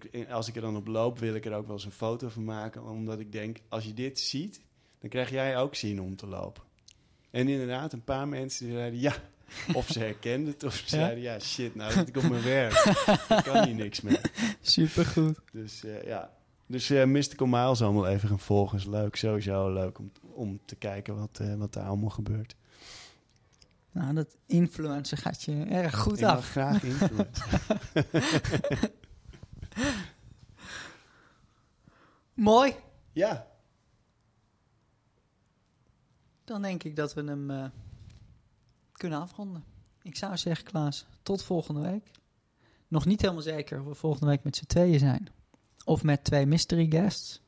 ik, 0.00 0.26
als 0.30 0.48
ik 0.48 0.56
er 0.56 0.62
dan 0.62 0.76
op 0.76 0.86
loop, 0.86 1.18
wil 1.18 1.34
ik 1.34 1.44
er 1.44 1.54
ook 1.54 1.66
wel 1.66 1.76
eens 1.76 1.84
een 1.84 1.92
foto 1.92 2.28
van 2.28 2.44
maken. 2.44 2.84
Omdat 2.84 3.20
ik 3.20 3.32
denk, 3.32 3.58
als 3.68 3.84
je 3.84 3.94
dit 3.94 4.20
ziet, 4.20 4.60
dan 5.00 5.10
krijg 5.10 5.30
jij 5.30 5.56
ook 5.56 5.74
zin 5.74 6.00
om 6.00 6.16
te 6.16 6.26
lopen. 6.26 6.62
En 7.30 7.48
inderdaad, 7.48 7.92
een 7.92 8.04
paar 8.04 8.28
mensen 8.28 8.66
die 8.66 8.74
zeiden 8.74 9.00
ja. 9.00 9.14
Of 9.72 9.86
ze 9.86 9.98
herkenden 9.98 10.52
het, 10.52 10.64
of 10.64 10.74
ze 10.74 10.82
Ja? 10.96 11.02
zeiden 11.02 11.22
ja, 11.22 11.38
shit, 11.38 11.74
nou 11.74 11.92
zit 11.92 12.08
ik 12.08 12.16
op 12.16 12.22
mijn 12.22 12.42
werk. 12.42 12.72
ik 13.28 13.44
kan 13.44 13.64
hier 13.64 13.74
niks 13.74 14.00
mee. 14.00 14.18
Supergoed. 14.60 15.40
Dus 15.52 15.84
eh, 15.84 16.02
ja. 16.02 16.30
Dus 16.66 16.90
eh 16.90 17.04
Mystical 17.04 17.46
Miles 17.46 17.82
allemaal 17.82 18.06
even 18.06 18.28
gaan 18.28 18.38
volgen. 18.38 18.78
Is 18.78 18.84
leuk, 18.84 19.16
sowieso 19.16 19.72
leuk 19.72 19.98
om, 19.98 20.12
om 20.20 20.60
te 20.64 20.76
kijken 20.76 21.18
wat, 21.18 21.38
eh, 21.40 21.54
wat 21.54 21.72
daar 21.72 21.86
allemaal 21.86 22.10
gebeurt. 22.10 22.56
Nou, 23.92 24.14
dat 24.14 24.36
influencer 24.46 25.18
gaat 25.18 25.42
je 25.42 25.64
erg 25.64 25.98
goed 25.98 26.18
ik 26.18 26.24
af. 26.24 26.50
graag 26.50 26.82
influencen. 26.82 27.60
Mooi. 32.34 32.74
ja, 33.12 33.46
Dan 36.44 36.62
denk 36.62 36.82
ik 36.82 36.96
dat 36.96 37.14
we 37.14 37.22
hem 37.24 37.50
eh, 37.50 37.64
kunnen 38.92 39.20
afronden. 39.20 39.64
Ik 40.02 40.16
zou 40.16 40.36
zeggen, 40.36 40.64
Klaas, 40.64 41.06
tot 41.22 41.42
volgende 41.42 41.80
week. 41.80 42.10
Nog 42.88 43.04
niet 43.04 43.20
helemaal 43.20 43.42
zeker 43.42 43.80
of 43.80 43.86
we 43.86 43.94
volgende 43.94 44.26
week 44.26 44.44
met 44.44 44.56
z'n 44.56 44.66
tweeën 44.66 44.98
zijn. 44.98 45.28
Of 45.84 46.02
met 46.02 46.24
twee 46.24 46.46
mystery 46.46 46.86
guests. 46.90 47.40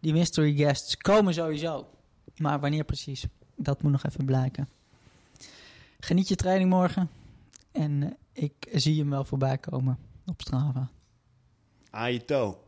Die 0.00 0.12
mystery 0.12 0.56
guests 0.56 0.96
komen 0.96 1.34
sowieso. 1.34 1.88
Maar 2.36 2.60
wanneer 2.60 2.84
precies, 2.84 3.26
dat 3.54 3.82
moet 3.82 3.92
nog 3.92 4.04
even 4.04 4.24
blijken. 4.24 4.68
Geniet 6.00 6.28
je 6.28 6.36
training 6.36 6.70
morgen. 6.70 7.10
En 7.72 8.02
eh, 8.02 8.42
ik 8.44 8.68
zie 8.72 8.98
hem 8.98 9.10
wel 9.10 9.24
voorbij 9.24 9.58
komen 9.58 9.98
op 10.26 10.40
Strava. 10.40 10.90
Ah, 11.98 12.12
então, 12.12 12.58